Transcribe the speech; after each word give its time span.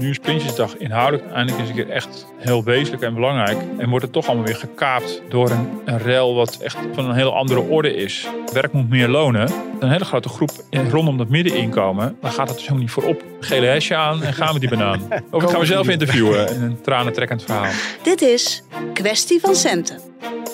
Nu 0.00 0.10
is 0.10 0.18
Prinsjesdag 0.18 0.76
inhoudelijk 0.76 1.30
eindelijk 1.32 1.58
eens 1.58 1.68
een 1.68 1.74
keer 1.74 1.90
echt 1.90 2.26
heel 2.36 2.64
wezenlijk 2.64 3.02
en 3.02 3.14
belangrijk. 3.14 3.58
En 3.78 3.88
wordt 3.88 4.04
het 4.04 4.12
toch 4.12 4.26
allemaal 4.26 4.44
weer 4.44 4.56
gekaapt 4.56 5.22
door 5.28 5.50
een, 5.50 5.80
een 5.84 5.98
rel 5.98 6.34
wat 6.34 6.56
echt 6.56 6.76
van 6.92 7.08
een 7.08 7.14
heel 7.14 7.36
andere 7.36 7.60
orde 7.60 7.94
is. 7.94 8.28
Werk 8.52 8.72
moet 8.72 8.88
meer 8.88 9.08
lonen. 9.08 9.50
Een 9.80 9.90
hele 9.90 10.04
grote 10.04 10.28
groep 10.28 10.50
rondom 10.70 11.18
dat 11.18 11.28
middeninkomen. 11.28 12.16
Dan 12.20 12.30
gaat 12.30 12.48
het 12.48 12.56
dus 12.56 12.66
helemaal 12.66 12.82
niet 12.82 12.90
voorop. 12.90 13.24
Gele 13.40 13.66
hesje 13.66 13.94
aan 13.94 14.22
en 14.22 14.32
gaan 14.32 14.54
we 14.54 14.60
die 14.60 14.68
banaan. 14.68 15.00
Of 15.30 15.42
ik 15.42 15.48
ga 15.48 15.58
mezelf 15.58 15.88
interviewen 15.88 16.54
in 16.54 16.62
een 16.62 16.80
tranentrekkend 16.80 17.42
verhaal. 17.42 17.72
Dit 18.02 18.22
is 18.22 18.62
Kwestie 18.92 19.40
van 19.40 19.54
Centen. 19.54 20.00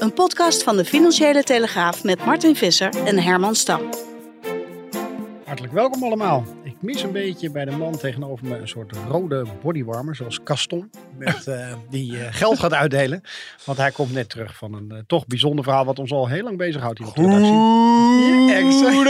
Een 0.00 0.12
podcast 0.12 0.62
van 0.62 0.76
de 0.76 0.84
Financiële 0.84 1.42
Telegraaf 1.42 2.04
met 2.04 2.24
Martin 2.24 2.56
Visser 2.56 2.92
en 3.04 3.18
Herman 3.18 3.54
Stam. 3.54 3.80
Hartelijk 5.44 5.72
welkom 5.72 6.02
allemaal. 6.02 6.55
Ik 6.76 6.82
mis 6.82 7.02
een 7.02 7.12
beetje 7.12 7.50
bij 7.50 7.64
de 7.64 7.70
man 7.70 7.98
tegenover 7.98 8.46
me 8.46 8.58
een 8.58 8.68
soort 8.68 8.96
rode 9.08 9.44
bodywarmer, 9.62 10.16
zoals 10.16 10.42
Caston, 10.42 10.90
met, 11.18 11.46
uh, 11.48 11.74
die 11.90 12.12
uh, 12.12 12.26
geld 12.30 12.58
gaat 12.58 12.72
uitdelen. 12.72 13.20
Want 13.64 13.78
hij 13.78 13.90
komt 13.90 14.12
net 14.12 14.28
terug 14.28 14.56
van 14.56 14.74
een 14.74 14.88
uh, 14.92 14.98
toch 15.06 15.26
bijzonder 15.26 15.64
verhaal 15.64 15.84
wat 15.84 15.98
ons 15.98 16.12
al 16.12 16.28
heel 16.28 16.42
lang 16.42 16.56
bezighoudt 16.56 16.98
hier 16.98 17.08
op 17.08 17.14
de 17.14 17.22
redactie. 17.22 18.35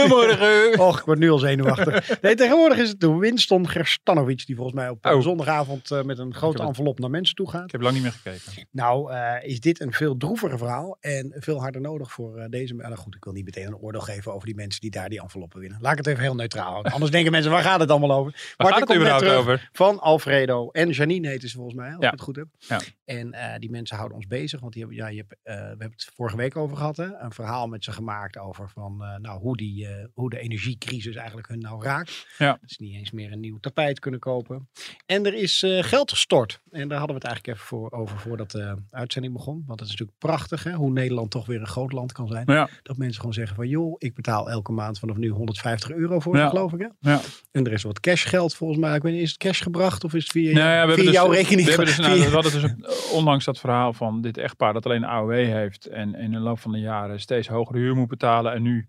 Goedemorgen. 0.09 0.79
Och, 0.87 0.99
ik 0.99 1.05
word 1.05 1.19
nu 1.19 1.29
al 1.31 1.37
zenuwachtig. 1.37 2.21
Nee, 2.21 2.35
tegenwoordig 2.35 2.77
is 2.77 2.89
het 2.89 2.99
de 2.99 3.15
Winston 3.15 3.69
Gerstanovic 3.69 4.45
die 4.45 4.55
volgens 4.55 4.75
mij 4.75 4.89
op 4.89 5.05
Oh. 5.05 5.21
zondagavond 5.21 5.89
met 6.05 6.17
een 6.19 6.33
grote 6.33 6.63
envelop 6.63 6.99
naar 6.99 7.09
mensen 7.09 7.35
toe 7.35 7.49
gaat. 7.49 7.63
Ik 7.63 7.71
heb 7.71 7.81
lang 7.81 7.93
niet 7.93 8.03
meer 8.03 8.11
gekeken. 8.11 8.67
Nou, 8.71 9.11
eh, 9.11 9.49
is 9.49 9.59
dit 9.59 9.79
een 9.81 9.93
veel 9.93 10.17
droeviger 10.17 10.57
verhaal 10.57 10.97
en 10.99 11.33
veel 11.39 11.59
harder 11.61 11.81
nodig 11.81 12.11
voor 12.11 12.37
eh, 12.37 12.45
deze. 12.49 12.73
Nou 12.73 12.95
goed, 12.95 13.15
ik 13.15 13.23
wil 13.23 13.33
niet 13.33 13.45
meteen 13.45 13.67
een 13.67 13.77
oordeel 13.77 14.01
geven 14.01 14.33
over 14.33 14.45
die 14.45 14.55
mensen 14.55 14.81
die 14.81 14.91
daar 14.91 15.09
die 15.09 15.21
enveloppen 15.21 15.59
winnen. 15.59 15.77
Laat 15.81 15.91
ik 15.91 15.97
het 15.97 16.07
even 16.07 16.21
heel 16.23 16.35
neutraal 16.35 16.71
houden. 16.71 16.91
Anders 16.91 17.11
denken 17.11 17.31
mensen, 17.31 17.51
waar 17.51 17.63
gaat 17.63 17.79
het 17.79 17.89
allemaal 17.91 18.11
over? 18.11 18.35
Waar 18.57 18.67
gaat 18.73 18.87
het 18.87 18.95
überhaupt 18.97 19.27
over? 19.27 19.69
Van 19.71 19.99
Alfredo 19.99 20.69
en 20.71 20.89
Janine 20.89 21.27
heette 21.27 21.47
ze 21.49 21.55
volgens 21.55 21.75
mij, 21.75 21.87
als 21.91 21.97
Ja. 21.99 22.05
ik 22.05 22.11
het 22.11 22.21
goed 22.21 22.35
heb. 22.35 22.47
Ja. 22.57 22.79
En 23.05 23.33
eh, 23.33 23.59
die 23.59 23.69
mensen 23.69 23.95
houden 23.95 24.17
ons 24.17 24.27
bezig, 24.27 24.59
want 24.59 24.73
die 24.73 24.81
hebben, 24.81 24.99
ja, 25.01 25.07
je 25.07 25.17
hebt, 25.17 25.35
eh, 25.43 25.55
we 25.55 25.59
hebben 25.61 25.91
het 25.91 26.11
vorige 26.15 26.37
week 26.37 26.55
over 26.57 26.77
gehad. 26.77 26.97
Hè? 26.97 27.05
Een 27.19 27.31
verhaal 27.31 27.67
met 27.67 27.83
ze 27.83 27.91
gemaakt 27.91 28.37
over 28.37 28.69
van, 28.69 29.03
eh, 29.03 29.15
nou, 29.15 29.39
hoe, 29.39 29.57
die, 29.57 29.87
eh, 29.87 29.96
hoe 30.13 30.29
de 30.29 30.39
energiecrisis 30.39 31.15
eigenlijk 31.15 31.47
hun 31.47 31.59
nou 31.59 31.83
raakt. 31.83 32.27
Ja. 32.37 32.57
Dat 32.61 32.71
ze 32.71 32.83
niet 32.83 32.95
eens 32.95 33.11
meer 33.11 33.31
een 33.31 33.39
nieuw 33.39 33.57
tapijt 33.59 33.99
kunnen 33.99 34.19
kopen. 34.19 34.69
En 35.05 35.25
er 35.25 35.33
is 35.33 35.63
eh, 35.63 35.83
geld 35.83 36.11
gestort. 36.11 36.61
En 36.71 36.87
daar 36.87 36.97
hadden 36.97 37.15
we 37.15 37.21
het 37.21 37.31
eigenlijk 37.31 37.47
even 37.57 37.67
voor, 37.67 37.91
over 37.91 38.19
voordat 38.19 38.51
de 38.51 38.75
uitzending 38.91 39.33
begon. 39.33 39.63
Want 39.65 39.79
het 39.79 39.89
is 39.89 39.95
natuurlijk 39.95 40.17
prachtig 40.17 40.63
hè, 40.63 40.71
hoe 40.73 40.91
Nederland 40.91 41.31
toch 41.31 41.45
weer 41.45 41.59
een 41.59 41.67
groot 41.67 41.91
land 41.91 42.11
kan 42.11 42.27
zijn. 42.27 42.43
Ja, 42.45 42.69
Dat 42.83 42.97
mensen 42.97 43.19
gewoon 43.19 43.33
zeggen 43.33 43.55
van 43.55 43.67
joh, 43.67 43.95
ik 43.97 44.13
betaal 44.13 44.49
elke 44.49 44.71
maand 44.71 44.99
vanaf 44.99 45.17
nu 45.17 45.29
150 45.29 45.91
euro 45.91 46.19
voor, 46.19 46.37
Ja. 46.37 46.49
geloof 46.49 46.73
ik. 46.73 46.79
Hè? 46.79 47.11
ja. 47.11 47.19
En 47.51 47.65
er 47.65 47.71
is 47.71 47.83
wat 47.83 47.99
cashgeld 47.99 48.55
volgens 48.55 48.79
mij. 48.79 48.95
Ik 48.95 49.01
weet 49.01 49.13
niet, 49.13 49.21
is 49.21 49.29
het 49.29 49.37
cash 49.37 49.61
gebracht 49.61 50.03
of 50.03 50.13
is 50.13 50.23
het 50.23 50.31
via, 50.31 50.53
Nou 50.53 50.69
ja, 50.69 50.87
we 50.87 50.93
via 50.93 51.03
dus, 51.03 51.13
jouw 51.13 51.29
rekening? 51.31 51.61
We, 51.63 51.69
hebben 51.69 51.85
dus, 51.85 51.97
nou, 51.97 52.15
via- 52.17 52.25
we 52.29 52.33
hadden 52.33 52.51
dus 52.61 53.11
ondanks 53.11 53.45
dat 53.45 53.59
verhaal 53.59 53.93
van 53.93 54.21
dit 54.21 54.37
echtpaar 54.37 54.73
dat 54.73 54.85
alleen 54.85 55.03
een 55.03 55.09
AOW 55.09 55.31
heeft 55.31 55.85
en 55.85 56.15
in 56.15 56.31
de 56.31 56.39
loop 56.39 56.59
van 56.59 56.71
de 56.71 56.79
jaren 56.79 57.19
steeds 57.19 57.47
hogere 57.47 57.77
huur 57.79 57.95
moet 57.95 58.07
betalen 58.07 58.53
en 58.53 58.61
nu 58.61 58.87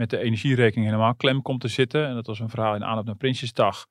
met 0.00 0.10
de 0.10 0.18
energierekening 0.18 0.86
helemaal 0.86 1.14
klem 1.14 1.42
komt 1.42 1.60
te 1.60 1.68
zitten. 1.68 2.06
En 2.06 2.14
dat 2.14 2.26
was 2.26 2.40
een 2.40 2.48
verhaal 2.48 2.74
in 2.74 2.84
aanloop 2.84 3.04
naar 3.04 3.16
Prinsjesdag. 3.16 3.86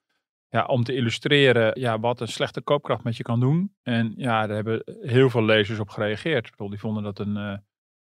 Ja, 0.47 0.66
om 0.66 0.84
te 0.84 0.94
illustreren 0.94 1.80
ja, 1.80 2.00
wat 2.00 2.22
een 2.22 2.28
slechte 2.28 2.62
koopkracht 2.62 3.03
met 3.03 3.18
je 3.18 3.24
kan 3.24 3.40
doen. 3.40 3.75
En 3.84 4.14
ja, 4.16 4.48
daar 4.48 4.56
hebben 4.56 4.81
heel 5.02 5.30
veel 5.30 5.44
lezers 5.44 5.80
op 5.80 5.90
gereageerd. 5.90 6.52
Die 6.58 6.80
vonden 6.80 7.03
dat 7.03 7.19
een, 7.19 7.38
eh, 7.38 7.58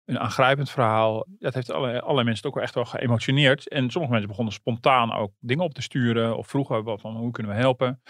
een 0.05 0.19
aangrijpend 0.19 0.69
verhaal. 0.69 1.25
Dat 1.39 1.53
heeft 1.53 1.71
alle, 1.71 2.01
alle 2.01 2.23
mensen 2.23 2.45
ook 2.45 2.53
wel 2.53 2.63
echt 2.63 2.75
wel 2.75 2.85
geëmotioneerd. 2.85 3.67
En 3.67 3.89
sommige 3.89 4.11
mensen 4.11 4.29
begonnen 4.29 4.53
spontaan 4.53 5.13
ook 5.13 5.31
dingen 5.39 5.63
op 5.63 5.73
te 5.73 5.81
sturen. 5.81 6.37
Of 6.37 6.47
vroegen 6.47 6.99
van 6.99 7.15
hoe 7.15 7.31
kunnen 7.31 7.51
we 7.51 7.57
helpen. 7.57 8.01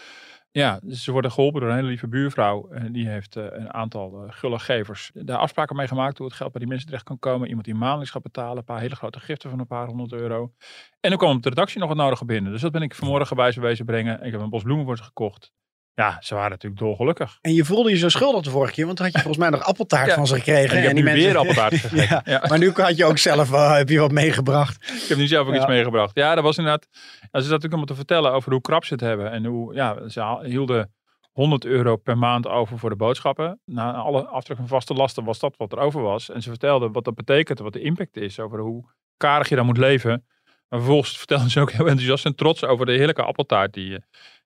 Ja, 0.56 0.80
dus 0.84 1.04
ze 1.04 1.12
worden 1.12 1.32
geholpen 1.32 1.62
door 1.62 1.70
een 1.70 1.76
hele 1.76 1.88
lieve 1.88 2.08
buurvrouw. 2.08 2.68
En 2.70 2.92
die 2.92 3.08
heeft 3.08 3.36
eh, 3.36 3.44
een 3.50 3.74
aantal 3.74 4.24
uh, 4.24 4.32
gulle 4.32 4.60
gevers 4.60 5.12
daar 5.14 5.38
afspraken 5.38 5.76
mee 5.76 5.88
gemaakt 5.88 6.18
hoe 6.18 6.28
het 6.28 6.36
geld 6.36 6.52
bij 6.52 6.60
die 6.60 6.70
mensen 6.70 6.88
terecht 6.88 7.06
kan 7.06 7.20
komen. 7.20 7.48
Iemand 7.48 7.66
die 7.66 7.76
maandelijks 7.76 8.12
gaat 8.12 8.22
betalen. 8.22 8.58
Een 8.58 8.64
paar 8.64 8.80
hele 8.80 8.96
grote 8.96 9.20
giften 9.20 9.50
van 9.50 9.60
een 9.60 9.68
paar 9.68 9.88
honderd 9.88 10.14
euro. 10.14 10.54
En 11.00 11.10
dan 11.10 11.20
kwam 11.20 11.42
de 11.42 11.50
redactie 11.50 11.80
nog 11.80 11.90
het 11.90 11.98
nodige 11.98 12.26
binnen. 12.26 12.52
Dus 12.52 12.62
dat 12.62 12.72
ben 12.72 12.82
ik 12.82 12.96
vanmorgen 12.96 13.36
bij 13.36 13.52
ze 13.52 13.62
wezen 13.62 13.86
brengen. 13.86 14.24
Ik 14.24 14.32
heb 14.32 14.42
een 14.42 14.50
bos 14.50 14.64
bloemen 14.64 14.86
voor 14.86 14.98
ze 14.98 15.04
gekocht. 15.04 15.52
Ja, 15.96 16.18
ze 16.20 16.36
waren 16.36 16.50
natuurlijk 16.50 16.82
dolgelukkig. 16.82 17.38
En 17.42 17.54
je 17.54 17.66
voelde 17.66 17.90
je 17.90 17.98
zo 17.98 18.10
schuldig 18.10 18.42
de 18.44 18.50
vorige 18.50 18.74
keer, 18.74 18.86
want 18.86 19.00
had 19.00 19.08
je 19.12 19.18
volgens 19.18 19.38
mij 19.38 19.50
nog 19.50 19.64
appeltaart 19.64 20.08
Ja. 20.10 20.16
van 20.16 20.28
ze 20.28 20.36
gekregen. 20.36 20.78
En 20.78 20.84
heb 20.84 20.94
die 20.94 21.04
nu 21.04 21.04
mensen- 21.04 21.26
weer 21.26 21.38
appeltaart 21.38 21.82
ja. 22.10 22.22
Ja. 22.26 22.44
Maar 22.48 22.58
nu 22.58 22.72
had 22.72 22.98
je 22.98 23.06
ook 23.06 23.18
zelf 23.18 23.50
wel, 23.50 23.70
heb 23.70 23.90
je 23.90 24.00
wat 24.00 24.12
meegebracht. 24.12 24.92
Ik 25.04 25.08
heb 25.08 25.18
nu 25.18 25.28
zelf 25.28 25.48
ook 25.48 25.56
iets 25.56 25.66
meegebracht. 25.68 26.16
Ja, 26.16 26.36
dat 26.36 26.44
was 26.44 26.58
inderdaad. 26.58 26.88
Ja, 26.92 27.00
ze 27.20 27.30
zat 27.30 27.42
natuurlijk 27.42 27.64
allemaal 27.64 27.86
te 27.86 27.96
vertellen 27.96 28.32
over 28.32 28.52
hoe 28.52 28.62
krap 28.62 28.86
ze 28.86 28.94
het 28.94 29.02
hebben. 29.02 29.32
En 29.32 29.46
hoe, 29.46 29.74
ja, 29.74 30.10
ze 30.10 30.40
hielden 30.44 30.94
100 31.32 31.66
euro 31.66 31.96
per 31.96 32.18
maand 32.18 32.48
over 32.48 32.80
voor 32.80 32.90
de 32.90 32.96
boodschappen. 32.96 33.60
Na 33.66 33.94
alle 33.94 34.26
aftrek 34.28 34.58
van 34.58 34.68
vaste 34.68 34.94
lasten 34.94 35.24
was 35.24 35.40
dat 35.40 35.58
wat 35.58 35.72
er 35.72 35.78
over 35.80 36.02
was. 36.02 36.30
En 36.30 36.42
ze 36.42 36.50
vertelden 36.50 36.92
wat 36.92 37.04
dat 37.04 37.16
betekent, 37.16 37.60
wat 37.60 37.74
de 37.74 37.82
impact 37.82 38.18
is 38.18 38.40
over 38.40 38.60
hoe 38.60 38.84
karig 39.18 39.50
je 39.50 39.56
dan 39.56 39.66
moet 39.66 39.78
leven. 39.78 40.26
Maar 40.70 40.80
vervolgens 40.80 41.18
vertelden 41.18 41.50
ze 41.50 41.60
ook 41.60 41.72
heel 41.72 41.86
enthousiast 41.88 42.26
en 42.26 42.36
trots 42.36 42.64
over 42.64 42.86
de 42.86 42.92
heerlijke 42.92 43.24
appeltaart 43.24 43.74
die 43.74 43.94
eh, 43.96 44.02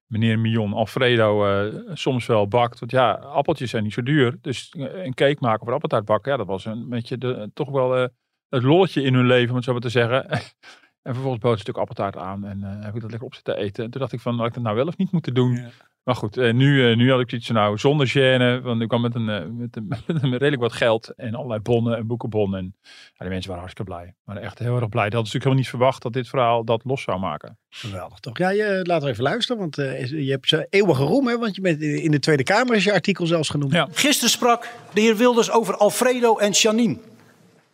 meneer 0.09 0.39
Mion 0.39 0.73
Alfredo 0.73 1.45
eh, 1.45 1.79
soms 1.93 2.25
wel 2.25 2.47
bakt. 2.47 2.79
Want 2.79 2.91
ja, 2.91 3.11
appeltjes 3.11 3.69
zijn 3.69 3.83
niet 3.83 3.93
zo 3.93 4.03
duur. 4.03 4.37
Dus 4.41 4.69
eh, 4.69 5.05
een 5.05 5.13
cake 5.13 5.37
maken 5.39 5.65
voor 5.65 5.73
appeltaart 5.73 6.05
bakken, 6.05 6.31
ja, 6.31 6.37
dat 6.37 6.47
was 6.47 6.65
een 6.65 6.89
beetje 6.89 7.17
de, 7.17 7.51
toch 7.53 7.69
wel 7.69 7.95
eh, 7.95 8.07
het 8.49 8.63
lolletje 8.63 9.03
in 9.03 9.13
hun 9.13 9.25
leven, 9.25 9.49
om 9.49 9.55
het 9.55 9.63
zo 9.63 9.71
maar 9.71 9.81
te 9.81 9.89
zeggen. 9.89 10.25
En 11.01 11.13
vervolgens 11.13 11.43
bood 11.43 11.59
ze 11.59 11.65
natuurlijk 11.65 11.89
appeltaart 11.89 12.17
aan 12.17 12.45
en 12.45 12.63
eh, 12.63 12.85
heb 12.85 12.95
ik 12.95 13.01
dat 13.01 13.09
lekker 13.09 13.27
op 13.27 13.33
zitten 13.33 13.57
eten. 13.57 13.83
En 13.83 13.91
toen 13.91 14.01
dacht 14.01 14.13
ik 14.13 14.19
van, 14.19 14.37
had 14.37 14.47
ik 14.47 14.53
dat 14.53 14.63
nou 14.63 14.75
wel 14.75 14.87
of 14.87 14.97
niet 14.97 15.11
moeten 15.11 15.33
doen? 15.33 15.51
Ja. 15.51 15.69
Maar 16.09 16.17
goed, 16.17 16.37
eh, 16.37 16.53
nu, 16.53 16.89
eh, 16.89 16.97
nu 16.97 17.11
had 17.11 17.19
ik 17.19 17.31
iets 17.31 17.45
van, 17.45 17.55
nou 17.55 17.77
zonder 17.77 18.07
gêne. 18.07 18.63
Want 18.63 18.81
ik 18.81 18.87
kwam 18.87 19.01
met 19.01 19.15
een, 19.15 19.29
eh, 19.29 19.45
met, 19.51 19.75
een, 19.75 19.87
met 20.07 20.23
een 20.23 20.31
redelijk 20.31 20.61
wat 20.61 20.73
geld 20.73 21.13
en 21.15 21.35
allerlei 21.35 21.59
bonnen 21.59 21.97
en 21.97 22.07
boekenbonnen. 22.07 22.59
En 22.59 22.75
ja, 22.83 23.17
die 23.17 23.29
mensen 23.29 23.49
waren 23.49 23.63
hartstikke 23.63 23.91
blij. 23.91 24.13
Maar 24.23 24.37
echt 24.37 24.59
heel 24.59 24.79
erg 24.79 24.89
blij. 24.89 25.03
Dat 25.03 25.13
hadden 25.13 25.31
ze 25.31 25.37
natuurlijk 25.37 25.43
helemaal 25.43 25.61
niet 25.61 25.69
verwacht 25.69 26.01
dat 26.01 26.13
dit 26.13 26.27
verhaal 26.27 26.63
dat 26.63 26.81
los 26.83 27.01
zou 27.01 27.19
maken. 27.19 27.57
Geweldig 27.69 28.19
toch? 28.19 28.37
Ja, 28.37 28.49
je, 28.49 28.79
laten 28.83 29.05
we 29.05 29.11
even 29.11 29.23
luisteren, 29.23 29.61
want 29.61 29.77
eh, 29.77 30.05
je 30.25 30.31
hebt 30.31 30.47
ze 30.47 30.67
eeuwige 30.69 31.03
roem, 31.03 31.27
hè? 31.27 31.37
Want 31.37 31.55
je 31.55 31.61
bent 31.61 31.81
in 31.81 32.11
de 32.11 32.19
Tweede 32.19 32.43
Kamer 32.43 32.75
is 32.75 32.83
je 32.83 32.93
artikel 32.93 33.25
zelfs 33.25 33.49
genoemd. 33.49 33.73
Ja. 33.73 33.87
Gisteren 33.91 34.29
sprak 34.29 34.69
de 34.93 35.01
heer 35.01 35.17
Wilders 35.17 35.51
over 35.51 35.77
Alfredo 35.77 36.37
en 36.37 36.51
Janine. 36.51 36.97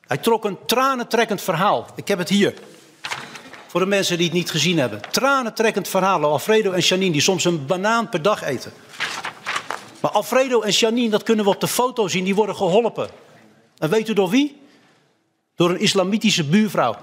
Hij 0.02 0.18
trok 0.18 0.46
een 0.46 0.58
tranentrekkend 0.66 1.42
verhaal. 1.42 1.86
Ik 1.96 2.08
heb 2.08 2.18
het 2.18 2.30
hier. 2.30 2.54
Voor 3.76 3.84
de 3.84 3.90
mensen 3.90 4.18
die 4.18 4.26
het 4.26 4.36
niet 4.36 4.52
gezien 4.52 4.78
hebben. 4.78 5.02
Tranentrekkend 5.12 5.88
verhaal. 5.88 6.24
Alfredo 6.24 6.72
en 6.72 6.80
Janine 6.80 7.12
die 7.12 7.22
soms 7.22 7.46
een 7.46 7.66
banaan 7.66 8.10
per 8.10 8.22
dag 8.22 8.44
eten. 8.44 8.72
Maar 10.02 10.12
Alfredo 10.12 10.62
en 10.62 10.72
Janine, 10.72 11.10
dat 11.10 11.24
kunnen 11.24 11.46
we 11.46 11.52
op 11.52 11.60
de 11.60 11.68
foto 11.68 12.08
zien, 12.08 12.24
die 12.24 12.36
worden 12.36 12.56
geholpen. 12.56 13.10
En 13.78 13.90
weet 13.90 14.10
u 14.10 14.14
door 14.14 14.30
wie? 14.30 14.62
Door 15.56 15.70
een 15.70 15.80
islamitische 15.80 16.44
buurvrouw. 16.44 16.96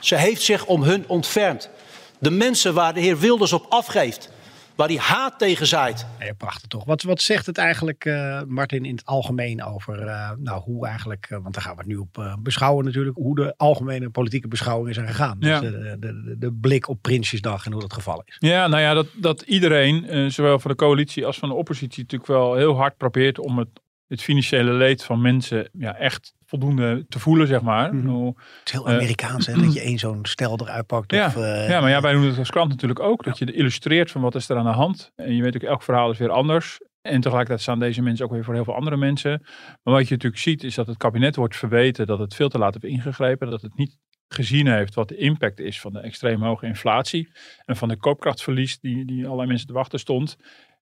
Ze 0.00 0.14
heeft 0.14 0.42
zich 0.42 0.66
om 0.66 0.82
hun 0.82 1.04
ontfermd. 1.06 1.70
De 2.18 2.30
mensen 2.30 2.74
waar 2.74 2.94
de 2.94 3.00
heer 3.00 3.18
Wilders 3.18 3.52
op 3.52 3.66
afgeeft. 3.68 4.30
Waar 4.78 4.88
hij 4.88 4.96
haat 4.96 5.38
tegen 5.38 5.66
zaait. 5.66 6.06
Ja, 6.18 6.32
prachtig 6.32 6.68
toch. 6.68 6.84
Wat, 6.84 7.02
wat 7.02 7.20
zegt 7.20 7.46
het 7.46 7.58
eigenlijk, 7.58 8.04
eh, 8.04 8.42
Martin, 8.46 8.84
in 8.84 8.94
het 8.94 9.04
algemeen 9.04 9.64
over 9.64 10.06
eh, 10.06 10.30
nou, 10.38 10.62
hoe 10.62 10.86
eigenlijk, 10.86 11.26
eh, 11.30 11.38
want 11.42 11.54
daar 11.54 11.62
gaan 11.62 11.72
we 11.72 11.78
het 11.78 11.88
nu 11.88 11.96
op 11.96 12.18
eh, 12.18 12.34
beschouwen 12.40 12.84
natuurlijk, 12.84 13.16
hoe 13.16 13.34
de 13.34 13.54
algemene 13.56 14.10
politieke 14.10 14.48
beschouwingen 14.48 14.94
zijn 14.94 15.06
gegaan. 15.06 15.36
Ja. 15.40 15.60
Dus 15.60 15.70
de, 15.70 15.96
de, 15.98 16.22
de, 16.22 16.38
de 16.38 16.52
blik 16.52 16.88
op 16.88 17.02
Prinsjesdag 17.02 17.66
en 17.66 17.72
hoe 17.72 17.80
dat 17.80 17.92
gevallen 17.92 18.22
is. 18.26 18.36
Ja, 18.38 18.66
nou 18.66 18.82
ja, 18.82 18.94
dat, 18.94 19.06
dat 19.16 19.40
iedereen, 19.40 20.08
eh, 20.08 20.26
zowel 20.26 20.58
van 20.58 20.70
de 20.70 20.76
coalitie 20.76 21.26
als 21.26 21.38
van 21.38 21.48
de 21.48 21.54
oppositie, 21.54 22.02
natuurlijk 22.02 22.30
wel 22.30 22.54
heel 22.54 22.76
hard 22.76 22.96
probeert 22.96 23.38
om 23.38 23.58
het, 23.58 23.68
het 24.08 24.22
financiële 24.22 24.72
leed 24.72 25.04
van 25.04 25.20
mensen 25.20 25.68
ja, 25.72 25.96
echt 25.96 26.34
voldoende 26.44 27.04
te 27.08 27.18
voelen, 27.18 27.46
zeg 27.46 27.60
maar. 27.60 27.94
Hoe- 27.94 28.26
Het 28.36 28.66
is 28.66 28.72
heel 28.72 28.88
Eh, 28.88 28.94
Amerikaans 28.94 29.46
hè, 29.46 29.54
dat 29.54 29.72
je 29.74 29.80
één 29.90 29.98
zo'n 29.98 30.18
stel 30.26 30.58
eruit 30.60 30.86
pakt. 30.86 31.12
Ja, 31.12 31.26
of, 31.26 31.36
eh, 31.36 31.68
Ja, 31.68 31.80
maar 31.80 31.90
ja, 31.90 32.00
wij 32.00 32.12
doen 32.12 32.22
het 32.24 32.38
als 32.38 32.50
krant 32.50 32.68
natuurlijk 32.70 33.00
ook. 33.00 33.24
Dat 33.24 33.38
je 33.38 33.52
illustreert 33.52 34.10
van 34.10 34.20
wat 34.20 34.34
is 34.34 34.48
er 34.48 34.56
aan 34.56 34.64
de 34.64 34.70
hand. 34.70 35.12
En 35.16 35.34
je 35.36 35.42
weet 35.42 35.54
ook, 35.56 35.62
elk 35.62 35.82
verhaal 35.82 36.10
is 36.10 36.18
weer 36.18 36.30
anders. 36.30 36.78
En 37.02 37.20
tegelijkertijd 37.20 37.60
staan 37.60 37.78
deze 37.78 38.02
mensen 38.02 38.24
ook 38.24 38.32
weer 38.32 38.44
voor 38.44 38.54
heel 38.54 38.64
veel 38.64 38.74
andere 38.74 38.96
mensen. 38.96 39.40
Maar 39.82 39.94
wat 39.94 40.08
je 40.08 40.14
natuurlijk 40.14 40.42
ziet 40.42 40.62
is 40.64 40.74
dat 40.74 40.86
het 40.86 40.96
kabinet 40.96 41.36
wordt 41.36 41.56
verweten 41.56 42.06
dat 42.06 42.18
het 42.18 42.34
veel 42.34 42.48
te 42.48 42.58
laat 42.58 42.72
heeft 42.72 42.94
ingegrepen. 42.94 43.50
Dat 43.50 43.62
het 43.62 43.76
niet 43.76 43.96
gezien 44.28 44.66
heeft 44.66 44.94
wat 44.94 45.08
de 45.08 45.16
impact 45.16 45.58
is 45.60 45.80
van 45.80 45.92
de 45.92 46.00
extreem 46.00 46.42
hoge 46.42 46.66
inflatie 46.66 47.32
en 47.64 47.76
van 47.76 47.88
de 47.88 47.96
koopkrachtverlies 47.96 48.78
die, 48.80 49.04
die 49.04 49.24
allerlei 49.24 49.48
mensen 49.48 49.66
te 49.66 49.72
wachten 49.72 49.98
stond. 49.98 50.36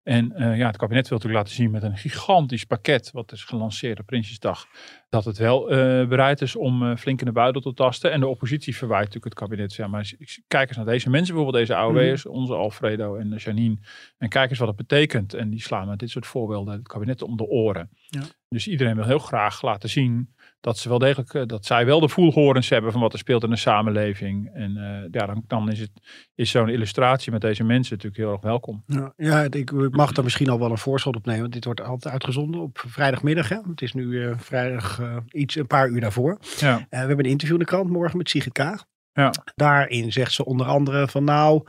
En 0.06 0.32
uh, 0.37 0.56
ja, 0.58 0.67
het 0.67 0.76
kabinet 0.76 1.08
wil 1.08 1.19
natuurlijk 1.19 1.44
laten 1.44 1.62
zien 1.62 1.70
met 1.70 1.82
een 1.82 1.97
gigantisch 1.97 2.64
pakket, 2.64 3.11
wat 3.12 3.32
is 3.32 3.44
gelanceerd 3.44 3.99
op 3.99 4.06
Prinsjesdag, 4.06 4.67
dat 5.08 5.25
het 5.25 5.38
wel 5.38 5.73
uh, 5.73 6.08
bereid 6.08 6.41
is 6.41 6.56
om 6.56 6.82
uh, 6.82 6.97
flink 6.97 7.20
in 7.20 7.26
de 7.26 7.32
buidel 7.32 7.61
te 7.61 7.75
tasten. 7.75 8.12
En 8.12 8.20
de 8.20 8.26
oppositie 8.26 8.76
verwijt 8.76 9.05
natuurlijk 9.05 9.41
het 9.41 9.49
kabinet. 9.49 9.75
Ja, 9.75 9.87
maar 9.87 10.12
kijk 10.49 10.69
eens 10.69 10.76
naar 10.76 10.87
deze 10.87 11.11
mensen, 11.11 11.35
bijvoorbeeld 11.35 11.67
deze 11.67 11.79
AOW'ers, 11.81 12.25
mm. 12.25 12.32
onze 12.32 12.55
Alfredo 12.55 13.17
en 13.17 13.35
Janine. 13.37 13.79
En 14.19 14.29
kijk 14.29 14.50
eens 14.50 14.58
wat 14.58 14.69
het 14.69 14.76
betekent. 14.76 15.35
En 15.35 15.50
die 15.50 15.61
slaan 15.61 15.88
met 15.88 15.99
dit 15.99 16.11
soort 16.11 16.26
voorbeelden 16.26 16.75
het 16.75 16.88
kabinet 16.88 17.23
om 17.23 17.37
de 17.37 17.47
oren. 17.47 17.91
Ja. 18.08 18.23
Dus 18.49 18.69
iedereen 18.69 18.94
wil 18.94 19.05
heel 19.05 19.19
graag 19.19 19.62
laten 19.62 19.88
zien 19.88 20.35
dat 20.66 20.78
ze 20.78 20.88
wel 20.88 20.98
degelijk, 20.98 21.34
eh, 21.34 21.42
dat 21.46 21.66
zij 21.66 21.86
wel 21.86 22.00
de 22.00 22.08
voelhorens 22.08 22.68
hebben 22.68 22.92
van 22.92 23.00
wat 23.00 23.12
er 23.12 23.18
speelt 23.18 23.42
in 23.42 23.50
de 23.50 23.56
samenleving. 23.56 24.50
En 24.54 24.70
uh, 24.76 25.08
ja, 25.10 25.26
dan, 25.26 25.44
dan 25.46 25.70
is, 25.70 25.80
het, 25.80 25.90
is 26.34 26.50
zo'n 26.50 26.68
illustratie 26.68 27.32
met 27.32 27.40
deze 27.40 27.64
mensen 27.64 27.94
natuurlijk 27.94 28.22
heel 28.22 28.32
erg 28.32 28.40
welkom. 28.40 28.82
Ja, 28.86 29.12
ja 29.16 29.46
ik, 29.50 29.90
mag 29.90 30.12
daar 30.12 30.24
misschien 30.24 30.48
al 30.48 30.58
wel 30.58 30.70
een 30.70 30.78
voorschot 30.78 31.16
op 31.16 31.26
nemen. 31.26 31.50
Dit 31.50 31.64
wordt 31.64 31.80
altijd 31.80 32.12
uitgezonden 32.12 32.60
op 32.60 32.84
vrijdagmiddag. 32.86 33.48
Hè? 33.48 33.56
Het 33.68 33.82
is 33.82 33.92
nu 33.92 34.04
uh, 34.04 34.38
vrijdag 34.38 35.00
iets, 35.28 35.56
een 35.56 35.66
paar 35.66 35.88
uur 35.88 36.00
daarvoor. 36.00 36.38
Ja. 36.58 36.86
we 36.90 36.96
hebben 36.96 37.19
een 37.19 37.30
interview 37.30 37.56
in 37.56 37.62
de 37.62 37.69
krant 37.69 37.90
morgen 37.90 38.19
met 38.19 38.28
Sigrid 38.28 38.52
Kaag. 38.52 38.84
Ja. 39.12 39.32
Daarin 39.54 40.12
zegt 40.12 40.32
ze 40.32 40.44
onder 40.44 40.66
andere 40.66 41.08
van 41.08 41.24
nou, 41.24 41.62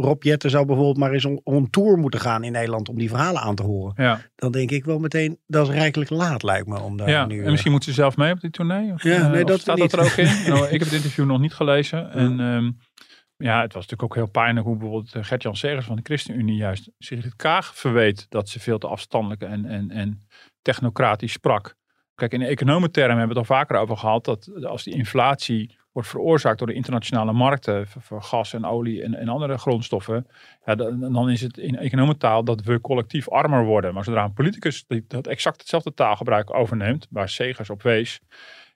Rob 0.00 0.22
Jetten 0.22 0.50
zou 0.50 0.66
bijvoorbeeld 0.66 0.96
maar 0.96 1.12
eens 1.12 1.24
on, 1.42 1.70
tour 1.70 1.98
moeten 1.98 2.20
gaan 2.20 2.44
in 2.44 2.52
Nederland 2.52 2.88
om 2.88 2.98
die 2.98 3.08
verhalen 3.08 3.40
aan 3.40 3.54
te 3.54 3.62
horen. 3.62 3.92
Ja. 3.96 4.20
Dan 4.34 4.52
denk 4.52 4.70
ik 4.70 4.84
wel 4.84 4.98
meteen, 4.98 5.38
dat 5.46 5.68
is 5.68 5.74
rijkelijk 5.74 6.10
laat 6.10 6.42
lijkt 6.42 6.66
me. 6.66 6.80
Om 6.80 6.96
daar 6.96 7.08
ja, 7.08 7.26
nu, 7.26 7.44
en 7.44 7.50
misschien 7.50 7.72
moet 7.72 7.84
ze 7.84 7.92
zelf 7.92 8.16
mee 8.16 8.32
op 8.32 8.40
die 8.40 8.50
tournee? 8.50 8.92
Of, 8.92 9.02
ja, 9.02 9.28
nee, 9.28 9.44
dat 9.44 9.60
staat 9.60 9.78
dat 9.78 9.92
er 9.92 10.00
ook 10.00 10.16
in? 10.16 10.24
nou, 10.52 10.64
ik 10.64 10.70
heb 10.70 10.80
het 10.80 10.92
interview 10.92 11.26
nog 11.26 11.40
niet 11.40 11.54
gelezen. 11.54 12.10
En 12.10 12.40
um, 12.40 12.78
ja, 13.36 13.60
het 13.60 13.72
was 13.72 13.82
natuurlijk 13.82 14.02
ook 14.02 14.14
heel 14.14 14.30
pijnlijk 14.30 14.66
hoe 14.66 14.76
bijvoorbeeld 14.76 15.14
eh, 15.14 15.24
Gert-Jan 15.24 15.56
Segers 15.56 15.86
van 15.86 15.96
de 15.96 16.02
ChristenUnie 16.02 16.56
juist 16.56 16.90
Sigrid 16.98 17.36
Kaag 17.36 17.76
verweet 17.76 18.26
dat 18.28 18.48
ze 18.48 18.60
veel 18.60 18.78
te 18.78 18.86
afstandelijk 18.86 19.42
en, 19.42 19.64
en, 19.64 19.90
en 19.90 20.26
technocratisch 20.62 21.32
sprak. 21.32 21.74
Kijk, 22.14 22.32
in 22.32 22.40
de 22.40 22.46
economentermen 22.46 23.18
hebben 23.18 23.34
we 23.36 23.40
het 23.40 23.50
al 23.50 23.56
vaker 23.56 23.76
over 23.76 23.96
gehad 23.96 24.24
dat 24.24 24.64
als 24.64 24.84
die 24.84 24.94
inflatie 24.94 25.78
wordt 25.96 26.10
veroorzaakt 26.10 26.58
door 26.58 26.66
de 26.66 26.74
internationale 26.74 27.32
markten 27.32 27.86
voor, 27.86 28.22
gas 28.22 28.52
en 28.52 28.64
olie 28.64 29.02
en, 29.02 29.14
en 29.14 29.28
andere 29.28 29.58
grondstoffen, 29.58 30.26
ja, 30.64 30.74
dan, 30.74 31.12
dan, 31.12 31.30
is 31.30 31.40
het 31.40 31.58
in 31.58 31.78
economentaal 31.78 32.44
dat 32.44 32.62
we 32.62 32.80
collectief 32.80 33.28
armer 33.28 33.64
worden. 33.64 33.94
Maar 33.94 34.04
zodra 34.04 34.24
een 34.24 34.32
politicus 34.32 34.84
die 34.86 35.04
dat 35.08 35.26
exact 35.26 35.60
hetzelfde 35.60 35.94
taalgebruik 35.94 36.54
overneemt, 36.54 37.06
waar 37.10 37.28
Segers 37.28 37.70
op 37.70 37.82
wees, 37.82 38.20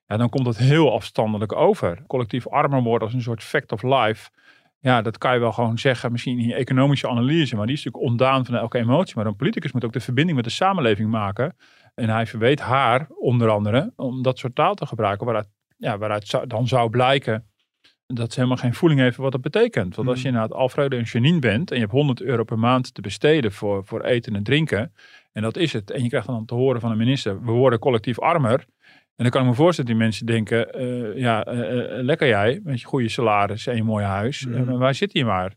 ja, 0.06 0.17
dan 0.17 0.28
komt 0.28 0.46
het 0.46 0.56
heel 0.56 0.93
afstandelijk 0.93 1.52
over. 1.52 2.02
Collectief 2.06 2.49
armer 2.49 2.82
worden 2.82 3.08
als 3.08 3.17
een 3.17 3.23
soort 3.23 3.43
fact 3.43 3.73
of 3.73 3.82
life. 3.82 4.31
Ja, 4.78 5.02
dat 5.02 5.19
kan 5.19 5.34
je 5.34 5.40
wel 5.40 5.52
gewoon 5.52 5.78
zeggen, 5.78 6.12
misschien 6.12 6.38
in 6.38 6.46
je 6.46 6.55
economische 6.55 7.08
analyse, 7.08 7.56
maar 7.56 7.66
die 7.66 7.76
is 7.76 7.84
natuurlijk 7.84 8.11
ontdaan 8.11 8.44
van 8.44 8.55
elke 8.55 8.78
emotie. 8.78 9.16
Maar 9.16 9.26
een 9.26 9.37
politicus 9.37 9.73
moet 9.73 9.84
ook 9.84 9.93
de 9.93 10.00
verbinding 10.00 10.37
met 10.37 10.46
de 10.46 10.52
samenleving 10.52 11.11
maken. 11.11 11.56
En 11.94 12.08
hij 12.08 12.26
verweet 12.26 12.61
haar, 12.61 13.06
onder 13.08 13.49
andere, 13.49 13.93
om 13.96 14.23
dat 14.23 14.38
soort 14.38 14.55
taal 14.55 14.75
te 14.75 14.87
gebruiken, 14.87 15.26
waaruit 15.26 15.49
ja, 15.81 15.99
waaruit 15.99 16.50
dan 16.50 16.69
zou 16.69 16.91
blijken 16.91 17.44
dat 18.06 18.32
ze 18.32 18.41
helemaal 18.41 18.62
geen 18.62 18.75
voeling 18.75 19.00
heeft 19.00 19.17
wat 19.17 19.32
dat 19.32 19.41
betekent. 19.41 19.97
Want 19.97 20.09
als 20.09 20.23
je 20.23 20.31
naar 20.31 20.43
het 20.43 20.53
Alfredo 20.53 20.97
en 20.97 21.03
Janine 21.03 21.38
bent 21.38 21.71
en 21.71 21.77
je 21.77 21.82
hebt 21.82 21.94
100 21.94 22.23
euro 22.23 22.44
per 22.44 22.59
maand 22.59 22.94
te 22.94 23.00
besteden 23.00 23.53
voor, 23.53 23.85
voor 23.85 24.05
eten 24.05 24.35
en 24.35 24.43
drinken, 24.43 24.93
en 25.32 25.43
dat 25.43 25.56
is 25.56 25.73
het, 25.73 25.91
en 25.91 26.03
je 26.03 26.09
krijgt 26.09 26.27
dan 26.27 26.44
te 26.44 26.55
horen 26.55 26.81
van 26.81 26.91
de 26.91 26.97
minister, 26.97 27.44
we 27.44 27.50
worden 27.50 27.79
collectief 27.79 28.21
armer, 28.21 28.65
en 29.17 29.27
dan 29.27 29.31
kan 29.31 29.43
ik 29.43 29.49
me 29.49 29.55
voorstellen 29.55 29.91
dat 29.91 29.99
die 29.99 30.06
mensen 30.06 30.27
denken, 30.27 30.82
uh, 30.82 31.17
ja, 31.17 31.47
uh, 31.53 32.03
lekker 32.03 32.29
jij, 32.29 32.61
met 32.62 32.81
je 32.81 32.87
goede 32.87 33.09
salaris 33.09 33.67
en 33.67 33.76
je 33.76 33.83
mooie 33.83 34.05
huis, 34.05 34.47
mm. 34.47 34.79
waar 34.79 34.94
zit 34.94 35.12
je 35.12 35.25
maar? 35.25 35.55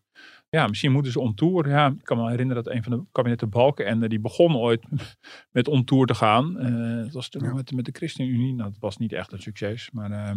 Ja, 0.53 0.67
misschien 0.67 0.91
moeten 0.91 1.11
ze 1.11 1.19
on 1.19 1.33
tour. 1.33 1.69
Ja, 1.69 1.87
ik 1.87 2.03
kan 2.03 2.17
me 2.17 2.29
herinneren 2.29 2.63
dat 2.63 2.73
een 2.73 2.83
van 2.83 2.91
de 2.91 3.03
kabinetten 3.11 3.49
Balkenende, 3.49 4.09
die 4.09 4.19
begon 4.19 4.55
ooit 4.55 4.85
met 5.51 5.67
on 5.67 5.83
tour 5.83 6.05
te 6.05 6.13
gaan. 6.13 6.65
Uh, 6.65 7.03
dat 7.03 7.13
was 7.13 7.29
toen 7.29 7.55
met, 7.55 7.71
met 7.71 7.85
de 7.85 7.91
ChristenUnie. 7.91 8.53
Nou, 8.53 8.69
dat 8.69 8.79
was 8.79 8.97
niet 8.97 9.13
echt 9.13 9.31
een 9.31 9.41
succes. 9.41 9.89
Maar 9.91 10.11
uh, 10.11 10.31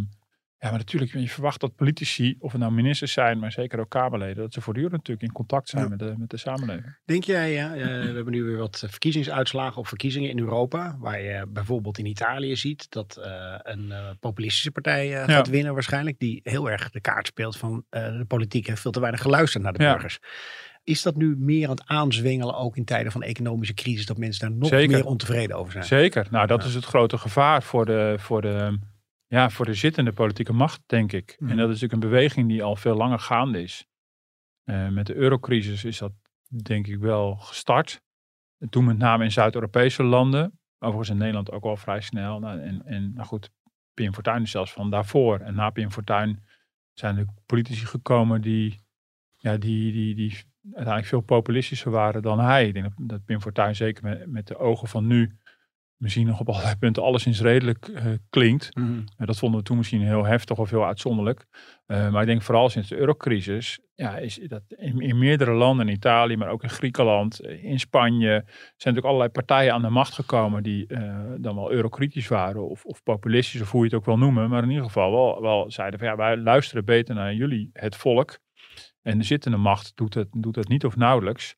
ja, 0.59 0.69
maar 0.69 0.79
natuurlijk, 0.79 1.13
je 1.13 1.29
verwacht 1.29 1.61
dat 1.61 1.75
politici, 1.75 2.37
of 2.39 2.53
het 2.53 2.61
nou 2.61 2.73
ministers 2.73 3.13
zijn, 3.13 3.39
maar 3.39 3.53
zeker 3.53 3.81
ook 3.81 3.89
Kamerleden, 3.89 4.37
dat 4.37 4.53
ze 4.53 4.61
voortdurend 4.61 4.93
natuurlijk 4.93 5.27
in 5.27 5.33
contact 5.33 5.69
zijn 5.69 5.89
met, 5.89 5.99
de, 5.99 6.15
met 6.17 6.31
de 6.31 6.37
samenleving. 6.37 6.99
Denk 7.05 7.25
jij, 7.25 7.53
ja, 7.53 7.77
uh, 7.77 7.85
we 7.85 8.15
hebben 8.15 8.33
nu 8.33 8.43
weer 8.43 8.57
wat 8.57 8.85
verkiezingsuitslagen 8.89 9.81
of 9.81 9.89
verkiezingen 9.89 10.31
in 10.31 10.39
Europa, 10.39 10.97
waar 10.99 11.21
je 11.21 11.47
bijvoorbeeld 11.49 11.99
in 11.99 12.07
Italië 12.07 12.57
ziet 12.57 12.91
dat 12.91 13.19
uh, 13.19 13.25
een 13.63 13.87
uh, 13.89 14.11
populistische 14.21 14.71
partij 14.71 15.25
gaat 15.27 15.49
winnen 15.49 15.73
waarschijnlijk, 15.73 16.19
die 16.19 16.41
heel 16.43 16.71
erg 16.71 16.91
de 16.91 17.01
kaart 17.01 17.27
speelt 17.27 17.57
van 17.57 17.85
de 17.91 18.25
politiek 18.29 18.67
heeft 18.67 18.81
veel 18.81 18.91
te 18.91 19.01
weinig 19.01 19.23
geluisterd 19.23 19.63
naar 19.63 19.73
de 19.73 19.79
burgers. 19.79 20.19
Is 20.85 21.03
dat 21.03 21.17
nu 21.17 21.37
meer 21.39 21.65
aan 21.65 21.71
het 21.71 21.87
aanzwengelen, 21.87 22.55
ook 22.55 22.77
in 22.77 22.85
tijden 22.85 23.13
van 23.13 23.23
economische 23.23 23.75
crisis, 23.75 24.07
dat 24.07 24.19
mensen 24.19 24.49
daar 24.49 24.59
nog 24.59 24.71
meer 24.71 25.05
ontevreden 25.05 25.57
over 25.57 25.73
zijn? 25.73 25.85
Zeker. 25.85 26.27
Nou, 26.31 26.47
dat 26.47 26.65
is 26.65 26.75
het 26.75 26.85
grote 26.85 27.19
gevaar 27.19 27.63
voor 27.63 27.87
de, 27.87 28.15
voor 28.19 28.43
de 28.43 28.79
ja, 29.27 29.51
voor 29.51 29.65
de 29.65 29.75
zittende 29.75 30.13
politieke 30.13 30.53
macht, 30.53 30.83
denk 30.87 31.13
ik. 31.13 31.37
En 31.39 31.47
mhm. 31.47 31.57
dat 31.57 31.69
is 31.69 31.81
natuurlijk 31.81 31.93
een 31.93 32.11
beweging 32.11 32.49
die 32.49 32.63
al 32.63 32.77
veel 32.77 32.97
langer 32.97 33.19
gaande 33.19 33.63
is. 33.63 33.87
Uh, 34.65 34.89
met 34.89 35.07
de 35.07 35.15
eurocrisis 35.15 35.85
is 35.85 35.99
dat 35.99 36.13
denk 36.65 36.87
ik 36.87 36.99
wel 36.99 37.37
gestart. 37.37 38.01
Toen 38.69 38.85
met 38.85 38.99
name 38.99 39.25
in 39.25 39.33
Zuid-Europese 39.33 40.03
landen. 40.03 40.59
Overigens 40.79 41.11
in 41.11 41.17
Nederland 41.17 41.51
ook 41.51 41.65
al 41.65 41.77
vrij 41.77 42.01
snel. 42.01 42.39
Nou, 42.39 42.61
en, 42.61 42.87
en 42.87 43.13
nou 43.15 43.27
goed, 43.27 43.51
Pim 43.95 44.15
Fortuyn 44.15 44.43
is 44.43 44.51
zelfs 44.51 44.73
van 44.73 44.91
daarvoor. 44.91 45.41
En 45.41 45.55
na 45.55 45.71
Pim 45.71 45.91
Fortuyn 45.91 46.45
zijn 46.93 47.17
er 47.17 47.27
politici 47.47 47.87
gekomen 47.87 48.41
die, 48.41 48.81
ja, 49.37 49.57
die, 49.57 49.93
die, 49.93 50.15
die 50.15 50.45
uiteindelijk 50.63 51.07
veel 51.07 51.21
populistischer 51.21 51.91
waren 51.91 52.23
dan 52.23 52.39
hij. 52.39 52.67
Ik 52.67 52.75
denk 52.75 52.85
dat, 52.85 53.09
dat 53.09 53.25
Pim 53.25 53.41
Fortuyn 53.41 53.77
zeker 53.77 54.03
met, 54.03 54.27
met 54.27 54.47
de 54.47 54.59
ogen 54.59 54.89
van 54.89 55.07
nu 55.07 55.39
misschien 55.97 56.27
nog 56.27 56.41
op 56.41 56.49
allerlei 56.49 56.77
punten 56.77 57.03
alleszins 57.03 57.41
redelijk 57.41 57.89
uh, 57.89 58.05
klinkt. 58.31 58.77
Mm 58.77 59.05
dat 59.17 59.39
vonden 59.39 59.61
we 59.61 59.67
toen 59.67 59.77
misschien 59.77 60.03
heel 60.03 60.25
heftig 60.25 60.59
of 60.59 60.71
heel 60.71 60.87
uitzonderlijk. 60.87 61.47
Uh, 61.87 62.11
maar 62.11 62.21
ik 62.21 62.27
denk 62.27 62.43
vooral 62.43 62.69
sinds 62.69 62.89
de 62.89 62.97
eurocrisis, 62.97 63.79
ja, 63.95 64.17
is 64.17 64.41
dat 64.47 64.63
in, 64.69 65.01
in, 65.01 65.19
meerdere 65.19 65.53
landen, 65.53 65.89
in 65.89 65.95
Italië, 65.95 66.37
maar 66.37 66.49
ook 66.49 66.63
in 66.63 66.71
Griekenland, 66.71 67.41
in 67.41 67.81
Spanje, 67.81 68.29
zijn 68.29 68.45
natuurlijk 68.77 69.07
allerlei 69.07 69.31
partijen 69.31 69.73
aan 69.73 69.83
de 69.83 69.89
macht 69.89 70.13
gekomen 70.13 70.63
die 70.63 70.87
dan 71.39 71.55
wel 71.55 71.73
eurokritisch 71.73 72.29
waren 72.29 72.69
of, 72.69 72.85
of, 72.85 73.03
populistisch, 73.03 73.61
of 73.61 73.71
hoe 73.71 73.81
je 73.81 73.87
het 73.87 73.97
ook 73.97 74.05
wil 74.05 74.19
noemen. 74.19 74.51
Maar 74.51 74.63
in 74.63 74.71
ieder 74.71 74.85
geval 74.85 75.11
wel, 75.11 75.43
wel 75.43 75.71
zeiden 75.71 75.99
van 75.99 76.09
ja, 76.09 76.17
wij 76.17 76.37
luisteren 76.37 76.85
beter 76.85 77.15
naar 77.15 77.35
jullie, 77.35 77.71
het 77.73 77.97
volk. 77.97 78.39
En 79.03 79.19
de 79.19 79.25
zittende 79.25 79.57
macht 79.57 79.93
doet 79.95 80.15
het, 80.15 80.29
doet 80.31 80.57
het 80.57 80.69
niet 80.69 80.85
of 80.85 80.97
nauwelijks. 80.97 81.57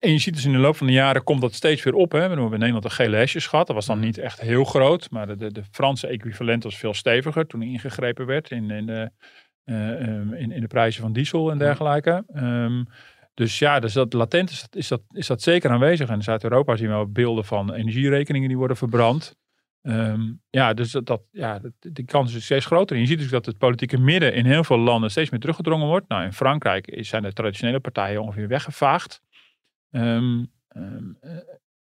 En 0.00 0.12
je 0.12 0.18
ziet 0.18 0.34
dus 0.34 0.44
in 0.44 0.52
de 0.52 0.58
loop 0.58 0.76
van 0.76 0.86
de 0.86 0.92
jaren 0.92 1.24
komt 1.24 1.40
dat 1.40 1.54
steeds 1.54 1.82
weer 1.82 1.94
op. 1.94 2.12
Hè. 2.12 2.18
We 2.18 2.24
hebben 2.26 2.52
in 2.52 2.58
Nederland 2.58 2.82
de 2.82 2.90
gele 2.90 3.16
hesjes 3.16 3.46
gehad. 3.46 3.66
Dat 3.66 3.76
was 3.76 3.86
dan 3.86 4.00
niet 4.00 4.18
echt 4.18 4.40
heel 4.40 4.64
groot. 4.64 5.10
Maar 5.10 5.26
de, 5.26 5.36
de, 5.36 5.52
de 5.52 5.62
Franse 5.70 6.06
equivalent 6.06 6.62
was 6.62 6.78
veel 6.78 6.94
steviger 6.94 7.46
toen 7.46 7.62
ingegrepen 7.62 8.26
werd 8.26 8.50
in, 8.50 8.70
in, 8.70 8.86
de, 8.86 9.10
uh, 9.64 10.40
in, 10.40 10.52
in 10.52 10.60
de 10.60 10.66
prijzen 10.66 11.02
van 11.02 11.12
diesel 11.12 11.50
en 11.50 11.58
dergelijke. 11.58 12.24
Um, 12.34 12.86
dus 13.34 13.58
ja, 13.58 13.80
dus 13.80 13.92
dat 13.92 14.12
latent 14.12 14.50
is, 14.50 14.66
is, 14.70 14.88
dat, 14.88 15.02
is 15.10 15.26
dat 15.26 15.42
zeker 15.42 15.70
aanwezig. 15.70 16.08
En 16.08 16.14
in 16.14 16.22
Zuid-Europa 16.22 16.76
zien 16.76 16.88
we 16.88 16.94
ook 16.94 17.12
beelden 17.12 17.44
van 17.44 17.72
energierekeningen 17.72 18.48
die 18.48 18.58
worden 18.58 18.76
verbrand. 18.76 19.38
Um, 19.82 20.40
ja, 20.50 20.74
dus 20.74 20.90
dat, 20.90 21.06
dat, 21.06 21.22
ja, 21.30 21.60
die 21.78 22.04
kans 22.04 22.34
is 22.34 22.44
steeds 22.44 22.66
groter. 22.66 22.96
En 22.96 23.02
je 23.02 23.08
ziet 23.08 23.18
dus 23.18 23.30
dat 23.30 23.46
het 23.46 23.58
politieke 23.58 23.98
midden 23.98 24.34
in 24.34 24.46
heel 24.46 24.64
veel 24.64 24.78
landen 24.78 25.10
steeds 25.10 25.30
meer 25.30 25.40
teruggedrongen 25.40 25.86
wordt. 25.86 26.08
Nou, 26.08 26.24
in 26.24 26.32
Frankrijk 26.32 26.96
zijn 27.00 27.22
de 27.22 27.32
traditionele 27.32 27.80
partijen 27.80 28.22
ongeveer 28.22 28.48
weggevaagd. 28.48 29.20
Um, 29.90 30.52
um, 30.76 31.18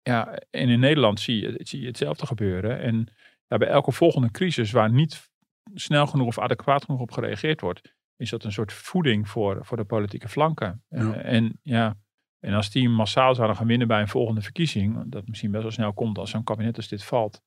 ja, 0.02 0.38
en 0.50 0.68
in 0.68 0.80
Nederland 0.80 1.20
zie 1.20 1.40
je, 1.40 1.60
zie 1.62 1.80
je 1.80 1.86
hetzelfde 1.86 2.26
gebeuren. 2.26 2.80
En 2.80 3.08
ja, 3.46 3.56
bij 3.56 3.68
elke 3.68 3.92
volgende 3.92 4.30
crisis 4.30 4.70
waar 4.70 4.90
niet 4.90 5.30
snel 5.74 6.06
genoeg 6.06 6.26
of 6.26 6.38
adequaat 6.38 6.84
genoeg 6.84 7.00
op 7.00 7.10
gereageerd 7.10 7.60
wordt, 7.60 7.94
is 8.16 8.30
dat 8.30 8.44
een 8.44 8.52
soort 8.52 8.72
voeding 8.72 9.28
voor, 9.28 9.58
voor 9.64 9.76
de 9.76 9.84
politieke 9.84 10.28
flanken. 10.28 10.84
Uh, 10.90 11.24
en 11.24 11.58
ja, 11.62 11.96
en 12.40 12.54
als 12.54 12.70
die 12.70 12.88
massaal 12.88 13.34
zouden 13.34 13.56
gaan 13.56 13.66
winnen 13.66 13.88
bij 13.88 14.00
een 14.00 14.08
volgende 14.08 14.40
verkiezing, 14.40 15.04
dat 15.06 15.26
misschien 15.26 15.50
best 15.50 15.62
wel 15.62 15.72
snel 15.72 15.92
komt 15.92 16.18
als 16.18 16.30
zo'n 16.30 16.44
kabinet 16.44 16.76
als 16.76 16.88
dit 16.88 17.04
valt, 17.04 17.42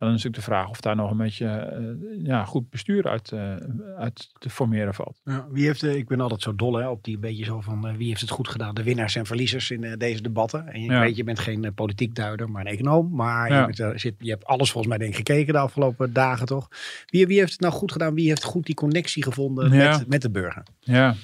dan 0.00 0.08
is 0.08 0.14
natuurlijk 0.14 0.44
de 0.44 0.50
vraag 0.52 0.68
of 0.68 0.80
daar 0.80 0.96
nog 0.96 1.10
een 1.10 1.16
beetje 1.16 1.72
uh, 1.80 2.26
ja, 2.26 2.44
goed 2.44 2.70
bestuur 2.70 3.08
uit, 3.08 3.30
uh, 3.30 3.54
uit 3.98 4.30
te 4.38 4.50
formeren 4.50 4.94
valt. 4.94 5.20
Ja, 5.24 5.46
wie 5.50 5.66
heeft, 5.66 5.82
uh, 5.82 5.94
ik 5.94 6.08
ben 6.08 6.20
altijd 6.20 6.42
zo 6.42 6.54
dol 6.54 6.76
hè, 6.76 6.88
op 6.88 7.04
die 7.04 7.18
beetje 7.18 7.44
zo 7.44 7.60
van 7.60 7.96
wie 7.96 8.08
heeft 8.08 8.20
het 8.20 8.30
goed 8.30 8.48
gedaan, 8.48 8.74
de 8.74 8.82
winnaars 8.82 9.16
en 9.16 9.26
verliezers 9.26 9.70
in 9.70 9.98
deze 9.98 10.22
debatten. 10.22 10.68
En 10.68 10.82
je, 10.82 10.98
weet, 10.98 11.16
je 11.16 11.24
bent 11.24 11.38
geen 11.38 11.74
politiek 11.74 12.14
duider, 12.14 12.50
maar 12.50 12.66
een 12.66 12.72
econoom. 12.72 13.14
Maar 13.14 13.50
ja. 13.50 13.66
je, 13.66 13.92
zit, 13.98 14.14
je, 14.18 14.30
hebt 14.30 14.44
alles 14.44 14.70
volgens 14.70 14.96
mij 14.96 15.06
denk 15.06 15.18
ik 15.18 15.28
gekeken 15.28 15.52
de 15.52 15.58
afgelopen 15.58 16.12
dagen 16.12 16.46
toch. 16.46 16.68
Wie, 17.06 17.26
wie 17.26 17.38
heeft 17.38 17.52
het 17.52 17.60
nou 17.60 17.72
goed 17.72 17.92
gedaan? 17.92 18.14
Wie 18.14 18.28
heeft 18.28 18.44
goed 18.44 18.66
die 18.66 18.74
connectie 18.74 19.22
gevonden 19.22 19.70
met, 19.70 20.08
met 20.08 20.22
de 20.22 20.30
burger? 20.30 20.62
Ja. 20.80 21.14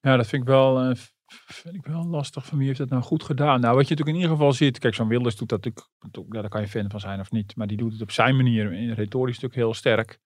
ja, 0.00 0.16
dat 0.16 0.26
vind 0.26 0.42
ik 0.42 0.48
wel 0.48 0.94
vind 1.28 1.74
ik 1.74 1.86
wel 1.86 2.06
lastig 2.06 2.46
van 2.46 2.58
wie 2.58 2.66
heeft 2.66 2.78
dat 2.78 2.88
nou 2.88 3.02
goed 3.02 3.22
gedaan. 3.22 3.60
Nou, 3.60 3.74
wat 3.74 3.88
je 3.88 3.94
natuurlijk 3.94 4.16
in 4.16 4.22
ieder 4.22 4.36
geval 4.36 4.52
ziet, 4.52 4.78
kijk, 4.78 4.94
zo'n 4.94 5.08
Wilders 5.08 5.36
doet 5.36 5.48
dat 5.48 5.64
natuurlijk, 5.64 6.34
daar 6.34 6.48
kan 6.48 6.60
je 6.60 6.68
fan 6.68 6.90
van 6.90 7.00
zijn 7.00 7.20
of 7.20 7.30
niet, 7.30 7.56
maar 7.56 7.66
die 7.66 7.76
doet 7.76 7.92
het 7.92 8.02
op 8.02 8.10
zijn 8.10 8.36
manier, 8.36 8.72
in 8.72 8.92
retorisch 8.92 9.34
natuurlijk 9.34 9.60
heel 9.60 9.74
sterk. 9.74 10.20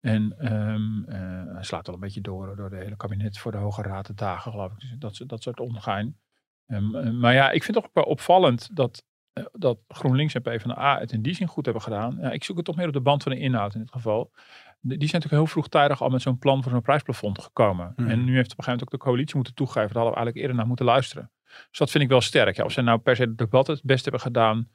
En 0.00 0.38
ehm, 0.38 1.04
eh, 1.04 1.54
hij 1.54 1.62
slaat 1.62 1.86
wel 1.86 1.94
een 1.94 2.00
beetje 2.00 2.20
door 2.20 2.56
door 2.56 2.70
de 2.70 2.76
hele 2.76 2.96
kabinet 2.96 3.38
voor 3.38 3.52
de 3.52 3.58
Hoge 3.58 3.82
Raad 3.82 4.04
te 4.04 4.14
dagen, 4.14 4.50
geloof 4.52 4.72
ik. 4.72 4.78
Dus 4.78 4.98
dat, 4.98 5.28
dat 5.28 5.42
soort 5.42 5.60
ongein. 5.60 6.18
Um, 6.66 6.94
uh, 6.94 7.10
maar 7.10 7.34
ja, 7.34 7.50
ik 7.50 7.62
vind 7.62 7.76
het 7.76 7.84
toch 7.84 7.94
wel 7.94 8.04
opvallend 8.04 8.76
dat, 8.76 9.04
uh, 9.38 9.44
dat 9.52 9.78
GroenLinks 9.88 10.34
en 10.34 10.42
PvdA 10.42 10.98
het 10.98 11.12
in 11.12 11.22
die 11.22 11.34
zin 11.34 11.46
goed 11.46 11.64
hebben 11.64 11.82
gedaan. 11.82 12.18
Ja, 12.20 12.30
ik 12.30 12.44
zoek 12.44 12.56
het 12.56 12.64
toch 12.64 12.76
meer 12.76 12.86
op 12.86 12.92
de 12.92 13.00
band 13.00 13.22
van 13.22 13.32
de 13.32 13.38
inhoud 13.38 13.74
in 13.74 13.80
dit 13.80 13.90
geval. 13.90 14.30
Die 14.86 14.98
zijn 14.98 15.12
natuurlijk 15.12 15.42
heel 15.42 15.46
vroegtijdig 15.46 16.02
al 16.02 16.08
met 16.08 16.22
zo'n 16.22 16.38
plan 16.38 16.62
voor 16.62 16.72
zo'n 16.72 16.82
prijsplafond 16.82 17.42
gekomen. 17.42 17.92
Mhm. 17.96 18.08
En 18.10 18.24
nu 18.24 18.34
heeft 18.36 18.52
op 18.52 18.58
een 18.58 18.64
gegeven 18.64 18.70
moment 18.72 18.82
ook 18.82 18.90
de 18.90 19.06
coalitie 19.06 19.36
moeten 19.36 19.54
toegeven. 19.54 19.82
Daar 19.92 20.02
hadden 20.02 20.12
we 20.12 20.16
eigenlijk 20.16 20.36
eerder 20.36 20.56
naar 20.56 20.66
moeten 20.66 20.84
luisteren. 20.86 21.30
Dus 21.68 21.78
dat 21.78 21.90
vind 21.90 22.04
ik 22.04 22.10
wel 22.10 22.20
sterk. 22.20 22.56
Ja, 22.56 22.64
of 22.64 22.72
ze 22.72 22.80
nou 22.82 22.98
per 22.98 23.16
se 23.16 23.22
het 23.22 23.38
debat 23.38 23.66
het 23.66 23.80
best 23.82 24.02
hebben 24.02 24.20
gedaan, 24.20 24.68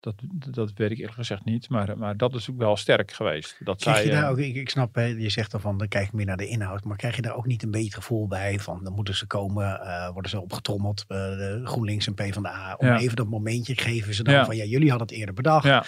dat, 0.00 0.14
dat 0.54 0.72
weet 0.74 0.90
ik 0.90 0.98
eerlijk 0.98 1.14
gezegd 1.16 1.44
niet. 1.44 1.68
Maar, 1.68 1.98
maar 1.98 2.16
dat 2.16 2.34
is 2.34 2.50
ook 2.50 2.58
wel 2.58 2.76
sterk 2.76 3.12
geweest. 3.12 3.56
Dat 3.64 3.80
Krijg 3.80 3.96
zij, 3.96 4.06
je 4.06 4.12
daar 4.12 4.22
eh, 4.24 4.30
ook, 4.30 4.38
ik, 4.38 4.54
ik 4.54 4.70
snap, 4.70 4.94
hè, 4.94 5.04
je 5.04 5.28
zegt 5.30 5.50
dan 5.50 5.60
van, 5.60 5.78
dan 5.78 5.88
kijk 5.88 6.06
ik 6.06 6.12
meer 6.12 6.26
naar 6.26 6.36
de 6.36 6.48
inhoud. 6.48 6.84
Maar 6.84 6.96
krijg 6.96 7.16
je 7.16 7.22
daar 7.22 7.36
ook 7.36 7.46
niet 7.46 7.62
een 7.62 7.70
beetje 7.70 7.86
het 7.86 7.94
gevoel 7.94 8.26
bij 8.26 8.58
van, 8.58 8.84
dan 8.84 8.92
moeten 8.92 9.14
ze 9.14 9.26
komen, 9.26 9.80
eh, 9.80 10.10
worden 10.12 10.30
ze 10.30 10.40
opgetrommeld, 10.40 11.04
eh, 11.08 11.64
GroenLinks 11.64 12.06
en 12.06 12.14
PvdA. 12.14 12.74
Om 12.78 12.86
Ja. 12.86 12.98
even 12.98 13.16
dat 13.16 13.26
momentje 13.28 13.76
geven 13.76 14.14
ze 14.14 14.22
dan 14.22 14.34
Ja. 14.34 14.44
van, 14.44 14.56
ja, 14.56 14.64
jullie 14.64 14.90
hadden 14.90 15.06
het 15.08 15.16
eerder 15.16 15.34
bedacht. 15.34 15.64
ja. 15.64 15.84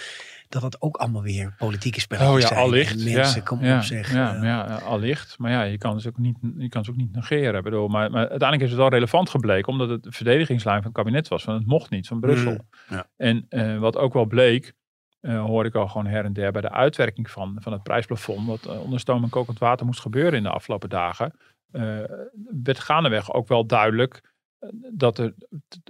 Dat 0.49 0.61
dat 0.61 0.81
ook 0.81 0.97
allemaal 0.97 1.21
weer 1.21 1.55
politieke 1.57 1.99
spelletjes 1.99 2.33
Oh 2.33 2.39
ja, 2.39 2.47
zijn. 2.47 2.59
allicht. 2.59 3.03
Mensen, 3.03 3.39
ja, 3.39 3.41
kom 3.41 3.63
ja, 3.63 3.77
op 3.77 3.83
zeg. 3.83 4.13
Ja, 4.13 4.33
eh, 4.33 4.39
maar 4.39 4.47
ja, 4.47 4.63
allicht. 4.63 5.37
Maar 5.37 5.51
ja, 5.51 5.63
je 5.63 5.77
kan 5.77 6.01
ze 6.01 6.07
ook 6.07 6.17
niet, 6.17 6.37
je 6.57 6.69
kan 6.69 6.83
ze 6.83 6.91
ook 6.91 6.97
niet 6.97 7.11
negeren. 7.15 7.55
Ik 7.55 7.63
Bedoel, 7.63 7.87
maar, 7.87 8.11
maar 8.11 8.29
uiteindelijk 8.29 8.61
is 8.61 8.69
het 8.69 8.79
wel 8.79 8.89
relevant 8.89 9.29
gebleken, 9.29 9.71
omdat 9.71 9.89
het 9.89 10.03
de 10.03 10.11
verdedigingslijn 10.11 10.77
van 10.77 10.85
het 10.85 10.95
kabinet 10.95 11.27
was. 11.27 11.43
Van 11.43 11.53
het 11.53 11.65
mocht 11.65 11.89
niet 11.89 12.07
van 12.07 12.19
Brussel. 12.19 12.51
Mm, 12.51 12.59
ja. 12.89 13.07
En 13.17 13.45
eh, 13.49 13.77
wat 13.77 13.97
ook 13.97 14.13
wel 14.13 14.25
bleek, 14.25 14.73
eh 15.21 15.43
hoorde 15.43 15.69
ik 15.69 15.75
al 15.75 15.87
gewoon 15.87 16.07
her 16.07 16.25
en 16.25 16.33
der 16.33 16.51
bij 16.51 16.61
de 16.61 16.71
uitwerking 16.71 17.31
van, 17.31 17.57
van 17.59 17.71
het 17.71 17.83
prijsplafond, 17.83 18.47
wat 18.47 18.65
eh, 18.65 18.81
onder 18.81 18.99
stoom 18.99 19.23
en 19.23 19.29
kokend 19.29 19.59
water 19.59 19.85
moest 19.85 20.01
gebeuren 20.01 20.33
in 20.33 20.43
de 20.43 20.49
afgelopen 20.49 20.89
dagen, 20.89 21.33
werd 22.63 22.79
gaandeweg 22.79 23.33
ook 23.33 23.47
wel 23.47 23.65
duidelijk 23.65 24.21
dat 24.93 25.17
er 25.17 25.33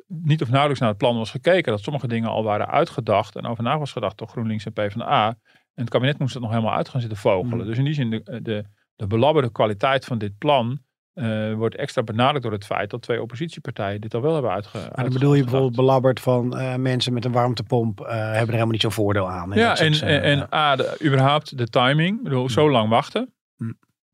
niet 0.07 0.41
of 0.41 0.47
nauwelijks 0.47 0.79
naar 0.79 0.89
het 0.89 0.97
plan 0.97 1.17
was 1.17 1.31
gekeken. 1.31 1.71
Dat 1.71 1.81
sommige 1.81 2.07
dingen 2.07 2.29
al 2.29 2.43
waren 2.43 2.67
uitgedacht 2.67 3.35
en 3.35 3.45
over 3.45 3.63
na 3.63 3.77
was 3.77 3.91
gedacht 3.91 4.17
door 4.17 4.27
GroenLinks 4.27 4.65
en 4.65 4.73
PvdA. 4.73 5.27
En 5.73 5.83
het 5.83 5.89
kabinet 5.89 6.19
moest 6.19 6.33
het 6.33 6.43
nog 6.43 6.51
helemaal 6.51 6.73
uit 6.75 6.89
gaan 6.89 7.01
zitten 7.01 7.19
vogelen. 7.19 7.57
Mm. 7.57 7.65
Dus 7.65 7.77
in 7.77 7.83
die 7.83 7.93
zin, 7.93 8.09
de, 8.09 8.41
de, 8.41 8.65
de 8.95 9.07
belabberde 9.07 9.51
kwaliteit 9.51 10.05
van 10.05 10.17
dit 10.17 10.37
plan 10.37 10.79
eh, 11.17 11.53
wordt 11.53 11.75
extra 11.75 12.03
benadrukt 12.03 12.43
door 12.43 12.51
het 12.51 12.65
feit 12.65 12.89
dat 12.89 13.01
twee 13.01 13.21
oppositiepartijen 13.21 14.01
dit 14.01 14.13
al 14.13 14.21
wel 14.21 14.33
hebben 14.33 14.51
uitge. 14.51 14.77
Maar 14.77 15.03
dan 15.03 15.13
bedoel 15.13 15.33
je 15.33 15.41
bijvoorbeeld 15.41 15.75
belabberd 15.75 16.19
van 16.19 16.57
eh, 16.57 16.75
mensen 16.75 17.13
met 17.13 17.25
een 17.25 17.31
warmtepomp 17.31 18.01
eh, 18.01 18.07
hebben 18.07 18.33
er 18.33 18.45
helemaal 18.45 18.71
niet 18.71 18.81
zo'n 18.81 18.91
voordeel 18.91 19.29
aan. 19.29 19.51
Ja, 19.53 19.69
dat 19.69 19.79
en, 19.79 20.01
en, 20.01 20.21
en 20.21 20.53
A, 20.53 20.75
de, 20.75 20.97
überhaupt 21.05 21.57
de 21.57 21.67
timing. 21.67 22.17
Ik 22.17 22.23
bedoel, 22.23 22.49
zo 22.49 22.71
lang 22.71 22.89
wachten. 22.89 23.33
Hm. 23.57 23.71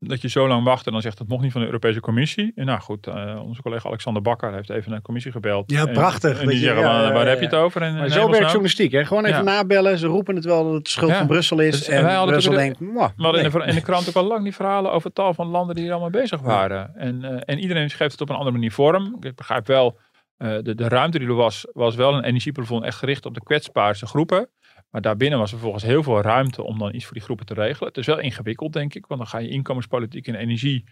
Dat 0.08 0.20
je 0.22 0.28
zo 0.28 0.48
lang 0.48 0.64
wacht 0.64 0.86
en 0.86 0.92
dan 0.92 1.00
zegt 1.02 1.18
het 1.18 1.28
mocht 1.28 1.42
niet 1.42 1.52
van 1.52 1.60
de 1.60 1.66
Europese 1.66 2.00
Commissie. 2.00 2.52
En 2.54 2.66
nou 2.66 2.80
goed, 2.80 3.06
eh, 3.06 3.40
onze 3.44 3.62
collega 3.62 3.88
Alexander 3.88 4.22
Bakker 4.22 4.54
heeft 4.54 4.70
even 4.70 4.88
naar 4.88 4.98
de 4.98 5.04
commissie 5.04 5.32
gebeld. 5.32 5.70
Ja, 5.70 5.86
En- 5.86 5.92
prachtig. 5.92 6.30
En, 6.38 6.44
Dat 6.44 6.48
die 6.54 6.58
zeggen, 6.62 6.82
ja, 6.82 7.12
waar, 7.12 7.26
heb 7.26 7.38
je 7.38 7.44
het 7.44 7.54
over? 7.54 7.82
En, 7.82 7.94
Maar 7.96 8.08
zo 8.08 8.26
werkt 8.26 8.44
journalistiek. 8.44 8.92
Hè? 8.92 9.04
Gewoon 9.04 9.24
even 9.24 9.44
nabellen. 9.44 9.98
Ze 9.98 10.06
roepen 10.06 10.34
het 10.34 10.44
wel 10.44 10.64
dat 10.64 10.72
het 10.72 10.88
schuld 10.88 11.12
van 11.12 11.26
Brussel 11.26 11.60
is. 11.60 11.78
Dus 11.78 11.88
en 11.88 12.02
wij 12.02 12.14
hadden 12.14 12.32
Brussel 12.32 12.52
denkt, 12.52 12.80
"Mwah, 12.80 13.08
We 13.16 13.22
hadden 13.22 13.44
in, 13.44 13.50
nee." 13.50 13.60
de, 13.62 13.68
in 13.68 13.74
de 13.74 13.82
krant 13.90 14.08
ook 14.08 14.14
al 14.14 14.24
lang 14.24 14.42
die 14.42 14.54
verhalen 14.54 14.92
over 14.92 15.12
tal 15.12 15.34
van 15.34 15.46
landen 15.46 15.74
die 15.74 15.84
er 15.84 15.90
allemaal 15.90 16.10
bezig 16.10 16.40
waren. 16.40 16.94
En, 16.94 17.24
eh, 17.24 17.40
en 17.44 17.58
iedereen 17.58 17.90
geeft 17.90 18.12
het 18.12 18.20
op 18.20 18.28
een 18.28 18.36
andere 18.36 18.52
manier 18.56 18.72
vorm. 18.72 19.16
Ik 19.20 19.34
begrijp 19.34 19.66
wel, 19.66 19.98
eh, 20.36 20.48
de, 20.62 20.74
de 20.74 20.88
ruimte 20.88 21.18
die 21.18 21.28
er 21.28 21.34
was, 21.34 21.66
was 21.72 21.94
wel 21.94 22.14
een 22.14 22.24
energieplafond 22.24 22.84
echt 22.84 22.98
gericht 22.98 23.26
op 23.26 23.34
de 23.34 23.42
kwetsbaarste 23.42 24.06
groepen. 24.06 24.48
Maar 24.94 25.02
daarbinnen 25.02 25.38
was 25.38 25.50
er 25.50 25.58
vervolgens 25.58 25.84
heel 25.84 26.02
veel 26.02 26.20
ruimte 26.20 26.62
om 26.62 26.78
dan 26.78 26.94
iets 26.94 27.04
voor 27.04 27.14
die 27.14 27.22
groepen 27.22 27.46
te 27.46 27.54
regelen. 27.54 27.88
Het 27.88 27.96
is 27.96 28.06
wel 28.06 28.18
ingewikkeld, 28.18 28.72
denk 28.72 28.94
ik, 28.94 29.06
want 29.06 29.20
dan 29.20 29.28
ga 29.28 29.38
je 29.38 29.48
inkomenspolitiek 29.48 30.26
en 30.26 30.34
energie 30.34 30.84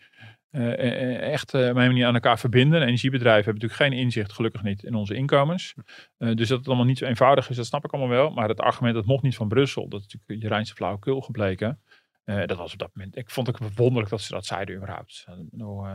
eh, 0.50 1.32
echt 1.32 1.54
op 1.54 1.60
mijn 1.60 1.74
manier 1.74 2.06
aan 2.06 2.14
elkaar 2.14 2.38
verbinden. 2.38 2.80
En 2.80 2.86
energiebedrijven 2.86 3.44
hebben 3.44 3.62
natuurlijk 3.62 3.90
geen 3.90 4.04
inzicht, 4.04 4.32
gelukkig 4.32 4.62
niet, 4.62 4.82
in 4.82 4.94
onze 4.94 5.14
inkomens. 5.14 5.74
Dus 6.18 6.48
dat 6.48 6.58
het 6.58 6.66
allemaal 6.66 6.84
niet 6.84 6.98
zo 6.98 7.04
eenvoudig 7.04 7.50
is, 7.50 7.56
dat 7.56 7.66
snap 7.66 7.84
ik 7.84 7.92
allemaal 7.92 8.16
wel. 8.16 8.30
Maar 8.30 8.48
het 8.48 8.60
argument 8.60 8.94
dat 8.94 9.06
mocht 9.06 9.22
niet 9.22 9.36
van 9.36 9.48
Brussel, 9.48 9.88
dat 9.88 10.00
is 10.00 10.06
natuurlijk 10.12 10.42
je 10.42 10.48
Rijnse 10.48 10.74
flauwekul 10.74 11.20
gebleken. 11.20 11.80
Eh, 12.24 12.46
dat 12.46 12.56
was 12.56 12.72
op 12.72 12.78
dat 12.78 12.90
moment. 12.94 13.16
Ik 13.16 13.30
vond 13.30 13.46
het 13.46 13.62
ook 13.62 13.68
wonderlijk 13.74 14.10
dat 14.10 14.20
ze 14.20 14.32
dat 14.32 14.46
zeiden 14.46 14.74
überhaupt. 14.76 15.24
Eh, 15.28 15.34
nou, 15.50 15.88
eh, 15.88 15.92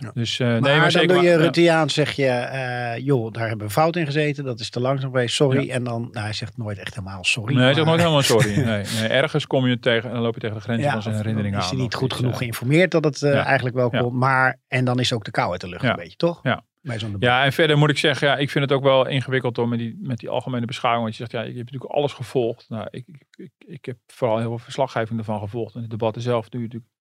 Ja. 0.00 0.10
Dus 0.14 0.40
eh, 0.40 0.46
Maar, 0.48 0.60
nee, 0.60 0.78
maar 0.78 0.92
dan 0.92 1.06
doe 1.06 1.22
je. 1.22 1.36
Rutteaan, 1.36 1.90
zeg 1.90 2.12
je, 2.12 2.26
eh, 2.26 2.98
joh, 3.04 3.32
daar 3.32 3.48
hebben 3.48 3.66
we 3.66 3.72
fout 3.72 3.96
in 3.96 4.04
gezeten. 4.06 4.44
Dat 4.44 4.60
is 4.60 4.70
te 4.70 4.80
langzaam 4.80 5.10
geweest, 5.10 5.34
sorry. 5.34 5.70
En 5.70 5.84
dan, 5.84 6.00
nou, 6.12 6.24
hij 6.24 6.32
zegt 6.32 6.56
nooit 6.56 6.78
echt 6.78 6.94
helemaal 6.94 7.24
sorry. 7.24 7.54
Nee, 7.54 7.64
hij 7.64 7.74
zegt 7.74 7.86
nooit 7.86 7.98
helemaal 8.00 8.22
sorry. 8.22 8.58
Nee, 8.64 8.84
nee, 9.00 9.08
ergens 9.08 9.46
kom 9.46 9.66
je 9.66 9.78
tegen 9.78 10.08
en 10.08 10.14
dan 10.14 10.22
loop 10.24 10.34
je 10.34 10.40
tegen 10.40 10.56
de 10.56 10.62
grenzen 10.62 10.84
Ja, 10.86 10.92
van 10.92 11.02
zijn 11.02 11.14
of 11.14 11.20
herinneringen 11.20 11.58
is 11.58 11.64
aan. 11.64 11.70
hij 11.70 11.80
niet 11.80 11.94
goed 11.94 12.12
genoeg 12.12 12.32
eh. 12.32 12.38
geïnformeerd 12.38 12.90
dat 12.90 13.04
het 13.04 13.22
eh, 13.22 13.32
Ja. 13.32 13.44
eigenlijk 13.44 13.76
wel 13.76 13.88
Ja. 13.92 14.00
komt. 14.00 14.12
Maar, 14.14 14.58
en 14.68 14.84
dan 14.84 14.98
is 15.00 15.12
ook 15.12 15.24
de 15.24 15.30
kou 15.30 15.50
uit 15.52 15.60
de 15.60 15.68
lucht 15.68 15.82
Ja. 15.82 15.90
een 15.90 15.96
beetje, 15.96 16.16
toch? 16.16 16.40
Ja. 16.42 16.64
Bij 16.84 16.98
zo'n 16.98 17.12
debat. 17.12 17.28
Ja, 17.28 17.44
en 17.44 17.52
verder 17.52 17.78
moet 17.78 17.90
ik 17.90 17.98
zeggen, 17.98 18.28
ja, 18.28 18.36
ik 18.36 18.50
vind 18.50 18.64
het 18.64 18.78
ook 18.78 18.82
wel 18.82 19.06
ingewikkeld 19.06 19.58
om 19.58 19.68
met 19.68 19.78
die, 19.78 19.98
met 20.00 20.18
die 20.18 20.28
algemene 20.28 20.66
beschouwing. 20.66 21.04
Want 21.04 21.16
je 21.16 21.22
zegt, 21.26 21.32
ja, 21.32 21.50
ik 21.50 21.56
heb 21.56 21.64
natuurlijk 21.64 21.92
alles 21.92 22.12
gevolgd. 22.12 22.68
Nou, 22.68 22.88
ik, 22.90 23.04
ik, 23.06 23.26
ik, 23.36 23.52
ik 23.66 23.84
heb 23.84 23.98
vooral 24.06 24.38
heel 24.38 24.48
veel 24.48 24.58
verslaggeving 24.58 25.18
ervan 25.18 25.38
gevolgd. 25.38 25.74
En 25.74 25.82
de 25.82 25.88
debatten 25.88 26.22
zelf 26.22 26.48
duurt 26.48 26.62
natuurlijk 26.62 26.92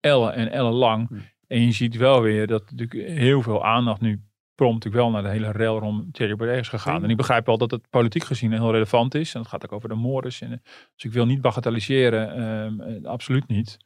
ellen 0.00 0.34
en 0.34 0.50
ellen 0.50 0.72
lang. 0.72 1.08
Hm. 1.08 1.14
En 1.46 1.60
je 1.60 1.72
ziet 1.72 1.96
wel 1.96 2.22
weer 2.22 2.46
dat 2.46 2.70
natuurlijk 2.70 3.08
heel 3.08 3.42
veel 3.42 3.64
aandacht 3.64 4.00
nu 4.00 4.22
prompt 4.54 4.84
natuurlijk 4.84 5.02
wel 5.02 5.12
naar 5.12 5.22
de 5.22 5.38
hele 5.38 5.52
rel 5.52 5.78
rond 5.78 6.14
Thierry 6.14 6.36
Baudet 6.36 6.60
is 6.60 6.68
gegaan. 6.68 7.04
En 7.04 7.10
ik 7.10 7.16
begrijp 7.16 7.46
wel 7.46 7.58
dat 7.58 7.70
het 7.70 7.90
politiek 7.90 8.24
gezien 8.24 8.52
heel 8.52 8.72
relevant 8.72 9.14
is. 9.14 9.34
En 9.34 9.40
het 9.40 9.48
gaat 9.48 9.64
ook 9.64 9.72
over 9.72 9.88
de 9.88 9.94
moorden. 9.94 10.32
En, 10.40 10.62
dus 10.94 11.04
ik 11.04 11.12
wil 11.12 11.26
niet 11.26 11.40
bagatelliseren, 11.40 12.34
ehm, 12.34 12.80
eh, 12.80 13.04
absoluut 13.04 13.46
niet. 13.46 13.76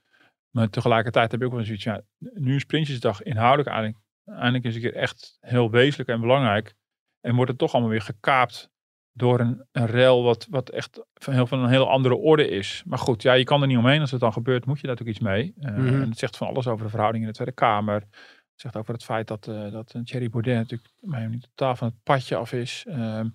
Maar 0.51 0.71
tegelijkertijd 0.71 1.31
heb 1.31 1.41
ik 1.41 1.47
ook 1.47 1.53
wel 1.53 1.65
zoiets, 1.65 1.85
ja, 1.85 2.01
nu 2.19 2.55
is 2.55 2.65
Prinsjesdag 2.65 3.23
inhoudelijk 3.23 3.69
eigenlijk, 3.69 3.99
eindelijk 4.29 4.65
is 4.65 4.75
een 4.75 4.81
keer 4.81 4.95
echt 4.95 5.37
heel 5.41 5.71
wezenlijk 5.71 6.09
en 6.09 6.21
belangrijk. 6.21 6.75
En 7.21 7.35
wordt 7.35 7.51
het 7.51 7.59
toch 7.59 7.73
allemaal 7.73 7.91
weer 7.91 8.01
gekaapt 8.03 8.71
door 9.13 9.41
een, 9.41 9.67
een 9.73 9.87
rel 9.87 10.23
wat, 10.23 10.47
wat 10.51 10.69
echt 10.71 11.03
van, 11.15 11.33
heel, 11.35 11.47
van 11.47 11.59
een 11.59 11.69
heel 11.69 11.91
andere 11.91 12.17
orde 12.17 12.49
is. 12.49 12.83
Maar 12.87 12.99
goed, 12.99 13.23
ja, 13.23 13.33
je 13.33 13.45
kan 13.45 13.61
er 13.61 13.67
niet 13.67 13.77
omheen. 13.79 14.01
Als 14.01 14.11
het 14.11 14.21
dan 14.21 14.33
gebeurt, 14.33 14.67
moet 14.67 14.81
je 14.81 14.87
daar 14.87 14.97
natuurlijk 14.97 15.19
iets 15.19 15.27
mee. 15.29 15.55
Eh, 15.61 15.77
Mhm. 15.77 16.03
En 16.03 16.09
het 16.09 16.19
zegt 16.19 16.37
van 16.37 16.49
alles 16.49 16.67
over 16.67 16.85
de 16.85 16.91
verhouding 16.91 17.25
in 17.25 17.31
de 17.31 17.35
Tweede 17.37 17.55
Kamer. 17.55 18.01
Het 18.01 18.61
zegt 18.67 18.77
over 18.77 18.93
het 18.95 19.05
feit 19.05 19.27
dat, 19.27 19.49
eh 19.49 19.71
dat 19.73 19.95
Thierry 20.05 20.31
Baudet 20.31 20.57
natuurlijk 20.57 20.91
mij 21.01 21.27
niet 21.27 21.43
totaal 21.55 21.77
van 21.77 21.89
het 21.89 21.97
padje 22.03 22.37
af 22.37 22.53
is. 22.53 22.85
Ehm, 22.89 23.29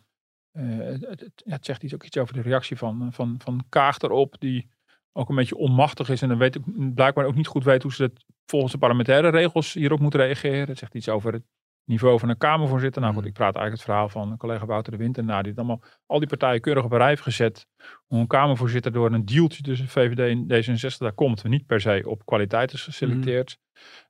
eh, 0.51 0.63
het, 0.77 1.31
het 1.43 1.65
zegt 1.65 1.83
iets, 1.83 1.93
ook 1.93 2.03
iets 2.03 2.17
over 2.17 2.33
de 2.33 2.41
reactie 2.41 2.77
van, 2.77 3.13
van, 3.13 3.35
van 3.43 3.65
Kaag 3.69 3.99
erop, 3.99 4.35
die 4.39 4.69
ook 5.13 5.29
een 5.29 5.35
beetje 5.35 5.57
onmachtig 5.57 6.09
is 6.09 6.21
en 6.21 6.29
dan 6.29 6.37
weet 6.37 6.55
ik 6.55 6.61
blijkbaar 6.95 7.25
ook 7.25 7.35
niet 7.35 7.47
goed 7.47 7.63
weet 7.63 7.83
hoe 7.83 7.93
ze 7.93 8.03
het 8.03 8.25
volgens 8.45 8.71
de 8.71 8.77
parlementaire 8.77 9.29
regels 9.29 9.73
hierop 9.73 9.99
moet 9.99 10.15
reageren. 10.15 10.67
Het 10.67 10.77
zegt 10.77 10.95
iets 10.95 11.09
over 11.09 11.33
het 11.33 11.43
niveau 11.85 12.19
van 12.19 12.29
een 12.29 12.37
Kamervoorzitter. 12.37 13.01
Nou 13.01 13.13
goed, 13.13 13.25
ik 13.25 13.33
praat 13.33 13.55
eigenlijk 13.55 13.75
het 13.75 13.91
verhaal 13.91 14.09
van 14.09 14.37
collega 14.37 14.65
Wouter 14.65 14.91
de 14.91 14.97
Winter 14.97 15.23
na, 15.23 15.41
die 15.41 15.49
het 15.51 15.59
allemaal 15.59 15.81
al 16.05 16.19
die 16.19 16.27
partijen 16.27 16.61
keurig 16.61 16.83
op 16.83 16.91
een 16.91 16.97
rij 16.97 17.07
heeft 17.07 17.21
gezet 17.21 17.67
hoe 18.05 18.19
een 18.19 18.27
Kamervoorzitter 18.27 18.91
door 18.91 19.11
een 19.11 19.25
dealtje 19.25 19.63
tussen 19.63 19.87
VVD 19.87 20.19
en 20.19 20.43
D66 20.43 20.97
daar 20.97 21.13
komt, 21.13 21.43
niet 21.43 21.65
per 21.65 21.81
se 21.81 22.03
op 22.05 22.25
kwaliteit 22.25 22.73
is 22.73 22.83
geselecteerd. 22.83 23.57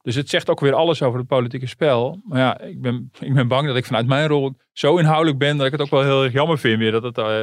Dus 0.02 0.16
het 0.16 0.30
zegt 0.30 0.50
ook 0.50 0.60
weer 0.60 0.74
alles 0.74 1.02
over 1.02 1.20
het 1.20 1.28
politieke 1.28 1.68
spel. 1.68 2.22
Maar 2.24 2.40
ja, 2.40 2.60
ik 2.60 2.82
ben, 2.82 3.12
ik 3.20 3.34
ben 3.34 3.48
bang 3.48 3.68
dat 3.68 3.76
ik 3.76 3.86
vanuit 3.86 4.08
mijn 4.08 4.28
rol 4.28 4.56
zo 4.72 4.98
inhoudelijk 4.98 5.38
ben 5.38 5.58
dat 5.58 5.66
ik 5.66 5.72
het 5.72 5.82
ook 5.82 5.90
wel 5.90 6.04
heel 6.04 6.24
erg 6.24 6.34
jammer 6.34 6.58
vind 6.58 6.80
weer 6.80 6.92
dat 6.92 7.04
het, 7.04 7.18
eh, 7.18 7.42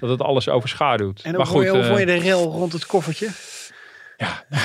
dat 0.00 0.10
het 0.10 0.22
alles 0.22 0.48
overschaduwt. 0.48 1.20
En 1.22 1.28
hoe 1.28 1.38
maar 1.38 1.46
vond, 1.46 1.64
je, 1.64 1.70
hoe 1.70 1.78
eh, 1.80 1.86
vond 1.86 1.98
je 1.98 2.06
de 2.06 2.18
rel 2.18 2.42
rond 2.44 2.72
het 2.72 2.86
koffertje? 2.86 3.28
ja, 4.16 4.44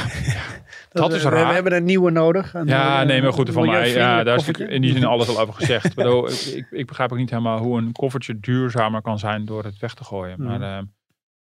Dat, 0.89 1.13
is 1.13 1.23
we, 1.23 1.29
we 1.29 1.35
raar. 1.35 1.53
hebben 1.53 1.73
een 1.73 1.83
nieuwe 1.83 2.11
nodig. 2.11 2.53
Een, 2.53 2.67
Ja, 2.67 3.01
eh, 3.01 3.07
nee, 3.07 3.21
maar 3.21 3.33
goed, 3.33 3.49
van 3.49 3.65
mij, 3.65 3.89
ja, 3.93 4.23
daar 4.23 4.35
is 4.35 4.47
in 4.47 4.81
die 4.81 4.91
zin 4.93 5.05
alles 5.05 5.27
al 5.27 5.39
over 5.39 5.53
gezegd. 5.53 5.85
Ik, 5.89 5.93
bedoel, 5.95 6.29
ik, 6.29 6.67
ik, 6.71 6.85
begrijp 6.87 7.11
ook 7.11 7.17
niet 7.17 7.29
helemaal 7.29 7.57
hoe 7.59 7.77
een 7.77 7.91
koffertje 7.91 8.39
duurzamer 8.39 9.01
kan 9.01 9.19
zijn 9.19 9.45
door 9.45 9.63
het 9.63 9.79
weg 9.79 9.93
te 9.93 10.03
gooien. 10.03 10.43
Maar 10.43 10.59
Mhm. 10.59 10.63
ehm, 10.63 10.83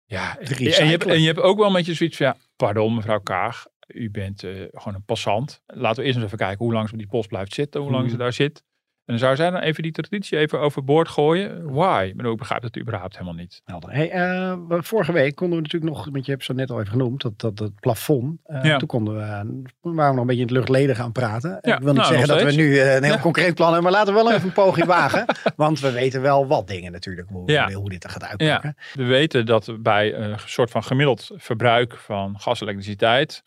ja, 0.07 0.39
en 0.39 0.57
je, 0.65 0.71
hebt, 0.91 1.07
en 1.07 1.21
je 1.21 1.27
hebt 1.27 1.41
ook 1.41 1.57
wel 1.59 1.67
een 1.67 1.73
beetje 1.73 1.95
zoiets 1.95 2.17
van, 2.17 2.27
ja, 2.27 2.37
pardon 2.57 2.95
mevrouw 2.95 3.21
Kaag, 3.21 3.65
u 3.87 4.11
bent 4.11 4.43
eh, 4.43 4.51
gewoon 4.73 4.95
een 4.95 5.05
passant. 5.05 5.61
Laten 5.67 5.97
we 6.01 6.03
eerst 6.05 6.17
eens 6.17 6.27
even 6.27 6.39
kijken 6.39 6.65
hoe 6.65 6.73
lang 6.73 6.87
ze 6.87 6.93
op 6.93 6.99
die 6.99 7.09
post 7.09 7.29
blijft 7.29 7.55
zitten, 7.55 7.81
hoe 7.81 7.91
lang 7.91 8.05
ze 8.05 8.15
Mhm. 8.15 8.23
daar 8.23 8.33
zit. 8.33 8.63
En 9.05 9.19
zou 9.19 9.37
zij 9.37 9.51
dan 9.51 9.61
even 9.61 9.83
die 9.83 9.93
traditie 9.93 10.39
even 10.39 10.61
overboord 10.61 11.09
gooien. 11.09 11.73
Why? 11.73 12.05
Ik, 12.09 12.17
bedoel, 12.17 12.33
ik 12.33 12.39
begrijp 12.39 12.63
dat 12.63 12.79
überhaupt 12.79 13.13
helemaal 13.13 13.35
niet. 13.35 13.61
Helder. 13.65 13.93
Hey, 13.93 14.11
eh, 14.11 14.57
vorige 14.69 15.13
week 15.13 15.35
konden 15.35 15.57
we 15.57 15.63
natuurlijk 15.63 15.93
nog, 15.93 16.09
want 16.13 16.25
je 16.27 16.31
hebt 16.33 16.45
zo 16.45 16.53
net 16.53 16.71
al 16.71 16.79
even 16.79 16.91
genoemd, 16.91 17.23
dat, 17.23 17.41
dat, 17.41 17.57
dat 17.57 17.73
plafond. 17.81 18.39
Eh, 18.45 18.65
Ja. 18.65 18.77
Toen 18.77 18.89
konden 18.89 19.15
we, 19.15 19.21
waren 19.21 19.63
we 19.81 19.93
nog 19.93 20.17
een 20.17 20.27
beetje 20.27 20.35
in 20.43 20.47
het 20.47 20.51
luchtledig 20.57 20.99
aan 21.01 21.13
praten. 21.13 21.59
Ja, 21.61 21.75
ik 21.77 21.83
wil 21.83 21.93
niet 21.93 22.03
nou, 22.03 22.15
zeggen 22.15 22.29
dat 22.29 22.43
we 22.43 22.53
nu 22.53 22.79
eh, 22.79 22.95
een 22.95 23.03
heel 23.03 23.13
Ja. 23.13 23.21
concreet 23.21 23.55
plan 23.55 23.73
hebben, 23.73 23.93
maar 23.93 24.01
laten 24.01 24.15
we 24.15 24.23
wel 24.23 24.33
even 24.35 24.47
een 24.47 24.53
poging 24.53 24.87
wagen. 24.87 25.25
Want 25.57 25.81
we 25.81 25.93
weten 25.93 26.23
wel 26.23 26.47
wat 26.47 26.69
dingen 26.69 26.93
natuurlijk, 26.93 27.29
hoe, 27.29 27.73
hoe 27.75 27.89
dit 27.91 28.05
er 28.05 28.11
gaat 28.11 28.25
uitpakken. 28.25 28.77
We 28.95 29.05
weten 29.05 29.47
dat 29.47 29.77
bij 29.81 30.15
een 30.15 30.37
soort 30.47 30.71
van 30.71 30.83
gemiddeld 30.85 31.31
verbruik 31.37 31.97
van 31.97 32.35
gas 32.41 32.61
en 32.61 32.67
elektriciteit 32.67 33.43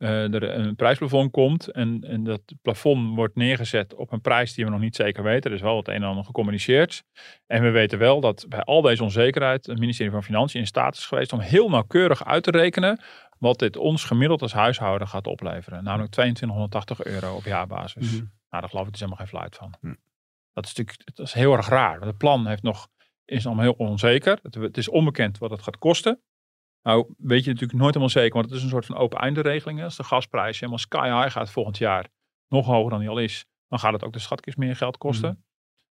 eh, 0.00 0.34
er 0.34 0.42
een 0.42 0.76
prijsplafond 0.76 1.30
komt. 1.30 1.68
En, 1.68 2.04
en 2.06 2.24
dat 2.24 2.40
plafond 2.62 3.14
wordt 3.14 3.34
neergezet 3.34 3.94
op 3.94 4.12
een 4.12 4.20
prijs 4.20 4.54
die 4.54 4.64
we 4.64 4.70
nog 4.70 4.80
niet 4.80 4.96
zeker 4.96 5.22
weten. 5.22 5.50
Er 5.50 5.56
is 5.56 5.62
wel 5.62 5.76
het 5.76 5.88
een 5.88 5.94
en 5.94 6.02
ander 6.02 6.24
gecommuniceerd. 6.24 7.02
En 7.46 7.62
we 7.62 7.70
weten 7.70 7.98
wel 7.98 8.20
dat 8.20 8.46
bij 8.48 8.62
al 8.62 8.80
deze 8.80 9.02
onzekerheid 9.02 9.66
het 9.66 9.78
ministerie 9.78 10.12
van 10.12 10.22
Financiën 10.22 10.60
in 10.60 10.66
staat 10.66 10.94
is 10.94 11.06
geweest 11.06 11.32
om 11.32 11.40
heel 11.40 11.68
nauwkeurig 11.68 12.24
uit 12.24 12.42
te 12.42 12.50
rekenen 12.50 13.00
wat 13.38 13.58
dit 13.58 13.76
ons 13.76 14.04
gemiddeld 14.04 14.42
als 14.42 14.52
huishouden 14.52 15.08
gaat 15.08 15.26
opleveren. 15.26 15.84
Namelijk 15.84 16.12
2280 16.12 17.04
euro 17.04 17.34
op 17.34 17.44
jaarbasis. 17.44 18.12
Mhm. 18.12 18.24
Nou, 18.50 18.62
daar 18.62 18.68
geloof 18.68 18.84
ik 18.84 18.90
dus 18.90 19.00
helemaal 19.00 19.26
geen 19.26 19.38
fluit 19.38 19.56
van. 19.56 19.74
Dat 20.52 20.64
is 20.64 20.74
natuurlijk 20.74 21.16
dat 21.16 21.26
is 21.26 21.32
heel 21.32 21.52
erg 21.52 21.68
raar. 21.68 21.98
Want 21.98 22.10
het 22.10 22.18
plan 22.18 22.46
heeft 22.46 22.62
nog, 22.62 22.88
is 23.24 23.46
allemaal 23.46 23.64
heel 23.64 23.86
onzeker. 23.86 24.38
Het, 24.42 24.54
het 24.54 24.76
is 24.76 24.88
onbekend 24.88 25.38
wat 25.38 25.50
het 25.50 25.62
gaat 25.62 25.78
kosten. 25.78 26.20
Nou, 26.82 27.14
weet 27.18 27.44
je 27.44 27.50
natuurlijk 27.50 27.78
nooit 27.78 27.94
helemaal 27.94 28.08
zeker, 28.08 28.32
want 28.32 28.44
het 28.44 28.54
is 28.54 28.62
een 28.62 28.68
soort 28.70 28.86
van 28.86 28.96
open 28.96 29.18
einde 29.18 29.40
regeling. 29.40 29.82
Als 29.82 29.96
de 29.96 30.04
gasprijs 30.04 30.58
helemaal 30.60 30.78
sky 30.78 31.08
high 31.20 31.32
gaat 31.32 31.50
volgend 31.50 31.78
jaar, 31.78 32.08
nog 32.48 32.66
hoger 32.66 32.90
dan 32.90 32.98
die 33.00 33.08
al 33.08 33.18
is, 33.18 33.46
dan 33.68 33.78
gaat 33.78 33.92
het 33.92 34.04
ook 34.04 34.12
de 34.12 34.18
schatkist 34.18 34.56
meer 34.56 34.76
geld 34.76 34.96
kosten. 34.98 35.28
Ehm, 35.28 35.38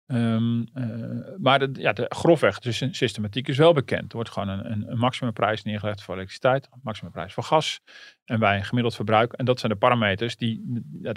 eh, 0.09 1.37
maar 1.39 1.59
de, 1.59 1.71
ja, 1.73 1.93
de 1.93 2.07
grofweg, 2.09 2.59
dus 2.59 2.81
een 2.81 2.95
systematiek 2.95 3.49
is 3.49 3.57
wel 3.57 3.73
bekend. 3.73 4.09
Er 4.11 4.15
wordt 4.15 4.31
gewoon 4.31 4.49
een, 4.49 4.71
een, 4.73 4.85
een 4.91 4.99
maximumprijs 4.99 5.63
neergelegd 5.63 6.03
voor 6.03 6.15
elektriciteit, 6.15 6.69
een 6.73 6.81
maximumprijs 6.83 7.33
voor 7.33 7.43
gas 7.45 7.81
en 8.25 8.39
bij 8.39 8.57
een 8.57 8.65
gemiddeld 8.65 8.95
verbruik. 8.95 9.33
En 9.33 9.45
dat 9.45 9.59
zijn 9.61 9.73
de 9.73 9.79
parameters 9.79 10.37
die, 10.37 10.83
ja, 11.03 11.13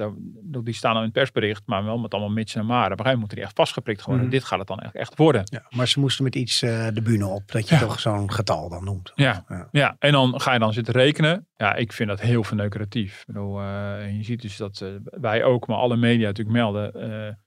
die 0.63 0.73
staan 0.73 0.91
al 0.91 0.97
in 0.97 1.03
het 1.03 1.13
persbericht, 1.13 1.61
maar 1.65 1.83
wel 1.83 1.97
met 1.97 2.11
allemaal 2.11 2.31
mits 2.31 2.55
en 2.55 2.65
maren. 2.65 2.91
Op 2.91 2.99
een 2.99 3.05
gegeven 3.05 3.19
moment 3.19 3.19
moeten 3.19 3.37
die 3.37 3.45
echt 3.45 3.55
vastgeprikt 3.55 4.03
worden. 4.05 4.23
Mhm. 4.23 4.33
Dit 4.33 4.43
gaat 4.43 4.59
het 4.59 4.67
dan 4.67 4.79
echt, 4.79 4.95
echt 4.95 5.17
worden. 5.17 5.41
Ja, 5.45 5.65
maar 5.69 5.87
ze 5.87 5.99
moesten 5.99 6.23
met 6.23 6.35
iets 6.35 6.61
eh, 6.61 6.87
de 6.93 7.01
bühne 7.01 7.25
op, 7.27 7.51
dat 7.51 7.69
je 7.69 7.75
Ja. 7.75 7.81
toch 7.81 7.99
zo'n 7.99 8.31
getal 8.31 8.69
dan 8.69 8.83
noemt. 8.83 9.11
Ja, 9.15 9.45
Ja. 9.47 9.67
ja. 9.71 9.95
en 9.99 10.11
dan 10.11 10.41
ga 10.41 10.53
je 10.53 10.59
dan 10.59 10.73
zitten 10.73 10.93
rekenen. 10.93 11.47
Ja, 11.55 11.75
ik 11.75 11.93
vind 11.93 12.09
dat 12.09 12.21
heel 12.21 12.43
verneukeratief. 12.43 13.19
Ik 13.19 13.25
bedoel, 13.25 13.59
eh, 13.61 14.17
je 14.17 14.23
ziet 14.23 14.41
dus 14.41 14.57
dat 14.57 14.85
wij 15.03 15.43
ook, 15.43 15.67
maar 15.67 15.77
alle 15.77 15.97
media 15.97 16.25
natuurlijk 16.27 16.57
melden. 16.57 17.37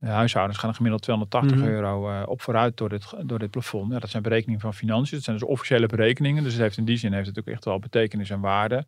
De 0.00 0.08
huishoudens 0.08 0.58
gaan 0.58 0.74
gemiddeld 0.74 1.02
280 1.02 1.56
Mhm. 1.56 1.66
euro 1.66 2.10
eh, 2.10 2.22
op 2.28 2.42
vooruit 2.42 2.76
door 2.76 2.88
dit, 2.88 3.12
door 3.26 3.38
dit 3.38 3.50
plafond. 3.50 3.92
Ja, 3.92 3.98
dat 3.98 4.10
zijn 4.10 4.22
berekeningen 4.22 4.60
van 4.60 4.74
financiën. 4.74 5.14
Dat 5.16 5.24
zijn 5.24 5.36
dus 5.38 5.48
officiële 5.48 5.86
berekeningen. 5.86 6.42
Dus 6.42 6.52
het 6.52 6.62
heeft 6.62 6.76
in 6.76 6.84
die 6.84 6.96
zin 6.96 7.12
heeft 7.12 7.26
het 7.26 7.38
ook 7.38 7.46
echt 7.46 7.64
wel 7.64 7.78
betekenis 7.78 8.30
en 8.30 8.40
waarde. 8.40 8.86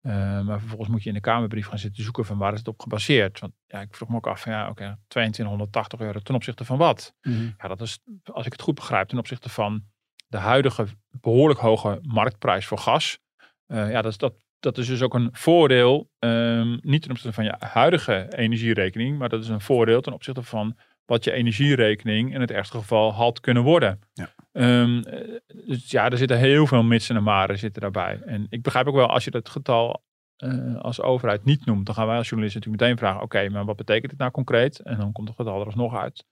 Eh, 0.00 0.40
maar 0.40 0.58
vervolgens 0.58 0.88
moet 0.90 1.02
je 1.02 1.08
in 1.08 1.14
de 1.14 1.20
Kamerbrief 1.20 1.66
gaan 1.66 1.78
zitten 1.78 2.02
zoeken 2.02 2.24
van 2.24 2.38
waar 2.38 2.52
is 2.52 2.58
het 2.58 2.68
op 2.68 2.80
gebaseerd. 2.80 3.40
Want 3.40 3.52
ja, 3.66 3.80
ik 3.80 3.94
vroeg 3.94 4.08
me 4.08 4.16
ook 4.16 4.26
af, 4.26 4.40
van, 4.40 4.52
ja, 4.52 4.68
oké, 4.68 4.98
2280 5.08 6.00
euro 6.00 6.18
ten 6.18 6.34
opzichte 6.34 6.64
van 6.64 6.78
wat? 6.78 7.14
Mhm. 7.22 7.50
Ja, 7.58 7.68
dat 7.68 7.80
is, 7.80 7.98
als 8.32 8.46
ik 8.46 8.52
het 8.52 8.62
goed 8.62 8.74
begrijp, 8.74 9.08
ten 9.08 9.18
opzichte 9.18 9.48
van 9.48 9.84
de 10.26 10.36
huidige 10.38 10.86
behoorlijk 11.10 11.60
hoge 11.60 11.98
marktprijs 12.02 12.66
voor 12.66 12.78
gas. 12.78 13.18
Eh, 13.66 13.90
ja, 13.90 14.02
dat 14.02 14.12
is, 14.12 14.18
dat, 14.18 14.34
dat 14.64 14.78
is 14.78 14.86
dus 14.86 15.02
ook 15.02 15.14
een 15.14 15.28
voordeel, 15.32 16.10
ehm, 16.18 16.76
niet 16.80 17.02
ten 17.02 17.10
opzichte 17.10 17.32
van 17.32 17.44
je 17.44 17.54
huidige 17.58 18.26
energierekening, 18.36 19.18
maar 19.18 19.28
dat 19.28 19.42
is 19.42 19.48
een 19.48 19.60
voordeel 19.60 20.00
ten 20.00 20.12
opzichte 20.12 20.42
van 20.42 20.76
wat 21.04 21.24
je 21.24 21.32
energierekening 21.32 22.34
in 22.34 22.40
het 22.40 22.50
ergste 22.50 22.78
geval 22.78 23.12
had 23.12 23.40
kunnen 23.40 23.62
worden. 23.62 24.00
Ja. 24.12 24.34
Ehm, 24.52 24.98
eh, 24.98 25.38
dus 25.66 25.90
ja, 25.90 26.10
er 26.10 26.18
zitten 26.18 26.38
heel 26.38 26.66
veel 26.66 26.82
mitsen 26.82 27.16
en 27.16 27.22
maren 27.22 27.58
zitten 27.58 27.82
daarbij. 27.82 28.20
En 28.24 28.46
ik 28.48 28.62
begrijp 28.62 28.86
ook 28.86 28.94
wel, 28.94 29.10
als 29.10 29.24
je 29.24 29.30
dat 29.30 29.48
getal 29.48 30.02
eh, 30.36 30.80
als 30.80 31.00
overheid 31.00 31.44
niet 31.44 31.66
noemt, 31.66 31.86
dan 31.86 31.94
gaan 31.94 32.06
wij 32.06 32.16
als 32.16 32.28
journalisten 32.28 32.60
natuurlijk 32.60 32.82
meteen 32.82 33.08
vragen, 33.08 33.22
oké, 33.22 33.48
maar 33.48 33.64
wat 33.64 33.76
betekent 33.76 34.10
dit 34.10 34.18
nou 34.18 34.30
concreet? 34.30 34.78
En 34.78 34.96
dan 34.98 35.12
komt 35.12 35.28
het 35.28 35.36
getal 35.36 35.60
er 35.60 35.66
alsnog 35.66 35.96
uit. 35.96 36.24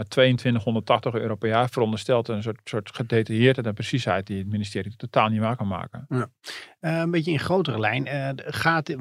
Maar 0.00 0.08
2280 0.08 1.14
euro 1.14 1.34
per 1.34 1.48
jaar 1.48 1.68
veronderstelt 1.68 2.28
een 2.28 2.42
soort, 2.42 2.60
soort 2.64 2.94
gedetailleerdheid 2.94 3.66
en 3.66 3.74
precisheid 3.74 4.26
die 4.26 4.38
het 4.38 4.48
ministerie 4.48 4.96
totaal 4.96 5.28
niet 5.28 5.40
waar 5.40 5.56
kan 5.56 5.68
maken. 5.68 6.06
Eh, 6.80 6.98
een 6.98 7.10
beetje 7.10 7.30
in 7.30 7.38
grotere 7.38 7.78
lijn. 7.80 8.06
eh, 8.06 8.28
gaat, 8.36 8.88
eh, 8.88 8.96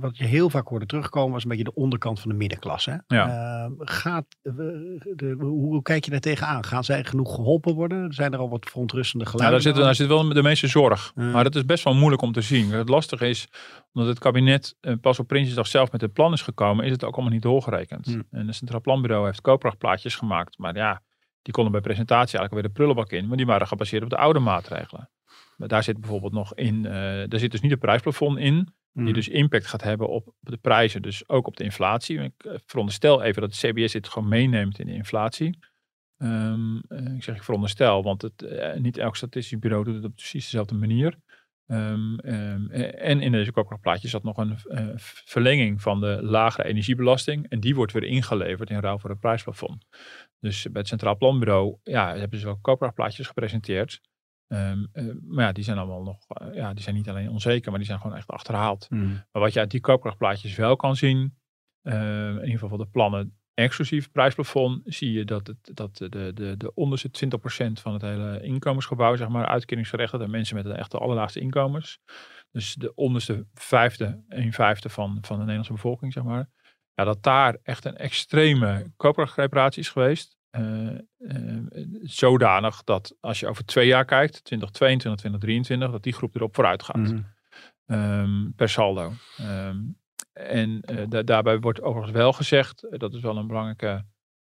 wat 0.00 0.16
je 0.16 0.24
heel 0.24 0.50
vaak 0.50 0.68
hoorde 0.68 0.86
terugkomen 0.86 1.32
was 1.32 1.42
een 1.42 1.48
beetje 1.48 1.64
de 1.64 1.74
onderkant 1.74 2.20
van 2.20 2.30
de 2.30 2.36
middenklasse. 2.36 3.02
Ja. 3.06 3.70
Gaat, 3.78 4.26
de, 4.42 5.36
hoe, 5.38 5.82
kijk 5.82 6.04
je 6.04 6.10
daar 6.10 6.20
tegenaan? 6.20 6.64
Gaan 6.64 6.84
zij 6.84 7.04
genoeg 7.04 7.34
geholpen 7.34 7.74
worden? 7.74 8.12
Zijn 8.12 8.32
er 8.32 8.38
al 8.38 8.48
wat 8.48 8.68
verontrustende 8.70 9.24
Ja, 9.24 9.30
geluiden? 9.30 9.62
daar, 9.62 9.74
zit, 9.74 9.84
daar 9.84 9.94
zit 9.94 10.06
wel 10.06 10.28
de 10.28 10.42
meeste 10.42 10.66
zorg. 10.66 11.12
Ja. 11.14 11.22
Maar 11.22 11.44
dat 11.44 11.54
is 11.54 11.64
best 11.64 11.84
wel 11.84 11.94
moeilijk 11.94 12.22
om 12.22 12.32
te 12.32 12.40
zien. 12.40 12.70
Het 12.70 12.88
lastige 12.88 13.28
is, 13.28 13.48
omdat 13.92 14.10
het 14.10 14.18
kabinet 14.18 14.76
pas 15.00 15.18
op 15.18 15.26
Prinsjesdag 15.26 15.66
zelf 15.66 15.92
met 15.92 16.00
het 16.00 16.12
plan 16.12 16.32
is 16.32 16.42
gekomen, 16.42 16.84
is 16.84 16.90
het 16.90 17.04
ook 17.04 17.14
allemaal 17.14 17.32
niet 17.32 17.42
doorgerekend. 17.42 18.06
Hmm. 18.06 18.24
En 18.30 18.46
het 18.46 18.56
Centraal 18.56 18.80
Planbureau 18.80 19.26
heeft 19.26 19.40
koopkrachtplaatjes 19.76 20.14
gemaakt. 20.14 20.58
Maar 20.58 20.76
ja, 20.76 21.02
die 21.42 21.52
konden 21.52 21.72
bij 21.72 21.80
presentatie 21.80 22.38
eigenlijk 22.38 22.52
weer 22.52 22.62
de 22.62 22.78
prullenbak 22.78 23.10
in. 23.10 23.28
Maar 23.28 23.36
die 23.36 23.46
waren 23.46 23.66
gebaseerd 23.66 24.02
op 24.02 24.10
de 24.10 24.16
oude 24.16 24.38
maatregelen. 24.38 25.10
Maar 25.56 25.68
daar 25.68 25.82
zit 25.82 26.00
bijvoorbeeld 26.00 26.32
nog 26.32 26.54
in, 26.54 26.86
eh 26.86 26.92
daar 27.28 27.38
zit 27.38 27.50
dus 27.50 27.60
niet 27.60 27.72
een 27.72 27.78
prijsplafond 27.78 28.38
in. 28.38 28.74
Die 28.92 29.12
dus 29.12 29.28
impact 29.28 29.66
gaat 29.66 29.82
hebben 29.82 30.08
op, 30.08 30.26
op 30.26 30.34
de 30.40 30.56
prijzen, 30.56 31.02
dus 31.02 31.28
ook 31.28 31.46
op 31.46 31.56
de 31.56 31.64
inflatie. 31.64 32.18
Ik 32.18 32.44
eh, 32.44 32.54
veronderstel 32.66 33.22
even 33.22 33.42
dat 33.42 33.54
de 33.54 33.68
CBS 33.68 33.92
dit 33.92 34.08
gewoon 34.08 34.28
meeneemt 34.28 34.78
in 34.78 34.86
de 34.86 34.92
inflatie. 34.92 35.58
Ehm, 36.16 36.78
eh, 36.88 37.14
ik 37.14 37.22
zeg 37.22 37.36
ik 37.36 37.42
veronderstel, 37.42 38.02
want 38.02 38.22
het, 38.22 38.44
niet 38.78 38.98
elk 38.98 39.16
statistisch 39.16 39.58
bureau 39.58 39.84
doet 39.84 39.94
het 39.94 40.04
op 40.04 40.14
precies 40.14 40.44
dezelfde 40.44 40.74
manier. 40.74 41.18
Ehm, 41.66 42.18
ehm, 42.18 42.70
eh, 42.70 43.10
en 43.10 43.20
in 43.20 43.32
deze 43.32 43.52
koopkrachtplaatje 43.52 44.08
zat 44.08 44.22
nog 44.22 44.36
een 44.36 44.56
eh, 44.64 44.86
verlenging 45.24 45.82
van 45.82 46.00
de 46.00 46.18
lagere 46.22 46.68
energiebelasting. 46.68 47.48
En 47.48 47.60
die 47.60 47.74
wordt 47.74 47.92
weer 47.92 48.04
ingeleverd 48.04 48.70
in 48.70 48.80
ruil 48.80 48.98
voor 48.98 49.10
het 49.10 49.20
prijsplafond. 49.20 49.86
Dus 50.40 50.62
bij 50.62 50.80
het 50.80 50.88
Centraal 50.88 51.16
Planbureau 51.16 51.76
ja, 51.82 52.16
hebben 52.16 52.38
ze 52.38 52.44
wel 52.44 52.58
koopkrachtplaatjes 52.60 53.26
gepresenteerd. 53.26 54.00
Ehm, 54.48 54.84
eh, 54.92 55.04
maar 55.22 55.44
ja, 55.44 55.52
die 55.52 55.64
zijn 55.64 55.78
allemaal 55.78 56.02
nog, 56.02 56.26
eh, 56.28 56.54
ja, 56.54 56.74
die 56.74 56.82
zijn 56.82 56.94
niet 56.94 57.08
alleen 57.08 57.30
onzeker, 57.30 57.70
maar 57.70 57.78
die 57.78 57.88
zijn 57.88 58.00
gewoon 58.00 58.16
echt 58.16 58.30
achterhaald. 58.30 58.90
Mhm. 58.90 59.06
Maar 59.06 59.42
wat 59.42 59.52
je 59.52 59.60
uit 59.60 59.70
die 59.70 59.80
koopkrachtplaatjes 59.80 60.56
wel 60.56 60.76
kan 60.76 60.96
zien, 60.96 61.38
in 61.82 62.32
ieder 62.32 62.50
geval 62.50 62.68
van 62.68 62.78
de 62.78 62.86
plannen 62.86 63.38
exclusief 63.56 64.10
prijsplafond, 64.10 64.82
zie 64.84 65.12
je 65.12 65.24
dat, 65.24 65.46
het, 65.46 65.70
dat 65.76 65.96
de, 65.96 66.32
de, 66.34 66.56
de 66.56 66.74
onderste 66.74 67.08
20% 67.08 67.72
van 67.72 67.92
het 67.92 68.02
hele 68.02 68.40
inkomensgebouw, 68.42 69.16
zeg 69.16 69.28
maar, 69.28 69.46
uitkeringsgerechtigd 69.46 70.22
en 70.22 70.30
mensen 70.30 70.56
met 70.56 70.64
de 70.64 70.72
echte 70.72 70.98
allerlaagste 70.98 71.40
inkomens. 71.40 71.98
Dus 72.50 72.74
de 72.74 72.94
onderste 72.94 73.46
vijfde, 73.54 74.24
een 74.28 74.52
vijfde 74.52 74.88
van, 74.88 75.18
van 75.20 75.34
de 75.34 75.40
Nederlandse 75.40 75.72
bevolking, 75.72 76.12
zeg 76.12 76.24
maar. 76.24 76.48
Ja, 76.94 77.04
dat 77.04 77.22
daar 77.22 77.58
echt 77.62 77.84
een 77.84 77.96
extreme 77.96 78.92
koopkrachtreparatie 78.96 79.82
is 79.82 79.88
geweest. 79.88 80.36
Eh, 80.50 80.88
eh, 80.88 80.98
zodanig 82.02 82.84
dat 82.84 83.16
als 83.20 83.40
je 83.40 83.46
over 83.48 83.64
twee 83.64 83.86
jaar 83.86 84.04
kijkt, 84.04 84.44
2022, 84.44 85.20
2023, 85.20 85.90
dat 85.90 86.02
die 86.02 86.12
groep 86.12 86.34
erop 86.34 86.54
vooruit 86.54 86.82
gaat 86.82 86.96
Mhm. 86.96 87.20
ehm, 87.86 88.50
per 88.56 88.68
saldo. 88.68 89.12
Ehm, 89.36 89.78
en 90.36 90.80
eh, 90.80 91.04
da- 91.08 91.22
daarbij 91.22 91.58
wordt 91.58 91.82
overigens 91.82 92.16
wel 92.16 92.32
gezegd, 92.32 92.82
eh, 92.82 92.98
dat 92.98 93.14
is 93.14 93.20
wel 93.20 93.36
een 93.36 93.46
belangrijke 93.46 94.04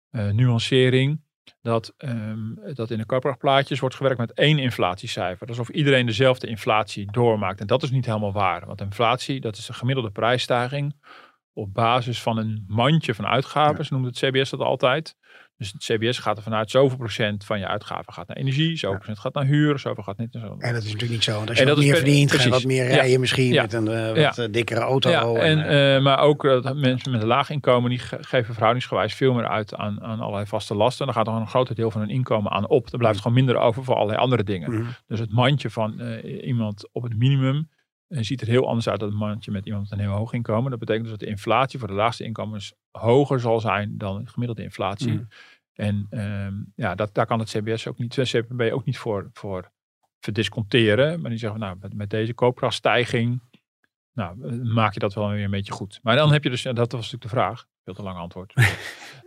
eh, 0.09 0.29
nuancering, 0.29 1.21
dat, 1.61 1.93
ehm, 1.97 2.73
dat 2.73 2.91
in 2.91 2.97
de 2.97 3.05
koopkrachtplaatjes 3.05 3.79
wordt 3.79 3.95
gewerkt 3.95 4.19
met 4.19 4.33
één 4.33 4.59
inflatiecijfer. 4.59 5.47
Alsof 5.47 5.69
iedereen 5.69 6.05
dezelfde 6.05 6.47
inflatie 6.47 7.11
doormaakt. 7.11 7.59
En 7.59 7.67
dat 7.67 7.83
is 7.83 7.91
niet 7.91 8.05
helemaal 8.05 8.31
waar. 8.31 8.65
Want 8.65 8.81
inflatie, 8.81 9.39
dat 9.39 9.57
is 9.57 9.65
de 9.65 9.73
gemiddelde 9.73 10.11
prijsstijging 10.11 10.95
op 11.53 11.73
basis 11.73 12.21
van 12.21 12.37
een 12.37 12.63
mandje 12.67 13.13
van 13.13 13.25
uitgaven, 13.25 13.85
zo 13.85 13.95
noemt 13.95 14.19
het 14.19 14.29
CBS 14.31 14.49
dat 14.49 14.59
altijd. 14.59 15.15
Dus 15.57 15.71
het 15.71 15.83
CBS 15.83 16.19
gaat 16.19 16.37
er 16.37 16.43
vanuit 16.43 16.71
zoveel 16.71 16.97
procent 16.97 17.45
van 17.45 17.59
je 17.59 17.67
uitgaven 17.67 18.13
gaat 18.13 18.27
naar 18.27 18.37
energie, 18.37 18.75
zoveel 18.77 18.89
Ja. 18.89 18.95
procent 18.97 19.19
gaat 19.19 19.33
naar 19.33 19.45
huur, 19.45 19.79
zoveel 19.79 20.03
gaat 20.03 20.17
niet 20.17 20.33
naar 20.33 20.43
zo. 20.45 20.55
En 20.59 20.73
dat 20.73 20.81
is 20.83 20.85
natuurlijk 20.85 21.11
niet 21.11 21.23
zo. 21.23 21.35
Want 21.35 21.49
als 21.49 21.57
je 21.57 21.63
En 21.63 21.69
wat 21.69 21.79
meer 21.79 21.95
verdient, 21.95 22.31
ga 22.31 22.35
je 22.43 22.43
precies. 22.43 22.63
wat 22.63 22.71
meer 22.71 22.83
Ja. 22.89 22.95
rijden 22.95 23.19
misschien 23.19 23.53
Ja. 23.53 23.61
met 23.61 23.73
een 23.73 23.87
eh, 23.87 24.25
wat 24.25 24.37
eh, 24.37 24.45
dikkere 24.51 24.79
auto. 24.79 25.35
En, 25.35 25.67
eh, 25.95 26.01
maar 26.01 26.19
ook 26.19 26.41
dat 26.43 26.75
mensen 26.75 27.11
met 27.11 27.21
een 27.21 27.27
laag 27.27 27.49
inkomen, 27.49 27.89
die 27.89 27.99
ge- 27.99 28.17
geven 28.21 28.53
verhoudingsgewijs 28.53 29.13
veel 29.13 29.33
meer 29.33 29.47
uit 29.47 29.75
aan, 29.75 30.01
aan 30.03 30.19
allerlei 30.19 30.45
vaste 30.47 30.75
lasten. 30.75 31.05
Dan 31.05 31.15
gaat 31.15 31.25
er 31.25 31.31
gewoon 31.31 31.45
een 31.47 31.51
groter 31.53 31.75
deel 31.75 31.91
van 31.91 32.01
hun 32.01 32.09
inkomen 32.09 32.51
aan 32.51 32.67
op. 32.67 32.91
Er 32.91 32.97
blijft 32.97 33.19
gewoon 33.21 33.33
minder 33.37 33.57
over 33.57 33.83
voor 33.83 33.95
allerlei 33.95 34.19
andere 34.19 34.43
dingen. 34.43 34.71
mhm. 34.71 34.83
Dus 35.07 35.19
het 35.19 35.31
mandje 35.31 35.69
van 35.69 36.01
iemand 36.43 36.89
op 36.91 37.03
het 37.03 37.17
minimum 37.17 37.69
eh, 38.07 38.21
ziet 38.21 38.41
er 38.41 38.47
heel 38.47 38.67
anders 38.67 38.89
uit 38.89 38.99
dan 38.99 39.09
het 39.09 39.17
mandje 39.17 39.51
met 39.51 39.65
iemand 39.65 39.89
met 39.89 39.99
een 39.99 40.05
heel 40.05 40.15
hoog 40.15 40.33
inkomen. 40.33 40.69
Dat 40.69 40.79
betekent 40.79 41.03
dus 41.03 41.11
dat 41.11 41.19
de 41.19 41.27
inflatie 41.27 41.79
voor 41.79 41.87
de 41.87 41.93
laagste 41.93 42.23
inkomens 42.23 42.73
hoger 42.91 43.39
zal 43.39 43.59
zijn 43.59 43.97
dan 43.97 44.23
de 44.23 44.29
gemiddelde 44.29 44.63
inflatie. 44.63 45.13
Mhm. 45.13 45.23
En 45.73 46.07
ehm, 46.09 46.53
ja, 46.75 46.95
dat, 46.95 47.13
daar 47.13 47.25
kan 47.25 47.39
het 47.39 47.49
CBS 47.49 47.87
ook 47.87 47.97
niet, 47.97 48.15
de 48.15 48.23
CPB 48.23 48.73
ook 48.73 48.85
niet 48.85 48.97
voor, 48.97 49.29
voor 49.33 49.71
verdisconteren. 50.19 51.21
Maar 51.21 51.29
die 51.29 51.39
zeggen, 51.39 51.59
nou, 51.59 51.77
met, 51.81 51.93
met 51.93 52.09
deze 52.09 52.33
koopkrachtstijging, 52.33 53.41
nou, 54.13 54.43
eh, 54.43 54.73
maak 54.73 54.93
je 54.93 54.99
dat 54.99 55.13
wel 55.13 55.29
weer 55.29 55.43
een 55.43 55.51
beetje 55.51 55.71
goed. 55.71 55.99
Maar 56.03 56.15
dan 56.15 56.31
heb 56.31 56.43
je 56.43 56.49
dus, 56.49 56.65
en 56.65 56.75
dat 56.75 56.91
was 56.91 57.11
natuurlijk 57.11 57.31
de 57.31 57.39
vraag, 57.39 57.65
veel 57.87 57.95
te 57.95 58.03
lang 58.03 58.17
antwoord. 58.17 58.53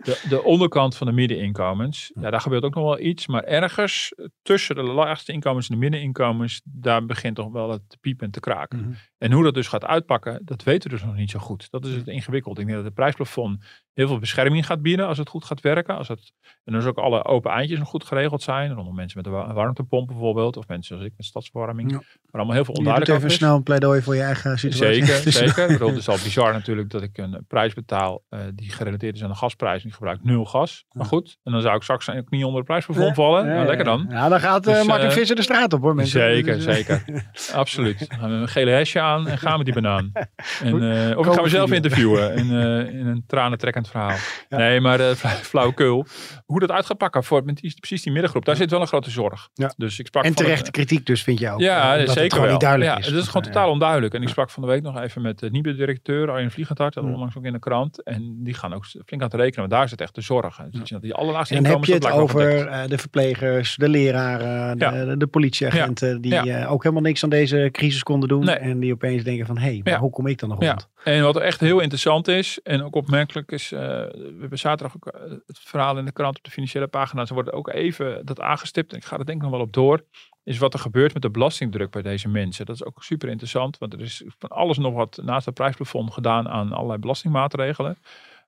De, 0.01 0.25
de 0.29 0.43
onderkant 0.43 0.97
van 0.97 1.07
de 1.07 1.13
middeninkomens, 1.13 2.13
ja, 2.21 2.31
daar 2.31 2.41
gebeurt 2.41 2.63
ook 2.65 2.75
nog 2.75 2.85
wel 2.85 3.01
iets. 3.01 3.27
Maar 3.27 3.45
ergens 3.45 4.15
tussen 4.43 4.75
de 4.75 4.83
laagste 4.83 5.33
inkomens 5.33 5.69
en 5.69 5.75
de 5.75 5.81
middeninkomens, 5.81 6.61
daar 6.65 7.07
begint 7.07 7.37
toch 7.37 7.53
wel 7.53 7.71
het 7.71 7.89
te 7.89 7.97
piepen 8.01 8.27
en 8.27 8.33
te 8.33 8.41
kraken. 8.41 8.79
Mhm. 8.79 8.93
En 9.21 9.33
hoe 9.33 9.45
dat 9.45 9.55
dus 9.55 9.69
gaat 9.69 9.85
uitpakken, 9.85 10.41
dat 10.45 10.63
weten 10.63 10.91
we 10.91 10.97
dus 10.97 11.05
nog 11.05 11.15
niet 11.15 11.31
zo 11.31 11.39
goed. 11.39 11.71
Dat 11.71 11.85
is 11.85 11.95
het 11.95 12.09
ingewikkeld. 12.09 12.59
Ik 12.59 12.65
denk 12.65 12.77
dat 12.77 12.87
het 12.87 12.95
prijsplafond 12.95 13.65
heel 13.95 14.09
veel 14.09 14.19
bescherming 14.19 14.67
gaat 14.67 14.83
bieden 14.83 15.07
als 15.07 15.19
het 15.19 15.29
goed 15.29 15.45
gaat 15.45 15.61
werken. 15.61 15.97
Als 15.97 16.09
het, 16.09 16.33
en 16.65 16.73
dus 16.73 16.85
ook 16.85 16.99
alle 16.99 17.25
open 17.25 17.51
eindjes 17.51 17.79
nog 17.79 17.89
goed 17.89 18.05
geregeld 18.05 18.43
zijn. 18.43 18.73
Rondom 18.73 18.95
mensen 18.95 19.23
met 19.23 19.33
een 19.33 19.55
warmtepomp 19.55 20.07
bijvoorbeeld. 20.07 20.57
Of 20.57 20.69
mensen 20.69 20.97
zoals 20.97 21.11
ik 21.11 21.17
met 21.17 21.27
stadsverwarming. 21.27 21.91
Ja. 21.91 21.97
Maar 21.97 22.41
allemaal 22.41 22.55
heel 22.55 22.65
veel 22.65 22.75
Je 22.75 22.81
doet 22.81 22.93
onduidelijk 22.93 23.25
even 23.25 23.37
snel 23.37 23.57
een 23.57 23.63
pleidooi 23.63 24.03
voor 24.03 24.15
je 24.15 24.23
eigen 24.23 24.59
situatie. 24.59 25.05
Zeker, 25.05 25.33
zeker. 25.47 25.63
Ik 25.63 25.73
bedoel, 25.73 25.89
Het 25.89 25.99
is 25.99 26.09
al 26.09 26.19
bizar 26.23 26.53
natuurlijk 26.53 26.91
dat 26.91 27.03
ik 27.03 27.19
een 27.19 27.45
prijs 27.49 27.75
betaal 27.75 28.23
eh, 28.29 28.41
die 28.55 28.71
gerelateerd 28.71 29.15
is 29.15 29.23
aan 29.23 29.31
de 29.31 29.37
gasprijs. 29.37 29.83
En 29.83 29.89
ik 29.89 29.95
gebruik 29.95 30.25
nul 30.25 30.45
gas. 30.45 30.85
Maar 30.93 31.07
goed, 31.07 31.39
en 31.43 31.53
dan 31.53 31.61
zou 31.61 31.77
ik 31.77 31.83
straks 31.83 32.11
ook 32.11 32.31
niet 32.31 32.45
onder 32.45 32.61
de 32.61 32.67
prijsplafond 32.67 33.15
vallen. 33.15 33.47
Ja, 33.47 33.55
nou, 33.55 33.67
lekker 33.67 33.85
dan. 33.85 34.07
Ja, 34.11 34.29
dan 34.29 34.41
gaat 34.41 34.65
Dus, 34.65 34.87
Martin 34.87 35.09
eh, 35.09 35.15
Visser 35.15 35.37
de 35.37 35.43
straat 35.43 35.73
op 35.73 35.81
hoor 35.81 35.95
mensen. 35.95 36.21
Zeker, 36.21 36.55
Dus, 36.55 36.65
zeker. 36.65 37.05
Absoluut. 37.53 38.09
Dan 38.09 38.19
gaan 38.19 38.31
we 38.31 38.37
een 38.37 38.49
gele 38.49 38.71
hesje 38.71 39.01
aan 39.01 39.10
en 39.17 39.39
gaan 39.39 39.57
met 39.57 39.65
die 39.65 39.75
banaan. 39.75 40.13
En, 40.63 41.09
eh, 41.11 41.19
of 41.19 41.27
ik 41.27 41.33
ga 41.33 41.43
mezelf 41.43 41.73
interviewen 41.73 42.35
in, 42.35 42.51
eh, 42.51 42.95
in 42.95 43.07
een 43.07 43.25
tranentrekkend 43.27 43.89
verhaal. 43.89 44.17
Nee, 44.49 44.81
maar 44.81 45.01
uh, 45.01 45.11
flauwekul. 45.51 46.07
Hoe 46.47 46.61
dat 46.61 46.71
uit 46.71 46.87
gaat 46.87 46.99
pakken 46.99 47.25
voor 47.25 47.45
met 47.45 47.57
die, 47.57 47.75
precies 47.79 48.03
die 48.03 48.13
middengroep, 48.13 48.45
daar 48.45 48.57
zit 48.57 48.71
wel 48.71 48.81
een 48.81 48.87
grote 48.87 49.11
zorg. 49.11 49.49
Ja. 49.55 49.73
Dus 49.77 49.99
ik 49.99 50.07
sprak 50.07 50.25
En 50.25 50.35
terechte 50.35 50.71
kritiek 50.71 51.07
dus 51.07 51.23
vind 51.23 51.39
je 51.39 51.51
ook. 51.51 51.61
ja, 51.61 51.93
eh, 51.93 51.99
dat 51.99 52.07
het 52.07 52.17
zeker 52.17 52.31
gewoon 52.31 52.45
wel. 52.45 52.53
niet 52.53 52.61
duidelijk 52.61 52.91
ja, 52.91 52.99
is. 52.99 53.07
Het 53.07 53.15
is 53.15 53.27
gewoon 53.27 53.41
Eh, 53.43 53.53
totaal 53.53 53.71
onduidelijk. 53.71 54.15
En 54.15 54.23
ik 54.23 54.29
sprak 54.29 54.51
van 54.51 54.63
de 54.63 54.69
week 54.69 54.83
nog 54.83 55.01
even 55.01 55.23
met 55.23 55.39
de 55.39 55.51
nieuwe 55.51 55.75
directeur 55.75 56.31
Arjen 56.31 56.51
Vliegenthart. 56.51 56.95
Dat 56.95 57.05
onlangs 57.05 57.37
ook 57.37 57.45
in 57.45 57.53
de 57.53 57.59
krant. 57.59 58.03
En 58.03 58.37
die 58.43 58.55
gaan 58.55 58.75
ook 58.75 58.85
flink 58.85 59.23
aan 59.23 59.29
het 59.29 59.35
rekenen. 59.35 59.69
Want 59.69 59.71
daar 59.71 59.89
zit 59.89 60.01
echt 60.01 60.15
de 60.15 60.21
zorg. 60.21 60.59
En 60.59 60.69
dus 60.71 60.91
dat 60.91 61.03
die 61.03 61.15
allerlaagste 61.15 61.55
En 61.55 61.63
dan 61.63 61.73
heb 61.73 61.85
je 61.85 61.93
het 61.93 62.11
over 62.11 62.67
eh, 62.67 62.89
de 62.89 62.99
verplegers, 62.99 63.77
de 63.77 63.89
leraren, 63.89 64.79
de, 64.79 65.17
de, 65.17 65.27
politieagenten 65.27 66.21
die 66.21 66.37
eh, 66.37 66.73
ook 66.73 66.83
helemaal 66.83 67.05
niks 67.05 67.25
aan 67.25 67.31
deze 67.31 67.69
crisis 67.73 68.03
konden 68.03 68.29
doen. 68.29 68.45
Nee. 68.45 68.57
En 68.57 68.81
die 68.81 68.93
opeens 69.05 69.25
denken 69.25 69.47
van, 69.47 69.59
hé, 69.59 69.63
hey, 69.71 69.81
maar 69.85 69.93
Ja. 69.93 69.99
hoe 69.99 70.11
kom 70.11 70.27
ik 70.27 70.39
dan 70.39 70.49
nog 70.49 70.63
Ja. 70.63 70.69
rond? 70.71 70.89
En 71.05 71.23
wat 71.23 71.37
echt 71.37 71.61
heel 71.61 71.81
interessant 71.81 72.29
is 72.29 72.61
en 72.63 72.83
ook 72.83 72.95
opmerkelijk 72.95 73.53
is, 73.53 73.73
eh, 73.73 73.81
we 73.81 74.37
hebben 74.41 74.59
zaterdag 74.59 74.97
ook 74.97 75.07
eh, 75.07 75.31
het 75.47 75.59
verhaal 75.59 75.99
in 75.99 76.05
de 76.05 76.13
krant 76.13 76.37
op 76.37 76.45
de 76.45 76.51
financiële 76.51 76.87
pagina's. 76.87 77.29
Er 77.29 77.35
wordt 77.35 77.53
ook 77.53 77.69
even 77.73 78.27
dat 78.27 78.41
aangestipt 78.41 78.93
en 78.93 78.99
ik 78.99 79.05
ga 79.05 79.19
er 79.19 79.25
denk 79.27 79.37
ik 79.39 79.43
nog 79.43 79.53
wel 79.53 79.61
op 79.61 79.73
door. 79.73 80.05
Is 80.43 80.59
wat 80.59 80.75
er 80.75 80.81
gebeurt 80.81 81.13
met 81.13 81.23
de 81.23 81.31
belastingdruk 81.31 81.91
bij 81.91 82.03
deze 82.03 82.29
mensen. 82.29 82.67
Dat 82.67 82.75
is 82.75 82.85
ook 82.85 83.03
super 83.03 83.29
interessant, 83.29 83.79
want 83.79 83.93
er 83.93 84.01
is 84.01 84.23
van 84.39 84.49
alles 84.49 84.79
nog 84.79 84.95
wat 84.95 85.19
naast 85.23 85.47
het 85.47 85.55
prijsplafond 85.55 86.13
gedaan 86.13 86.49
aan 86.49 86.73
allerlei 86.73 86.99
belastingmaatregelen. 86.99 87.97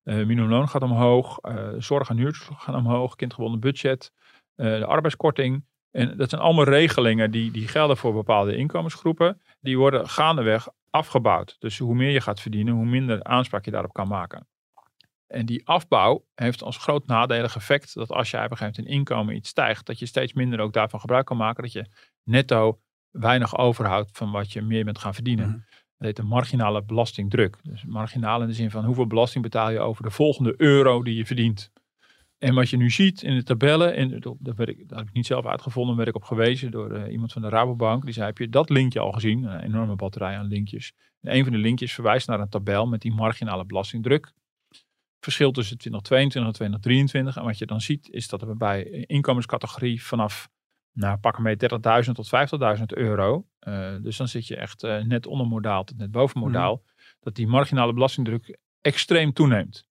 Eh 0.05 0.15
minimumloon 0.15 0.69
gaat 0.69 0.83
omhoog, 0.83 1.39
zorg 1.79 2.09
en 2.09 2.17
huur 2.17 2.47
gaan 2.57 2.75
omhoog, 2.75 3.17
kindgebonden 3.17 3.61
budget, 3.61 4.13
de 4.55 4.87
arbeidskorting. 4.87 5.65
En 5.91 6.17
dat 6.17 6.31
zijn 6.31 6.41
allemaal 6.41 6.65
regelingen 6.65 7.31
die, 7.31 7.51
die 7.51 7.69
gelden 7.69 7.97
voor 7.97 8.13
bepaalde 8.13 8.57
inkomensgroepen. 8.57 9.41
Die 9.63 9.79
worden 9.79 10.09
gaandeweg 10.09 10.69
afgebouwd. 10.91 11.57
Dus 11.59 11.79
hoe 11.79 11.95
meer 11.95 12.11
je 12.11 12.21
gaat 12.21 12.41
verdienen, 12.41 12.75
hoe 12.75 12.87
minder 12.87 13.23
aanspraak 13.23 13.65
je 13.65 13.71
daarop 13.71 13.93
kan 13.93 14.09
maken. 14.09 14.47
En 15.27 15.47
die 15.47 15.67
afbouw 15.67 16.25
heeft 16.35 16.63
als 16.63 16.77
groot 16.77 17.07
nadelig 17.07 17.57
effect 17.57 17.95
dat 17.95 18.11
als 18.11 18.31
je 18.31 18.37
op 18.37 18.43
een 18.43 18.57
gegeven 18.57 18.75
moment 18.75 18.93
in 18.93 18.99
inkomen 18.99 19.37
iets 19.37 19.49
stijgt, 19.49 19.87
dat 19.87 19.99
je 19.99 20.07
steeds 20.07 20.33
minder 20.33 20.61
ook 20.61 20.73
daarvan 20.73 21.01
gebruik 21.01 21.27
kan 21.27 21.37
maken. 21.37 21.63
Dat 21.63 21.73
je 21.73 21.87
netto 22.23 22.81
weinig 23.11 23.57
overhoudt 23.57 24.11
van 24.13 24.31
wat 24.31 24.53
je 24.53 24.63
meer 24.63 24.85
bent 24.85 24.99
gaan 24.99 25.15
verdienen. 25.15 25.49
Mhm. 25.49 25.59
Dat 25.97 26.07
heet 26.07 26.17
de 26.17 26.23
marginale 26.23 26.83
belastingdruk. 26.83 27.59
Dus 27.63 27.85
marginaal 27.85 28.43
in 28.43 28.47
de 28.47 28.53
zin 28.53 28.71
van 28.71 28.85
hoeveel 28.85 29.07
belasting 29.07 29.43
betaal 29.43 29.71
je 29.71 29.81
over 29.81 30.03
de 30.03 30.11
volgende 30.11 30.55
euro 30.57 31.03
die 31.03 31.17
je 31.17 31.27
verdient. 31.27 31.72
En 32.43 32.55
wat 32.55 32.71
je 32.71 32.77
nu 32.77 32.91
ziet 32.91 33.23
in 33.23 33.35
de 33.35 33.43
tabellen, 33.43 33.95
en 33.95 34.21
dat, 34.21 34.57
werd 34.57 34.69
ik, 34.69 34.89
dat 34.89 34.99
heb 34.99 35.09
ik 35.09 35.15
niet 35.15 35.27
zelf 35.27 35.47
uitgevonden, 35.47 35.97
werd 35.97 36.09
ik 36.09 36.15
op 36.15 36.25
gewezen 36.25 36.71
door 36.71 36.93
eh, 36.93 37.13
iemand 37.13 37.33
van 37.33 37.43
de 37.43 37.49
Rabobank. 37.49 38.05
Die 38.05 38.13
zei, 38.13 38.27
heb 38.27 38.39
je 38.39 38.49
dat 38.49 38.71
linkje 38.71 39.01
al 39.01 39.13
gezien? 39.13 39.45
Een 39.45 39.61
enorme 39.61 39.97
batterij 39.97 40.37
aan 40.37 40.47
linkjes. 40.47 40.93
En 41.21 41.37
een 41.37 41.43
van 41.43 41.53
de 41.53 41.59
linkjes 41.59 41.95
verwijst 41.95 42.29
naar 42.29 42.41
een 42.41 42.49
tabel 42.49 42.87
met 42.87 43.01
die 43.01 43.13
marginale 43.13 43.65
belastingdruk. 43.65 44.33
Verschil 45.21 45.53
tussen 45.53 45.79
2022 45.79 46.45
en 46.45 46.53
2023. 46.53 47.37
En 47.37 47.45
wat 47.45 47.59
je 47.59 47.67
dan 47.67 47.81
ziet 47.81 48.09
is 48.11 48.29
dat 48.29 48.43
er 48.43 48.57
bij 48.57 48.85
inkomenscategorie 49.07 50.03
vanaf, 50.03 50.49
nou 50.93 51.19
pak 51.19 51.37
ermee 51.37 51.57
30.000 52.05 52.13
tot 52.13 52.31
50.000 52.79 52.85
euro. 52.87 53.47
eh, 53.59 53.95
dus 54.01 54.17
dan 54.17 54.29
zit 54.29 54.47
je 54.47 54.57
echt 54.57 54.83
eh, 54.83 55.03
net 55.03 55.27
onder 55.27 55.47
modaal 55.47 55.85
tot 55.85 55.97
net 55.97 56.11
boven 56.11 56.41
modaal. 56.41 56.83
Dat 57.21 57.35
die 57.35 57.47
marginale 57.47 57.93
belastingdruk 57.93 58.59
extreem 58.81 59.33
toeneemt. 59.33 59.91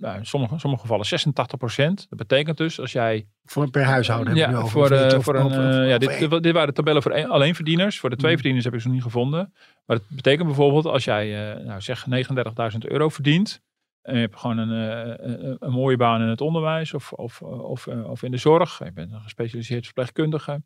Nou, 0.00 0.18
in 0.18 0.26
sommige, 0.26 0.58
sommige 0.58 0.82
gevallen 0.82 1.06
86% 1.06 2.08
Dat 2.08 2.18
betekent 2.18 2.56
dus 2.56 2.80
als 2.80 2.92
jij 2.92 3.26
Voor 3.44 3.70
per 3.70 3.84
huishouden 3.84 4.36
heb 4.36 4.50
ja, 4.50 4.64
voor, 4.66 4.90
niet, 4.90 5.00
eh, 5.12 5.18
of- 5.18 5.24
voor 5.24 5.36
een, 5.36 5.44
of- 5.44 5.52
eh, 5.52 5.88
ja, 5.88 5.98
dit, 5.98 6.42
dit, 6.42 6.52
waren 6.52 6.68
de 6.68 6.72
tabellen 6.74 7.02
voor 7.02 7.26
alleenverdieners. 7.26 7.98
Voor 8.00 8.10
de 8.10 8.16
twee 8.16 8.30
Mm. 8.30 8.36
verdieners 8.36 8.64
heb 8.64 8.74
ik 8.74 8.80
ze 8.80 8.86
nog 8.86 8.94
niet 8.96 9.04
gevonden. 9.04 9.52
Maar 9.86 9.96
het 9.96 10.06
betekent 10.08 10.46
bijvoorbeeld 10.46 10.86
als 10.86 11.04
jij 11.04 11.52
eh, 11.56 11.64
nou, 11.64 11.80
zeg 11.80 12.06
39.000 12.06 12.86
euro 12.86 13.08
verdient. 13.08 13.60
En 14.02 14.14
je 14.14 14.20
hebt 14.20 14.36
gewoon 14.36 14.58
een, 14.58 14.90
eh, 14.90 15.26
een, 15.26 15.56
een 15.60 15.72
mooie 15.72 15.96
baan 15.96 16.22
in 16.22 16.28
het 16.28 16.40
onderwijs 16.40 16.94
of, 16.94 17.12
of, 17.12 17.42
of, 17.42 17.86
eh, 17.86 18.10
of 18.10 18.22
in 18.22 18.30
de 18.30 18.36
zorg. 18.36 18.78
Je 18.84 18.92
bent 18.92 19.12
een 19.12 19.20
gespecialiseerd 19.20 19.84
verpleegkundige. 19.84 20.62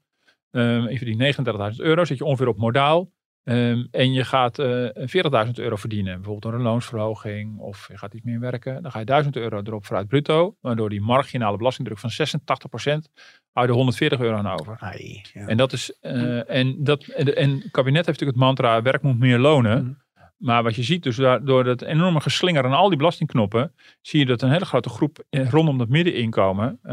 Ehm, 0.50 0.88
je 0.88 0.96
verdient 0.96 1.18
39.000 1.18 1.80
euro, 1.86 2.04
zit 2.04 2.18
je 2.18 2.24
ongeveer 2.24 2.48
op 2.48 2.56
modaal. 2.56 3.10
Ehm, 3.44 3.84
en 3.90 4.12
je 4.12 4.24
gaat 4.24 4.58
eh 4.58 4.88
40.000 4.94 5.58
euro 5.58 5.76
verdienen, 5.76 6.14
bijvoorbeeld 6.14 6.42
door 6.42 6.54
een 6.54 6.66
loonsverhoging 6.66 7.58
of 7.58 7.88
je 7.88 7.98
gaat 7.98 8.14
iets 8.14 8.24
meer 8.24 8.40
werken. 8.40 8.82
Dan 8.82 8.90
ga 8.90 8.98
je 8.98 9.04
1000 9.04 9.36
euro 9.36 9.60
erop 9.64 9.86
vooruit 9.86 10.08
bruto, 10.08 10.56
waardoor 10.60 10.88
die 10.88 11.00
marginale 11.00 11.56
belastingdruk 11.56 11.98
van 11.98 12.10
86% 12.10 13.10
hou 13.52 13.66
je 13.66 13.72
er 13.72 13.78
140 13.78 14.20
euro 14.20 14.36
aan 14.36 14.60
over. 14.60 14.76
Ai, 14.80 15.22
ja. 15.32 15.46
En 15.46 15.56
dat 15.56 15.72
is, 15.72 15.98
eh, 16.00 16.50
en, 16.50 16.84
dat, 16.84 17.04
en, 17.04 17.36
en 17.36 17.50
het 17.50 17.70
kabinet 17.70 18.06
heeft 18.06 18.20
natuurlijk 18.20 18.38
het 18.38 18.46
mantra 18.46 18.82
werk 18.82 19.02
moet 19.02 19.18
meer 19.18 19.38
lonen. 19.38 19.82
Mhm. 19.84 19.92
Maar 20.36 20.62
wat 20.62 20.74
je 20.74 20.82
ziet, 20.82 21.02
dus 21.02 21.16
daar- 21.16 21.44
door 21.44 21.64
dat 21.64 21.82
enorme 21.82 22.20
geslinger 22.20 22.64
aan 22.64 22.72
al 22.72 22.88
die 22.88 22.98
belastingknoppen, 22.98 23.74
zie 24.00 24.18
je 24.20 24.26
dat 24.26 24.42
een 24.42 24.50
hele 24.50 24.64
grote 24.64 24.88
groep 24.88 25.22
rondom 25.30 25.78
dat 25.78 25.88
middeninkomen, 25.88 26.78
eh, 26.82 26.92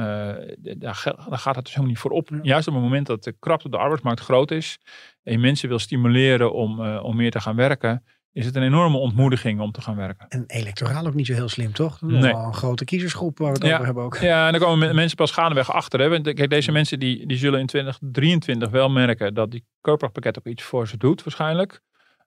daar, 0.78 0.96
gaat 1.30 1.56
het 1.56 1.64
dus 1.66 1.74
helemaal 1.74 1.88
niet 1.88 2.00
voor 2.00 2.12
op. 2.12 2.30
Ja. 2.30 2.40
Juist 2.42 2.68
op 2.68 2.74
het 2.74 2.84
moment 2.84 3.08
dat 3.08 3.24
de 3.24 3.36
krapte 3.40 3.66
op 3.66 3.72
de 3.72 3.78
arbeidsmarkt 3.78 4.20
groot 4.20 4.52
is 4.52 4.80
en 5.24 5.32
je 5.32 5.40
mensen 5.40 5.70
wil 5.70 5.80
stimuleren 5.80 6.54
om, 6.54 6.84
eh, 6.86 7.04
om 7.04 7.16
meer 7.16 7.32
te 7.32 7.40
gaan 7.40 7.56
werken, 7.56 8.04
is 8.34 8.46
het 8.46 8.56
een 8.56 8.64
enorme 8.64 8.98
ontmoediging 8.98 9.60
om 9.60 9.72
te 9.72 9.82
gaan 9.82 9.96
werken. 9.96 10.26
En 10.30 10.44
electoraal 10.48 11.06
ook 11.08 11.14
niet 11.14 11.26
zo 11.28 11.34
heel 11.34 11.50
slim, 11.50 11.74
toch? 11.74 11.98
Dat 12.00 12.10
is 12.12 12.18
Nee. 12.20 12.32
wel 12.34 12.44
een 12.46 12.54
grote 12.54 12.86
kiezersgroep 12.86 13.38
waar 13.38 13.52
we 13.52 13.58
het 13.58 13.68
Ja. 13.68 13.74
over 13.74 13.86
hebben 13.86 14.04
ook. 14.04 14.18
Ja, 14.18 14.46
en 14.46 14.52
dan 14.52 14.62
komen 14.62 14.88
me- 14.88 14.94
mensen 14.94 15.18
pas 15.18 15.32
gaandeweg 15.32 15.72
achter. 15.74 16.00
Hè. 16.00 16.22
Kijk, 16.22 16.50
deze 16.50 16.72
mensen 16.72 17.00
die, 17.00 17.26
die 17.28 17.38
zullen 17.38 17.60
in 17.60 17.66
2023 17.66 18.70
wel 18.70 18.90
merken 18.90 19.34
dat 19.34 19.52
die 19.52 19.66
koopkrachtpakket 19.82 20.38
ook 20.40 20.46
iets 20.46 20.64
voor 20.64 20.88
ze 20.88 20.98
doet 20.98 21.24
waarschijnlijk. 21.24 21.82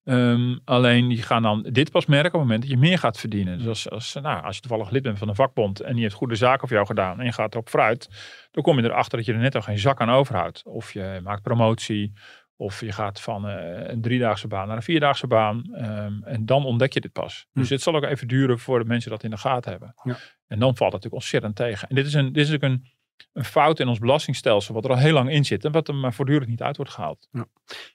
Ehm, 0.04 0.56
alleen 0.64 1.08
die 1.08 1.22
gaan 1.22 1.42
dan 1.42 1.62
dit 1.72 1.90
pas 1.90 2.06
merken 2.06 2.26
op 2.28 2.32
het 2.32 2.42
moment 2.42 2.60
dat 2.62 2.70
je 2.70 2.76
meer 2.76 2.98
gaat 2.98 3.18
verdienen. 3.20 3.58
Dus 3.58 3.66
als, 3.66 3.90
als, 3.90 4.14
nou, 4.22 4.44
als 4.44 4.54
je 4.54 4.60
toevallig 4.62 4.90
lid 4.90 5.02
bent 5.02 5.18
van 5.18 5.28
een 5.28 5.34
vakbond 5.34 5.80
en 5.80 5.92
die 5.92 6.02
heeft 6.02 6.14
goede 6.14 6.34
zaken 6.34 6.68
voor 6.68 6.76
jou 6.76 6.86
gedaan 6.88 7.18
en 7.18 7.24
je 7.24 7.32
gaat 7.32 7.52
erop 7.54 7.68
vooruit, 7.68 8.08
dan 8.50 8.62
kom 8.62 8.78
je 8.78 8.84
erachter 8.84 9.18
dat 9.18 9.26
je 9.26 9.32
er 9.32 9.38
net 9.38 9.54
al 9.54 9.62
geen 9.62 9.78
zak 9.78 10.00
aan 10.00 10.10
overhoudt. 10.10 10.62
Of 10.64 10.92
je 10.92 11.20
maakt 11.22 11.42
promotie, 11.42 12.12
of 12.56 12.80
je 12.80 12.92
gaat 12.92 13.20
van 13.20 13.48
eh, 13.48 13.88
een 13.88 14.00
driedaagse 14.00 14.48
baan 14.48 14.66
naar 14.66 14.76
een 14.76 14.82
vierdaagse 14.82 15.26
baan. 15.26 15.62
ehm, 15.74 16.22
en 16.22 16.46
dan 16.46 16.64
ontdek 16.64 16.92
je 16.92 17.00
dit 17.00 17.12
pas. 17.12 17.46
Dus 17.52 17.68
Hm. 17.68 17.74
het 17.74 17.82
zal 17.82 17.94
ook 17.96 18.04
even 18.04 18.28
duren 18.28 18.58
voordat 18.58 18.86
mensen 18.86 19.10
dat 19.10 19.22
in 19.22 19.30
de 19.30 19.36
gaten 19.36 19.70
hebben. 19.70 19.94
Ja. 20.02 20.16
En 20.46 20.58
dan 20.58 20.76
valt 20.76 20.92
het 20.92 21.02
natuurlijk 21.02 21.14
ontzettend 21.14 21.56
tegen. 21.56 21.88
En 21.88 21.94
dit 21.94 22.06
is, 22.06 22.14
een, 22.14 22.32
dit 22.32 22.48
is 22.48 22.54
ook 22.54 22.62
een, 22.62 22.84
een 23.32 23.44
fout 23.44 23.80
in 23.80 23.88
ons 23.88 23.98
belastingstelsel, 23.98 24.74
wat 24.74 24.84
er 24.84 24.90
al 24.90 24.96
heel 24.96 25.12
lang 25.12 25.30
in 25.30 25.44
zit 25.44 25.64
en 25.64 25.72
wat 25.72 25.88
er 25.88 25.94
maar 25.94 26.12
voortdurend 26.12 26.48
niet 26.48 26.62
uit 26.62 26.76
wordt 26.76 26.92
gehaald. 26.92 27.28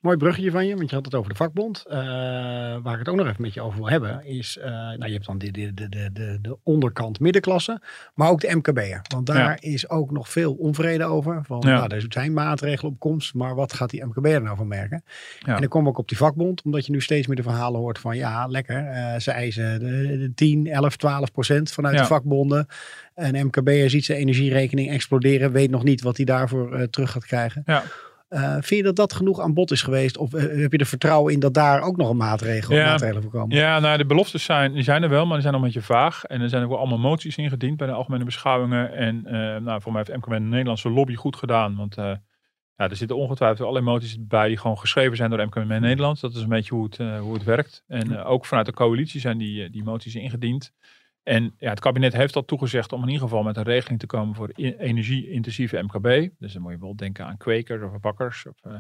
Mooi 0.01 0.17
bruggetje 0.17 0.51
van 0.51 0.65
je, 0.67 0.75
want 0.75 0.89
je 0.89 0.95
had 0.95 1.05
het 1.05 1.15
over 1.15 1.29
de 1.29 1.36
vakbond. 1.36 1.86
Eh, 1.88 1.97
waar 2.84 2.93
ik 2.93 2.99
het 2.99 3.10
ook 3.10 3.15
nog 3.15 3.27
even 3.27 3.41
met 3.41 3.53
je 3.53 3.62
over 3.62 3.77
wil 3.79 3.89
hebben, 3.89 4.25
is, 4.25 4.58
eh, 4.58 4.69
nou 4.71 5.05
je 5.05 5.12
hebt 5.13 5.25
dan 5.25 5.38
de, 5.38 5.51
de, 5.51 5.73
de, 5.73 5.89
de, 5.89 6.10
de, 6.13 6.38
de 6.41 6.58
onderkant 6.63 7.19
middenklasse, 7.19 7.82
maar 8.15 8.29
ook 8.29 8.41
de 8.41 8.55
MKB'er. 8.55 9.01
Want 9.08 9.25
daar 9.25 9.38
Ja. 9.38 9.58
is 9.60 9.89
ook 9.89 10.12
nog 10.12 10.29
veel 10.29 10.53
onvrede 10.53 11.03
over. 11.03 11.41
Van, 11.45 11.60
Ja. 11.65 11.77
nou, 11.77 11.95
er 11.95 12.05
zijn 12.10 12.34
maatregelen 12.34 12.91
op 12.91 12.99
komst, 12.99 13.34
maar 13.34 13.55
wat 13.55 13.73
gaat 13.73 13.89
die 13.89 14.05
MKB'er 14.05 14.41
nou 14.41 14.58
van 14.58 14.67
merken? 14.67 15.03
Ja. 15.39 15.53
En 15.53 15.60
dan 15.60 15.69
kom 15.69 15.88
ik 15.88 15.97
op 15.97 16.08
die 16.08 16.17
vakbond, 16.17 16.62
omdat 16.63 16.86
je 16.86 16.91
nu 16.91 17.01
steeds 17.01 17.27
meer 17.27 17.36
de 17.36 17.43
verhalen 17.43 17.79
hoort 17.79 17.99
van, 17.99 18.15
ja, 18.17 18.47
lekker, 18.47 18.86
eh, 18.88 19.19
ze 19.19 19.32
eisen 19.32 19.79
de, 19.79 20.17
de 20.17 20.32
10, 20.36 20.67
11, 20.67 20.95
12 20.95 21.32
procent 21.32 21.71
vanuit 21.71 21.97
de 21.97 22.05
vakbonden. 22.05 22.67
En 23.19 23.45
MKB'er 23.45 23.89
ziet 23.89 24.05
zijn 24.05 24.19
energierekening 24.19 24.89
exploderen, 24.89 25.51
weet 25.51 25.69
nog 25.69 25.84
niet 25.84 26.01
wat 26.01 26.17
hij 26.17 26.25
daarvoor 26.25 26.73
eh, 26.73 26.84
terug 26.84 27.12
gaat 27.12 27.25
krijgen. 27.25 27.63
Ja. 27.65 27.84
Eh, 28.27 28.51
vind 28.51 28.65
je 28.65 28.84
dat 28.84 28.95
dat 28.95 29.13
genoeg 29.13 29.39
aan 29.39 29.53
bod 29.53 29.71
is 29.71 29.82
geweest? 29.82 30.17
Of 30.17 30.34
eh, 30.34 30.62
heb 30.62 30.71
je 30.71 30.77
er 30.77 30.86
vertrouwen 30.86 31.34
in 31.34 31.39
dat 31.39 31.53
daar 31.53 31.82
ook 31.82 31.97
nog 31.97 32.10
een 32.10 32.17
maatregel, 32.17 32.75
Ja. 32.75 32.86
maatregelen 32.86 33.21
voor 33.21 33.32
komen? 33.32 33.58
Ja, 33.58 33.79
nou 33.79 33.97
de 33.97 34.05
beloftes 34.05 34.43
zijn, 34.43 34.73
die 34.73 34.84
zijn 34.84 35.03
er 35.03 35.10
wel, 35.10 35.23
maar 35.25 35.34
die 35.34 35.41
zijn 35.41 35.53
nog 35.53 35.62
een 35.62 35.67
beetje 35.67 35.88
vaag. 35.88 36.23
En 36.23 36.41
er 36.41 36.49
zijn 36.49 36.63
ook 36.63 36.69
wel 36.69 36.77
allemaal 36.77 36.97
moties 36.97 37.38
ingediend 37.38 37.77
bij 37.77 37.88
de 37.88 37.93
algemene 37.93 38.23
beschouwingen. 38.23 38.93
En 38.93 39.21
nou, 39.63 39.82
voor 39.82 39.91
mij 39.91 40.03
heeft 40.05 40.19
MKB 40.19 40.34
de 40.34 40.39
Nederlandse 40.39 40.89
lobby 40.89 41.15
goed 41.15 41.36
gedaan. 41.36 41.75
Want 41.75 41.95
ja, 41.95 42.19
er 42.75 42.95
zitten 42.95 43.17
ongetwijfeld 43.17 43.67
allerlei 43.67 43.86
moties 43.86 44.17
bij 44.19 44.47
die 44.47 44.58
gewoon 44.58 44.77
geschreven 44.77 45.17
zijn 45.17 45.29
door 45.29 45.45
MKB 45.45 45.79
Nederland. 45.79 46.21
Dat 46.21 46.36
is 46.36 46.41
een 46.41 46.49
beetje 46.49 46.75
hoe 46.75 46.84
het, 46.84 46.97
hoe 47.19 47.34
het 47.34 47.43
werkt. 47.43 47.84
En 47.88 48.23
ook 48.23 48.45
vanuit 48.45 48.65
de 48.65 48.73
coalitie 48.73 49.19
zijn 49.19 49.38
die, 49.38 49.69
die 49.69 49.84
moties 49.84 50.15
ingediend. 50.15 50.73
En 51.23 51.55
ja, 51.58 51.69
het 51.69 51.79
kabinet 51.79 52.13
heeft 52.13 52.36
al 52.36 52.45
toegezegd 52.45 52.91
om 52.91 53.01
in 53.01 53.08
ieder 53.08 53.23
geval 53.23 53.43
met 53.43 53.58
een 53.58 53.63
regeling 53.63 53.99
te 53.99 54.05
komen 54.05 54.36
voor 54.36 54.49
energie-intensieve 54.55 55.82
MKB. 55.82 56.29
Dus 56.39 56.53
dan 56.53 56.62
moet 56.62 56.71
je 56.71 56.77
bijvoorbeeld 56.77 56.97
denken 56.97 57.25
aan 57.25 57.38
kwekers 57.38 57.84
of 57.84 57.99
bakkers. 57.99 58.45
Of, 58.45 58.55
eh, 58.62 58.79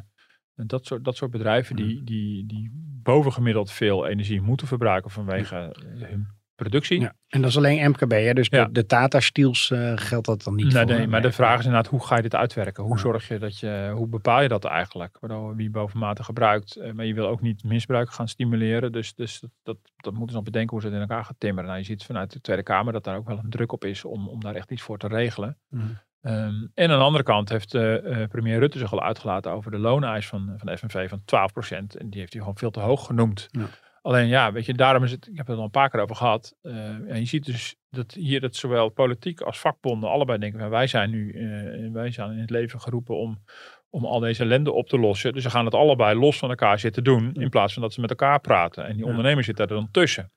dat 0.55 0.85
soort, 0.85 1.05
dat 1.05 1.15
soort 1.15 1.31
bedrijven 1.31 1.75
die, 1.75 2.03
die, 2.03 2.45
die 2.45 2.71
bovengemiddeld 3.03 3.71
veel 3.71 4.07
energie 4.07 4.41
moeten 4.41 4.67
verbruiken 4.67 5.11
vanwege 5.11 5.55
eh, 5.55 6.09
hun 6.09 6.27
productie. 6.59 6.99
Ja. 6.99 7.13
En 7.27 7.41
dat 7.41 7.49
is 7.49 7.57
alleen 7.57 7.89
MKB, 7.89 8.11
hè? 8.11 8.33
dus 8.33 8.47
Ja. 8.47 8.65
de, 8.65 8.71
de 8.71 8.85
Tata 8.85 9.19
Steels 9.19 9.71
eh, 9.71 9.91
geldt 9.95 10.25
dat 10.25 10.43
dan 10.43 10.55
niet 10.55 10.65
Nee, 10.65 10.73
voor. 10.83 10.85
nee, 10.91 10.99
hè? 10.99 11.07
maar 11.07 11.21
de 11.21 11.31
vraag 11.31 11.59
is 11.59 11.65
inderdaad, 11.65 11.91
hoe 11.91 12.05
ga 12.05 12.15
je 12.15 12.21
dit 12.21 12.35
uitwerken? 12.35 12.83
Hoe 12.83 12.95
Ja. 12.95 13.01
zorg 13.01 13.27
je 13.27 13.39
dat 13.39 13.59
je, 13.59 13.91
hoe 13.95 14.07
bepaal 14.07 14.41
je 14.41 14.47
dat 14.47 14.65
eigenlijk? 14.65 15.17
Waardoor 15.19 15.55
wie 15.55 15.69
bovenmatig 15.69 16.25
gebruikt, 16.25 16.75
eh, 16.75 16.91
maar 16.91 17.05
je 17.05 17.13
wil 17.13 17.27
ook 17.27 17.41
niet 17.41 17.63
misbruik 17.63 18.09
gaan 18.11 18.27
stimuleren. 18.27 18.91
Dus, 18.91 19.13
dus 19.15 19.39
dat, 19.39 19.49
dat, 19.63 19.77
dat 19.95 20.11
moeten 20.11 20.29
ze 20.29 20.35
dan 20.35 20.43
bedenken 20.43 20.71
hoe 20.71 20.81
ze 20.81 20.85
het 20.87 20.95
in 20.95 21.01
elkaar 21.01 21.25
gaan 21.25 21.35
timmeren. 21.37 21.65
Nou, 21.69 21.79
je 21.81 21.85
ziet 21.85 22.03
vanuit 22.03 22.31
de 22.31 22.41
Tweede 22.41 22.63
Kamer 22.63 22.93
dat 22.93 23.03
daar 23.03 23.17
ook 23.17 23.27
wel 23.27 23.37
een 23.43 23.49
druk 23.49 23.71
op 23.71 23.85
is 23.85 24.05
om, 24.05 24.27
om 24.27 24.39
daar 24.41 24.55
echt 24.55 24.71
iets 24.71 24.81
voor 24.81 24.97
te 24.97 25.07
regelen. 25.07 25.57
Mhm. 25.69 25.83
Ehm, 26.21 26.35
en 26.73 26.91
aan 26.91 26.97
de 26.97 27.03
andere 27.05 27.23
kant 27.23 27.49
heeft 27.49 27.73
eh, 27.73 28.21
eh, 28.21 28.29
premier 28.29 28.59
Rutte 28.59 28.77
zich 28.77 28.91
al 28.91 29.01
uitgelaten 29.03 29.51
over 29.51 29.71
de 29.71 29.77
looneis 29.77 30.27
van, 30.27 30.53
van 30.57 30.67
de 30.67 30.77
FNV 30.77 31.09
van 31.09 31.21
12%. 31.25 31.95
En 31.97 32.09
die 32.09 32.19
heeft 32.19 32.33
hij 32.33 32.41
gewoon 32.41 32.57
veel 32.57 32.71
te 32.71 32.79
hoog 32.79 33.05
genoemd. 33.05 33.47
Ja. 33.51 33.65
Alleen 34.01 34.27
ja, 34.27 34.51
weet 34.51 34.65
je, 34.65 34.73
daarom 34.73 35.03
is 35.03 35.11
het, 35.11 35.27
ik 35.27 35.37
heb 35.37 35.47
het 35.47 35.57
al 35.57 35.63
een 35.63 35.69
paar 35.69 35.89
keer 35.89 36.01
over 36.01 36.15
gehad. 36.15 36.55
eh, 36.61 36.73
en 36.87 37.19
je 37.19 37.25
ziet 37.25 37.45
dus 37.45 37.75
dat 37.89 38.13
hier 38.13 38.41
dat 38.41 38.55
zowel 38.55 38.89
politiek 38.89 39.41
als 39.41 39.59
vakbonden 39.59 40.09
allebei 40.09 40.39
denken, 40.39 40.59
van, 40.59 40.69
wij 40.69 40.87
zijn 40.87 41.09
nu 41.09 41.31
eh, 41.31 41.91
wij 41.93 42.11
zijn 42.11 42.31
in 42.31 42.39
het 42.39 42.49
leven 42.49 42.81
geroepen 42.81 43.17
om, 43.17 43.43
om 43.89 44.05
al 44.05 44.19
deze 44.19 44.43
ellende 44.43 44.71
op 44.71 44.87
te 44.89 44.99
lossen. 44.99 45.33
Dus 45.33 45.43
ze 45.43 45.49
gaan 45.49 45.65
het 45.65 45.73
allebei 45.73 46.19
los 46.19 46.37
van 46.37 46.49
elkaar 46.49 46.79
zitten 46.79 47.03
doen, 47.03 47.33
in 47.33 47.49
plaats 47.49 47.73
van 47.73 47.81
dat 47.81 47.93
ze 47.93 48.01
met 48.01 48.09
elkaar 48.09 48.39
praten. 48.39 48.85
En 48.85 48.93
die 48.95 49.03
Ja. 49.03 49.09
ondernemers 49.09 49.45
zitten 49.45 49.67
er 49.67 49.75
dan 49.75 49.91
tussen. 49.91 50.31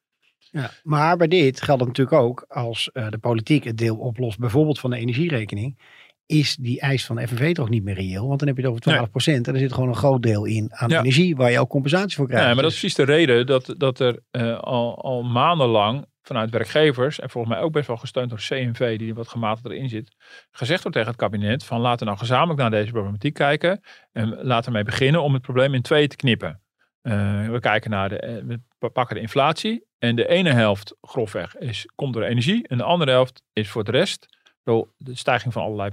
Ja, 0.50 0.70
maar 0.82 1.16
bij 1.16 1.28
dit 1.28 1.60
geldt 1.62 1.80
het 1.80 1.88
natuurlijk 1.88 2.22
ook 2.22 2.44
als 2.48 2.90
eh, 2.92 3.08
de 3.08 3.18
politiek 3.18 3.64
het 3.64 3.78
deel 3.78 3.96
oplost, 3.96 4.38
bijvoorbeeld 4.38 4.78
van 4.80 4.90
de 4.90 4.96
energierekening, 4.96 5.78
is 6.26 6.56
die 6.56 6.80
eis 6.80 7.04
van 7.06 7.16
de 7.16 7.28
FNV 7.28 7.54
toch 7.54 7.68
niet 7.68 7.82
meer 7.84 7.94
reëel? 7.94 8.26
Want 8.26 8.38
dan 8.38 8.48
heb 8.48 8.56
je 8.56 8.62
het 8.62 8.70
over 8.70 9.08
12% 9.08 9.46
en 9.46 9.52
er 9.54 9.58
zit 9.58 9.72
gewoon 9.72 9.88
een 9.88 9.94
groot 9.96 10.22
deel 10.22 10.44
in 10.44 10.68
aan 10.74 10.88
Ja. 10.88 10.98
energie 10.98 11.36
waar 11.36 11.50
je 11.50 11.60
ook 11.60 11.68
compensatie 11.68 12.16
voor 12.16 12.26
krijgt. 12.26 12.46
Ja, 12.46 12.52
maar 12.54 12.62
dat 12.62 12.72
is 12.72 12.80
Dus- 12.80 12.92
precies 12.94 13.06
de 13.06 13.12
reden 13.12 13.46
dat, 13.46 13.74
dat 13.76 14.00
er 14.00 14.18
eh, 14.30 14.58
al, 14.58 15.02
al 15.02 15.22
maandenlang 15.22 16.06
vanuit 16.22 16.50
werkgevers, 16.50 17.20
en 17.20 17.30
volgens 17.30 17.54
mij 17.54 17.62
ook 17.62 17.72
best 17.72 17.86
wel 17.86 17.96
gesteund 17.96 18.28
door 18.30 18.38
CNV, 18.38 18.98
die 18.98 19.14
wat 19.14 19.28
gematigder 19.28 19.72
erin 19.72 19.88
zit, 19.88 20.16
gezegd 20.50 20.80
wordt 20.82 20.96
tegen 20.96 21.12
het 21.12 21.20
kabinet 21.20 21.64
van 21.64 21.80
laten 21.80 21.98
we 21.98 22.04
nou 22.04 22.18
gezamenlijk 22.18 22.58
naar 22.60 22.70
deze 22.70 22.92
problematiek 22.92 23.34
kijken 23.34 23.80
en 24.12 24.28
laten 24.42 24.64
we 24.70 24.76
mee 24.76 24.84
beginnen 24.84 25.22
om 25.22 25.32
het 25.32 25.42
probleem 25.42 25.74
in 25.74 25.82
twee 25.82 26.08
te 26.08 26.16
knippen. 26.16 26.60
Eh, 27.02 27.48
we 27.48 27.60
kijken 27.60 27.90
naar 27.90 28.08
de, 28.08 28.18
eh, 28.18 28.34
we 28.78 28.88
pakken 28.88 29.14
de 29.14 29.20
inflatie 29.20 29.84
en 29.98 30.16
de 30.16 30.28
ene 30.28 30.50
helft 30.52 30.96
grofweg 31.00 31.56
is, 31.56 31.86
komt 31.94 32.14
door 32.14 32.22
energie 32.22 32.68
en 32.68 32.76
de 32.78 32.84
andere 32.84 33.10
helft 33.10 33.42
is 33.52 33.68
voor 33.70 33.84
de 33.84 33.90
rest. 33.90 34.26
Bedoel, 34.62 34.92
De 34.96 35.16
stijging 35.16 35.52
van 35.52 35.62
allerlei 35.62 35.90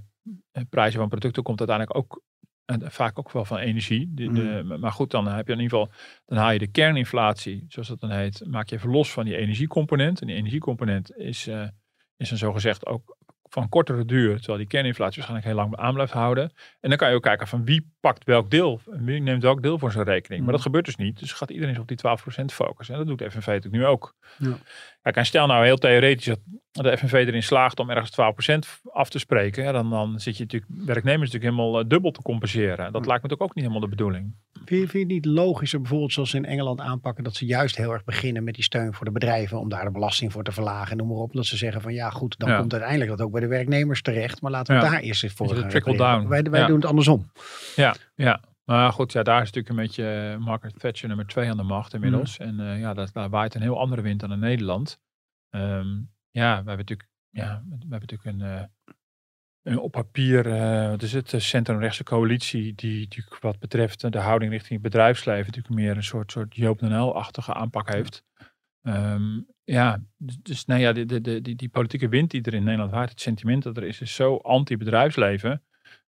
prijzen 0.69 0.99
van 0.99 1.09
producten 1.09 1.43
komt 1.43 1.59
uiteindelijk 1.59 1.97
ook 1.97 2.21
en 2.65 2.91
vaak 2.91 3.19
ook 3.19 3.31
wel 3.31 3.45
van 3.45 3.57
energie. 3.57 4.11
De, 4.13 4.31
de- 4.31 4.77
maar 4.79 4.91
goed, 4.91 5.11
dan 5.11 5.27
heb 5.27 5.47
je 5.47 5.53
in 5.53 5.59
ieder 5.59 5.77
geval, 5.79 5.93
dan 6.25 6.37
haal 6.37 6.51
je 6.51 6.59
de 6.59 6.71
kerninflatie, 6.71 7.65
zoals 7.67 7.87
dat 7.87 7.99
dan 7.99 8.11
heet, 8.11 8.45
maak 8.47 8.69
je 8.69 8.75
even 8.75 8.89
los 8.89 9.11
van 9.11 9.25
die 9.25 9.35
energiecomponent. 9.37 10.21
En 10.21 10.27
die 10.27 10.35
energiecomponent 10.35 11.15
is, 11.17 11.47
eh 11.47 11.67
is 12.17 12.29
dan 12.29 12.37
zogezegd 12.37 12.85
ook 12.85 13.17
van 13.49 13.69
kortere 13.69 14.05
duur, 14.05 14.37
terwijl 14.37 14.57
die 14.57 14.67
kerninflatie 14.67 15.15
waarschijnlijk 15.15 15.47
heel 15.47 15.63
lang 15.63 15.75
aan 15.75 15.93
blijft 15.93 16.11
houden. 16.13 16.51
En 16.79 16.89
dan 16.89 16.97
kan 16.97 17.09
je 17.09 17.15
ook 17.15 17.21
kijken 17.21 17.47
van 17.47 17.65
wie 17.65 17.93
pakt 17.99 18.23
welk 18.23 18.49
deel, 18.49 18.81
wie 18.85 19.21
neemt 19.21 19.41
welk 19.43 19.61
deel 19.61 19.79
voor 19.79 19.91
zijn 19.91 20.05
rekening. 20.05 20.43
Maar 20.43 20.51
dat 20.51 20.61
gebeurt 20.61 20.85
dus 20.85 20.95
niet. 20.95 21.19
Dus 21.19 21.33
gaat 21.33 21.49
iedereen 21.49 21.79
op 21.79 21.87
die 21.87 21.97
12% 21.97 22.45
focussen. 22.45 22.95
En 22.95 23.05
dat 23.05 23.17
doet 23.17 23.31
FNV 23.31 23.45
natuurlijk 23.47 23.83
nu 23.83 23.85
ook. 23.85 24.15
Ja. 24.37 24.57
Kijk, 25.11 25.21
en 25.21 25.29
stel 25.31 25.47
nou 25.47 25.65
heel 25.65 25.77
theoretisch 25.77 26.25
dat 26.71 26.83
de 26.83 26.97
FNV 26.97 27.13
erin 27.13 27.43
slaagt 27.43 27.79
om 27.79 27.89
ergens 27.89 28.11
12% 28.11 28.81
af 28.91 29.09
te 29.09 29.19
spreken. 29.19 29.63
Ja, 29.63 29.71
dan, 29.71 29.89
dan 29.89 30.19
zit 30.19 30.37
je 30.37 30.43
natuurlijk 30.43 30.71
werknemers 30.85 31.31
natuurlijk 31.31 31.55
helemaal 31.57 31.79
eh, 31.81 31.87
dubbel 31.87 32.11
te 32.11 32.21
compenseren. 32.21 32.77
Dat 32.77 33.05
lijkt 33.05 33.23
me 33.23 33.29
natuurlijk 33.29 33.41
ook 33.41 33.55
niet 33.55 33.63
helemaal 33.63 33.89
de 33.89 33.95
bedoeling. 33.95 34.35
Vind 34.65 34.81
je, 34.81 34.87
vind 34.87 35.07
je 35.09 35.13
niet 35.13 35.25
logischer 35.25 35.79
bijvoorbeeld 35.79 36.13
zoals 36.13 36.29
ze 36.29 36.37
in 36.37 36.45
Engeland 36.45 36.79
aanpakken 36.79 37.23
dat 37.23 37.35
ze 37.35 37.45
juist 37.45 37.77
heel 37.77 37.91
erg 37.93 38.03
beginnen 38.03 38.43
met 38.43 38.53
die 38.53 38.63
steun 38.63 38.93
voor 38.93 39.05
de 39.05 39.11
bedrijven 39.11 39.59
om 39.59 39.69
daar 39.69 39.83
de 39.85 39.91
belasting 39.91 40.31
voor 40.31 40.43
te 40.43 40.51
verlagen 40.51 40.91
en 40.91 40.97
noem 40.97 41.07
maar 41.07 41.17
op. 41.17 41.33
Dat 41.33 41.45
ze 41.45 41.57
zeggen 41.57 41.81
van 41.81 41.93
ja 41.93 42.09
goed, 42.09 42.35
dan 42.39 42.49
Ja. 42.49 42.57
komt 42.57 42.71
uiteindelijk 42.73 43.09
dat 43.11 43.21
ook 43.21 43.31
bij 43.31 43.41
de 43.41 43.47
werknemers 43.47 44.01
terecht, 44.01 44.41
maar 44.41 44.51
laten 44.51 44.75
we 44.77 44.83
Ja. 44.83 44.89
daar 44.89 44.99
eerst 44.99 45.23
eens 45.23 45.33
voor 45.33 45.55
gaan 45.55 45.69
trickle 45.69 45.97
down? 45.97 46.27
Wij, 46.27 46.43
wij 46.43 46.59
Ja. 46.59 46.67
doen 46.67 46.75
het 46.75 46.85
andersom. 46.85 47.31
Ja, 47.75 47.95
ja. 48.15 48.41
Maar 48.69 48.93
goed, 48.93 49.11
ja, 49.11 49.23
daar 49.23 49.41
is 49.41 49.51
natuurlijk 49.51 49.69
een 49.69 49.85
beetje 49.85 50.31
eh, 50.33 50.45
Margaret 50.45 50.79
Thatcher 50.79 51.07
nummer 51.07 51.27
twee 51.27 51.49
aan 51.49 51.57
de 51.57 51.63
macht 51.63 51.93
inmiddels. 51.93 52.37
En 52.37 52.59
eh, 52.59 52.79
ja, 52.79 52.93
dat, 52.93 53.13
daar 53.13 53.29
waait 53.29 53.55
een 53.55 53.61
heel 53.61 53.79
andere 53.79 54.01
wind 54.01 54.19
dan 54.19 54.31
in 54.31 54.39
Nederland. 54.39 54.99
Ehm, 55.49 56.01
ja, 56.31 56.49
we 56.49 56.69
hebben 56.69 56.77
natuurlijk, 56.77 57.09
ja, 57.29 57.63
we 57.69 57.75
hebben 57.89 57.99
natuurlijk 57.99 58.25
een, 58.25 58.41
eh, 58.41 58.63
een 59.61 59.79
op 59.79 59.91
papier, 59.91 60.47
eh 60.47 60.89
wat 60.89 61.01
is 61.01 61.13
het, 61.13 61.29
de 61.29 61.39
centrumrechtse 61.39 62.03
coalitie, 62.03 62.73
die 62.75 62.99
natuurlijk 62.99 63.41
wat 63.41 63.59
betreft 63.59 64.11
de 64.11 64.19
houding 64.19 64.51
richting 64.51 64.73
het 64.73 64.91
bedrijfsleven 64.91 65.45
natuurlijk 65.45 65.75
meer 65.75 65.95
een 65.95 66.03
soort, 66.03 66.31
soort 66.31 66.55
Joop 66.55 66.79
den 66.79 66.91
Uyl-achtige 66.91 67.53
aanpak 67.53 67.93
heeft. 67.93 68.23
Ehm, 68.81 69.41
ja, 69.63 70.03
dus, 70.17 70.37
dus 70.41 70.65
nou 70.65 70.81
ja, 70.81 70.93
de, 70.93 71.05
de, 71.05 71.21
de, 71.21 71.41
die, 71.41 71.55
die 71.55 71.69
politieke 71.69 72.09
wind 72.09 72.31
die 72.31 72.41
er 72.41 72.53
in 72.53 72.63
Nederland 72.63 72.91
waait, 72.91 73.09
het 73.09 73.21
sentiment 73.21 73.63
dat 73.63 73.77
er 73.77 73.83
is, 73.83 74.01
is 74.01 74.15
zo 74.15 74.37
anti-bedrijfsleven. 74.37 75.63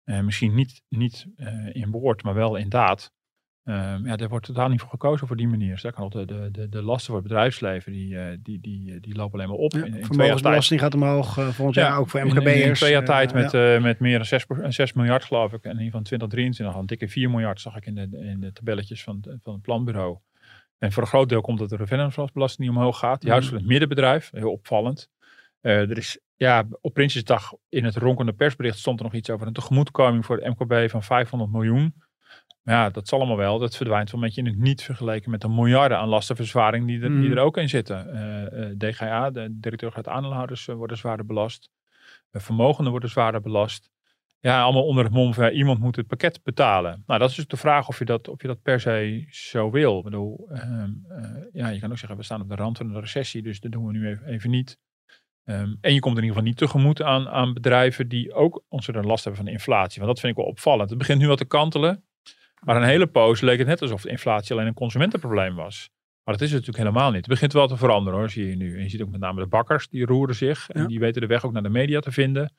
Eh, 0.09 0.19
misschien 0.21 0.53
niet, 0.55 0.81
niet 0.89 1.25
eh, 1.35 1.69
in 1.75 1.91
woord, 1.91 2.23
maar 2.23 2.33
wel 2.33 2.55
in 2.55 2.69
daad. 2.69 3.11
Ehm, 3.63 4.05
ja, 4.07 4.15
daar 4.15 4.29
wordt 4.29 4.45
totaal 4.45 4.69
niet 4.69 4.79
voor 4.79 4.89
gekozen 4.89 5.27
voor 5.27 5.35
die 5.35 5.47
manier. 5.47 5.77
Sterker 5.77 6.01
nog, 6.01 6.11
de, 6.11 6.25
de, 6.25 6.49
de, 6.51 6.69
de 6.69 6.81
lasten 6.81 7.05
voor 7.13 7.15
het 7.15 7.27
bedrijfsleven, 7.27 7.91
die, 7.91 8.17
eh, 8.17 8.37
die, 8.43 8.59
die, 8.59 8.99
die 8.99 9.15
lopen 9.15 9.33
alleen 9.39 9.49
maar 9.49 9.57
op. 9.57 9.71
Ja, 9.73 9.83
in, 9.85 10.05
vermogensbelasting 10.05 10.79
gaat 10.79 10.93
omhoog 10.93 11.37
eh, 11.37 11.47
volgend 11.47 11.75
jaar 11.75 11.97
ook 11.97 12.09
voor 12.09 12.19
in- 12.19 12.27
in- 12.27 12.35
In, 12.35 12.37
MKB'ers. 12.41 12.79
twee 12.79 12.91
jaar 12.91 13.05
tijd 13.05 13.33
met, 13.33 13.51
ja. 13.51 13.79
met 13.79 13.99
meer 13.99 14.17
dan 14.17 14.25
6, 14.25 14.45
6 14.67 14.93
miljard 14.93 15.23
geloof 15.23 15.53
ik. 15.53 15.63
En 15.63 15.69
in 15.71 15.77
ieder 15.77 15.85
geval 15.85 16.01
2023 16.01 16.75
al 16.75 16.81
een 16.81 16.87
dikke 16.87 17.07
4 17.07 17.29
miljard 17.29 17.61
zag 17.61 17.75
ik 17.75 17.85
in 17.85 17.95
de, 17.95 18.09
in 18.11 18.39
de 18.39 18.51
tabelletjes 18.53 19.03
van, 19.03 19.17
het- 19.21 19.39
van 19.43 19.53
het 19.53 19.61
planbureau. 19.61 20.17
En 20.77 20.91
voor 20.91 21.03
een 21.03 21.09
groot 21.09 21.29
deel 21.29 21.41
komt 21.41 21.59
dat 21.59 21.69
de 21.69 21.87
vennootschapsbelasting 21.87 22.67
niet 22.67 22.77
omhoog 22.77 22.97
gaat. 22.99 23.23
Juist 23.23 23.41
Mhm. 23.41 23.49
voor 23.49 23.57
het 23.59 23.67
middenbedrijf, 23.67 24.29
heel 24.33 24.51
opvallend. 24.51 25.09
Er 25.61 25.97
is, 25.97 26.19
ja, 26.39 26.67
op 26.81 26.93
Prinsjesdag 26.93 27.53
in 27.69 27.83
het 27.83 27.95
ronkende 27.95 28.33
persbericht 28.33 28.77
stond 28.77 28.99
er 28.99 29.05
nog 29.05 29.13
iets 29.13 29.29
over 29.29 29.47
een 29.47 29.53
tegemoetkoming 29.53 30.25
voor 30.25 30.37
het 30.37 30.59
MKB 30.59 30.89
van 30.89 31.03
500 31.03 31.51
miljoen. 31.51 31.93
Maar 32.61 32.75
ja, 32.75 32.89
dat 32.89 33.07
zal 33.07 33.19
allemaal 33.19 33.37
wel. 33.37 33.59
Dat 33.59 33.75
verdwijnt 33.75 34.11
wel 34.11 34.19
een 34.19 34.25
beetje 34.25 34.41
in 34.41 34.47
het 34.47 34.57
niet 34.57 34.83
vergeleken 34.83 35.31
met 35.31 35.41
de 35.41 35.49
miljarden 35.49 35.97
aan 35.97 36.07
lastenverzwaring 36.07 36.87
die 36.87 37.01
er, 37.01 37.21
die 37.21 37.31
er 37.31 37.39
ook 37.39 37.57
in 37.57 37.69
zitten. 37.69 38.13
Eh, 38.13 38.69
eh, 38.69 38.77
DGA, 38.77 39.29
de 39.29 39.47
directeur 39.51 39.91
gaat 39.91 40.07
aandeelhouders, 40.07 40.67
eh, 40.67 40.75
worden 40.75 40.97
zwaarder 40.97 41.25
belast. 41.25 41.69
Vermogenden 42.31 42.91
worden 42.91 43.09
zwaarder 43.09 43.41
belast. 43.41 43.89
Ja, 44.39 44.61
allemaal 44.61 44.85
onder 44.85 45.03
het 45.03 45.13
mom 45.13 45.33
van 45.33 45.49
iemand 45.49 45.79
moet 45.79 45.95
het 45.95 46.07
pakket 46.07 46.43
betalen. 46.43 47.03
Nou, 47.05 47.19
dat 47.19 47.29
is 47.29 47.35
dus 47.35 47.47
de 47.47 47.57
vraag 47.57 47.87
of 47.87 47.99
je 47.99 48.05
dat, 48.05 48.27
of 48.27 48.41
je 48.41 48.47
dat 48.47 48.61
per 48.61 48.79
se 48.79 49.25
zo 49.29 49.71
wil. 49.71 49.97
Ik 49.97 50.03
bedoel, 50.03 50.47
ehm, 50.49 50.91
eh, 51.09 51.43
ja, 51.51 51.67
je 51.67 51.79
kan 51.79 51.91
ook 51.91 51.97
zeggen, 51.97 52.17
we 52.17 52.23
staan 52.23 52.41
op 52.41 52.49
de 52.49 52.55
rand 52.55 52.77
van 52.77 52.89
een 52.95 53.01
recessie, 53.01 53.41
dus 53.41 53.59
dat 53.59 53.71
doen 53.71 53.85
we 53.85 53.91
nu 53.91 54.07
even, 54.07 54.25
even 54.25 54.49
niet. 54.49 54.77
Ehm, 55.49 55.75
en 55.81 55.93
je 55.93 55.99
komt 55.99 56.17
in 56.17 56.23
ieder 56.23 56.35
geval 56.37 56.43
niet 56.43 56.57
tegemoet 56.57 57.01
aan, 57.01 57.27
aan 57.29 57.53
bedrijven 57.53 58.07
die 58.07 58.33
ook 58.33 58.63
ontzettend 58.67 59.05
last 59.07 59.23
hebben 59.23 59.41
van 59.43 59.51
de 59.51 59.57
inflatie. 59.57 60.01
Want 60.01 60.11
dat 60.13 60.19
vind 60.19 60.31
ik 60.31 60.37
wel 60.43 60.49
opvallend. 60.51 60.89
Het 60.89 60.97
begint 60.97 61.19
nu 61.19 61.27
wat 61.27 61.37
te 61.37 61.45
kantelen. 61.45 62.03
Maar 62.59 62.75
een 62.75 62.83
hele 62.83 63.07
poos 63.07 63.41
leek 63.41 63.57
het 63.57 63.67
net 63.67 63.81
alsof 63.81 64.01
de 64.01 64.09
inflatie 64.09 64.51
alleen 64.55 64.67
een 64.67 64.73
consumentenprobleem 64.73 65.55
was. 65.55 65.89
Maar 66.23 66.33
dat 66.37 66.47
is 66.47 66.51
het 66.53 66.59
natuurlijk 66.65 66.87
helemaal 66.89 67.11
niet. 67.11 67.19
Het 67.19 67.29
begint 67.29 67.53
wel 67.53 67.67
te 67.67 67.77
veranderen 67.77 68.19
hoor, 68.19 68.29
zie 68.29 68.47
je 68.47 68.55
nu. 68.55 68.75
En 68.77 68.83
je 68.83 68.89
ziet 68.89 69.01
ook 69.01 69.09
met 69.09 69.19
name 69.19 69.41
de 69.41 69.47
bakkers, 69.47 69.87
die 69.87 70.05
roeren 70.05 70.35
zich. 70.35 70.69
En 70.69 70.81
Ja. 70.81 70.87
die 70.87 70.99
weten 70.99 71.21
de 71.21 71.27
weg 71.27 71.45
ook 71.45 71.51
naar 71.51 71.63
de 71.63 71.69
media 71.69 71.99
te 71.99 72.11
vinden. 72.11 72.53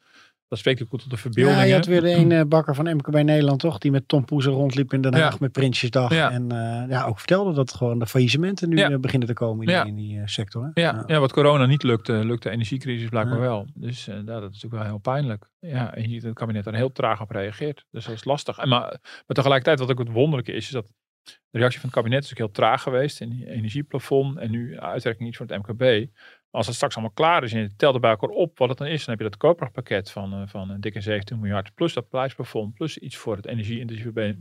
Dat 0.50 0.58
spreekt 0.58 0.82
ook 0.82 0.88
goed 0.88 1.00
tot 1.00 1.10
de 1.10 1.16
verbeeldingen. 1.16 1.58
Ja, 1.60 1.64
je 1.66 1.74
had 1.74 1.86
weer 1.86 2.04
een 2.04 2.32
eh, 2.32 2.44
bakker 2.44 2.74
van 2.74 2.84
MKB 2.96 3.14
Nederland, 3.22 3.60
toch? 3.60 3.78
Die 3.78 3.90
met 3.90 4.08
Tom 4.08 4.24
Poeser 4.24 4.52
rondliep 4.52 4.92
in 4.92 5.00
Den 5.00 5.14
Haag 5.14 5.30
Ja. 5.32 5.36
met 5.40 5.52
Prinsjesdag. 5.52 6.14
Ja. 6.14 6.30
En 6.30 6.52
eh, 6.52 6.88
ja, 6.88 7.04
ook 7.04 7.18
vertelde 7.18 7.52
dat 7.52 7.74
gewoon 7.74 7.98
de 7.98 8.06
faillissementen 8.06 8.68
nu 8.68 8.76
Ja. 8.76 8.90
eh, 8.90 8.98
beginnen 8.98 9.28
te 9.28 9.34
komen 9.34 9.66
in, 9.66 9.74
die- 9.82 9.86
in 9.90 9.96
die 9.96 10.20
sector. 10.24 10.70
Hè? 10.74 10.80
Ja, 10.82 11.02
ja. 11.06 11.18
wat 11.20 11.32
corona 11.32 11.66
niet 11.66 11.82
lukte, 11.82 12.12
lukt 12.12 12.42
de 12.42 12.50
energiecrisis 12.50 13.08
blijkbaar 13.08 13.40
wel. 13.40 13.66
Dus 13.74 14.04
dat 14.04 14.16
is 14.18 14.24
natuurlijk 14.24 14.72
wel 14.72 14.82
heel 14.84 14.98
pijnlijk. 14.98 15.50
Ja, 15.60 15.94
en 15.94 16.02
je 16.02 16.08
ziet 16.08 16.20
dat 16.20 16.30
het 16.30 16.38
kabinet 16.38 16.64
daar 16.64 16.74
heel 16.74 16.92
traag 16.92 17.20
op 17.20 17.30
reageert. 17.30 17.84
Dus 17.90 18.04
dat 18.04 18.14
is 18.14 18.24
lastig. 18.24 18.58
En 18.58 18.68
maar, 18.68 18.80
maar 19.00 19.24
tegelijkertijd, 19.26 19.78
wat 19.78 19.90
ook 19.90 19.98
het 19.98 20.12
wonderlijke 20.12 20.52
is, 20.52 20.64
is 20.64 20.70
dat 20.70 20.92
de 21.50 21.58
reactie 21.58 21.80
van 21.80 21.88
het 21.88 21.98
kabinet 21.98 22.24
is 22.24 22.30
ook 22.30 22.38
heel 22.38 22.50
traag 22.50 22.82
geweest. 22.82 23.20
In 23.20 23.28
die 23.30 23.50
energieplafond 23.50 24.38
en 24.38 24.50
nu 24.50 24.78
uitwerking 24.78 25.28
iets 25.28 25.36
voor 25.36 25.46
het 25.46 25.66
MKB. 25.66 26.10
Als 26.50 26.66
het 26.66 26.74
straks 26.74 26.94
allemaal 26.94 27.14
klaar 27.14 27.42
is 27.42 27.52
en 27.52 27.60
je 27.60 27.76
telt 27.76 27.94
er 27.94 28.00
bij 28.00 28.10
elkaar 28.10 28.28
op 28.28 28.58
wat 28.58 28.68
het 28.68 28.78
dan 28.78 28.86
is, 28.86 29.04
dan 29.04 29.14
heb 29.14 29.18
je 29.18 29.30
dat 29.30 29.36
koopkrachtpakket 29.36 30.10
van, 30.10 30.32
eh, 30.32 30.42
van 30.46 30.70
een 30.70 30.80
dikke 30.80 31.00
17 31.00 31.40
miljard. 31.40 31.74
Plus 31.74 31.92
dat 31.92 32.08
prijsplafond, 32.08 32.74
plus 32.74 32.98
iets 32.98 33.16
voor 33.16 33.36
het 33.36 33.46
energie-intensieve 33.46 34.36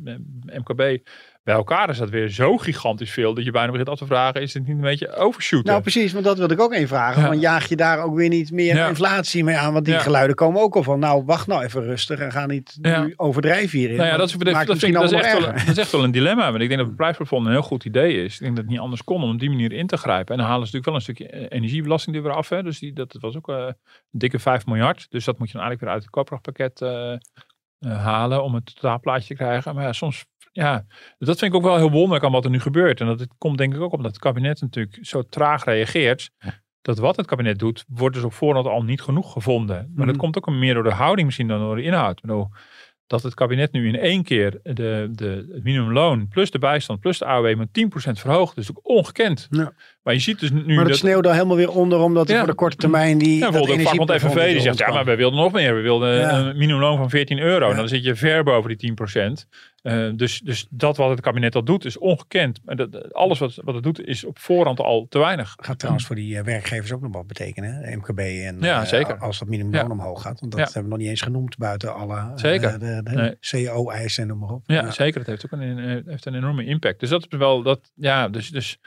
MKB. 0.45 1.07
Bij 1.43 1.55
elkaar 1.55 1.89
is 1.89 1.97
dat 1.97 2.09
weer 2.09 2.29
zo 2.29 2.57
gigantisch 2.57 3.11
veel 3.11 3.33
dat 3.33 3.43
je 3.43 3.51
bijna 3.51 3.71
begint 3.71 3.89
af 3.89 3.97
te 3.97 4.05
vragen, 4.05 4.41
is 4.41 4.53
het 4.53 4.67
niet 4.67 4.75
een 4.75 4.81
beetje 4.81 5.15
overshooten? 5.15 5.69
Nou, 5.69 5.81
precies, 5.81 6.13
want 6.13 6.25
dat 6.25 6.37
wilde 6.37 6.53
ik 6.53 6.59
ook 6.59 6.73
even 6.73 6.87
vragen. 6.87 7.21
Ja. 7.21 7.27
Want 7.27 7.41
jaag 7.41 7.69
je 7.69 7.75
daar 7.75 8.03
ook 8.03 8.15
weer 8.15 8.29
niet 8.29 8.51
meer 8.51 8.75
Ja. 8.75 8.87
inflatie 8.87 9.43
mee 9.43 9.57
aan? 9.57 9.73
Want 9.73 9.85
die 9.85 9.93
Ja. 9.93 9.99
geluiden 9.99 10.35
komen 10.35 10.61
ook 10.61 10.75
al 10.75 10.83
van, 10.83 10.99
nou, 10.99 11.23
wacht 11.25 11.47
nou 11.47 11.63
even 11.63 11.83
rustig 11.83 12.19
en 12.19 12.31
ga 12.31 12.45
niet 12.45 12.77
nu 12.81 13.13
overdrijven 13.15 13.77
hierin. 13.79 13.97
Nou 13.97 14.09
ja, 14.09 14.17
dat 14.17 14.27
is, 14.29 14.33
dat, 14.33 14.67
dat, 14.67 14.77
vind 14.77 14.93
dat, 14.93 15.03
is 15.03 15.11
echt 15.11 15.39
wel, 15.39 15.51
dat 15.51 15.67
is 15.67 15.77
echt 15.77 15.91
wel 15.91 16.03
een 16.03 16.11
dilemma. 16.11 16.49
Want 16.51 16.61
ik 16.61 16.67
denk 16.67 16.79
dat 16.79 16.87
het 16.87 16.97
prijsplafond 16.97 17.45
een 17.45 17.51
heel 17.51 17.61
goed 17.61 17.85
idee 17.85 18.23
is. 18.23 18.33
Ik 18.33 18.39
denk 18.39 18.55
dat 18.55 18.63
het 18.63 18.71
niet 18.73 18.81
anders 18.81 19.03
kon 19.03 19.23
om 19.23 19.31
op 19.31 19.39
die 19.39 19.49
manier 19.49 19.71
in 19.71 19.87
te 19.87 19.97
grijpen. 19.97 20.33
En 20.33 20.39
dan 20.39 20.49
halen 20.49 20.67
ze 20.67 20.75
natuurlijk 20.77 20.85
wel 20.85 20.95
een 21.17 21.29
stukje 21.31 21.47
eh, 21.47 21.57
energiebelasting 21.57 22.15
er 22.15 22.23
weer 22.23 22.33
af. 22.33 22.49
Hè. 22.49 22.63
Dus 22.63 22.79
die, 22.79 22.93
dat 22.93 23.17
was 23.19 23.35
ook 23.35 23.49
eh, 23.49 23.55
een 23.55 23.75
dikke 24.11 24.39
5 24.39 24.65
miljard. 24.65 25.05
Dus 25.09 25.25
dat 25.25 25.39
moet 25.39 25.47
je 25.47 25.57
dan 25.57 25.61
eigenlijk 25.67 25.81
weer 25.81 25.89
uit 25.91 26.01
het 26.01 26.11
koopkrachtpakket 26.11 26.81
eh, 26.81 27.93
halen 28.03 28.43
om 28.43 28.53
het 28.55 28.75
totaalplaatje 28.75 29.27
te 29.27 29.43
krijgen. 29.43 29.75
Maar 29.75 29.83
ja, 29.83 29.93
soms 29.93 30.25
ja, 30.51 30.85
dat 31.17 31.39
vind 31.39 31.51
ik 31.51 31.57
ook 31.57 31.63
wel 31.65 31.77
heel 31.77 31.91
wonderlijk 31.91 32.23
aan 32.25 32.31
wat 32.31 32.43
er 32.45 32.49
nu 32.51 32.59
gebeurt. 32.59 33.01
En 33.01 33.07
dat 33.07 33.19
het 33.19 33.29
komt 33.37 33.57
denk 33.57 33.73
ik 33.75 33.81
ook 33.81 33.93
omdat 33.93 34.11
het 34.11 34.19
kabinet 34.21 34.61
natuurlijk 34.61 34.97
zo 35.01 35.23
traag 35.23 35.63
reageert. 35.65 36.31
Dat 36.81 36.97
wat 36.97 37.15
het 37.15 37.25
kabinet 37.25 37.59
doet, 37.59 37.85
wordt 37.87 38.15
dus 38.15 38.23
op 38.23 38.33
voorhand 38.33 38.67
al 38.67 38.83
niet 38.83 39.01
genoeg 39.01 39.31
gevonden. 39.31 39.75
Maar 39.95 40.05
dat 40.05 40.15
Mhm. 40.15 40.23
komt 40.23 40.37
ook 40.37 40.49
meer 40.49 40.73
door 40.73 40.83
de 40.83 40.91
houding 40.91 41.25
misschien 41.25 41.47
dan 41.47 41.59
door 41.59 41.75
de 41.75 41.81
inhoud. 41.81 42.21
Bedoel, 42.21 42.49
dat 43.07 43.23
het 43.23 43.33
kabinet 43.33 43.71
nu 43.71 43.87
in 43.87 43.99
één 43.99 44.23
keer 44.23 44.59
de, 44.63 45.09
de, 45.11 45.59
minimumloon 45.63 46.27
plus 46.27 46.51
de 46.51 46.59
bijstand 46.59 46.99
plus 46.99 47.17
de 47.17 47.25
AOW 47.25 47.55
met 47.57 47.73
10% 47.73 48.19
verhoogt. 48.19 48.57
Is 48.57 48.69
ook 48.69 48.79
ongekend. 48.89 49.47
Ja. 49.49 49.73
Maar 50.09 50.17
je 50.17 50.23
ziet 50.23 50.39
dus 50.39 50.51
nu 50.51 50.63
Maar 50.65 50.75
dat 50.75 50.87
dat... 50.87 50.97
sneeuwt 50.97 51.25
al 51.27 51.33
helemaal 51.33 51.55
weer 51.55 51.69
onder, 51.71 51.99
omdat 51.99 52.27
Ja. 52.29 52.37
voor 52.37 52.47
de 52.47 52.53
korte 52.53 52.75
termijn 52.75 53.17
die. 53.17 53.33
Ja, 53.37 53.39
dat 53.39 53.51
bijvoorbeeld 53.51 53.77
de 53.79 53.83
vakbond 53.83 54.11
FNV 54.33 54.51
die 54.51 54.61
zegt, 54.61 54.77
ja, 54.77 54.91
maar 54.91 55.05
wij 55.05 55.17
wilden 55.17 55.39
nog 55.39 55.51
meer. 55.51 55.75
We 55.75 55.81
wilden 55.81 56.15
Ja. 56.19 56.37
een 56.39 56.57
minimumloon 56.57 56.97
van 56.97 57.09
14 57.09 57.39
euro. 57.39 57.65
Ja. 57.65 57.71
En 57.71 57.77
dan 57.77 57.87
zit 57.87 58.03
je 58.03 58.15
ver 58.15 58.43
boven 58.43 58.67
die 58.69 58.77
10%. 58.77 59.47
Eh, 59.81 60.09
dus, 60.15 60.39
dus 60.39 60.67
dat 60.69 60.97
wat 60.97 61.09
het 61.09 61.21
kabinet 61.21 61.55
al 61.55 61.63
doet 61.63 61.85
is 61.85 61.97
ongekend. 61.97 62.59
Maar 62.65 62.75
dat, 62.75 62.91
dat- 62.91 63.13
alles 63.13 63.39
wat, 63.39 63.55
wat 63.63 63.73
het 63.75 63.83
doet 63.83 64.05
is 64.05 64.23
op 64.25 64.39
voorhand 64.39 64.79
al 64.79 65.05
te 65.09 65.19
weinig. 65.19 65.53
Gaat 65.57 65.79
trouwens 65.79 66.05
voor 66.05 66.15
die 66.15 66.37
eh, 66.37 66.43
werkgevers 66.43 66.91
ook 66.93 67.01
nog 67.01 67.13
wat 67.13 67.27
betekenen, 67.27 67.73
hè? 67.73 67.95
MKB 67.95 68.19
en 68.19 68.57
Ja, 68.59 68.81
eh, 68.81 68.87
zeker. 68.87 69.17
als 69.17 69.39
dat 69.39 69.47
minimumloon 69.47 69.91
omhoog 69.91 70.21
gaat. 70.21 70.39
Want 70.39 70.51
dat 70.51 70.59
hebben 70.73 70.83
we 70.83 70.89
nog 70.89 70.97
niet 70.97 71.07
eens 71.07 71.21
genoemd 71.21 71.57
buiten 71.57 71.93
alle 71.95 72.31
Zeker. 72.35 72.79
de, 72.79 73.01
de 73.03 73.11
Nee. 73.49 73.65
CO-eisen 73.67 74.21
en 74.23 74.29
noem 74.29 74.39
maar 74.39 74.49
op. 74.49 74.63
Ja, 74.65 74.91
zeker. 74.91 75.19
Het 75.19 75.29
heeft 75.29 75.45
ook 75.45 75.51
een, 75.51 76.03
heeft 76.05 76.25
een 76.25 76.35
enorme 76.35 76.65
impact. 76.65 76.99
Dus 76.99 77.09
dat 77.09 77.25
is 77.29 77.37
wel 77.37 77.61
dat, 77.63 77.91
ja, 77.95 78.29
dus, 78.29 78.49
dus, 78.49 78.77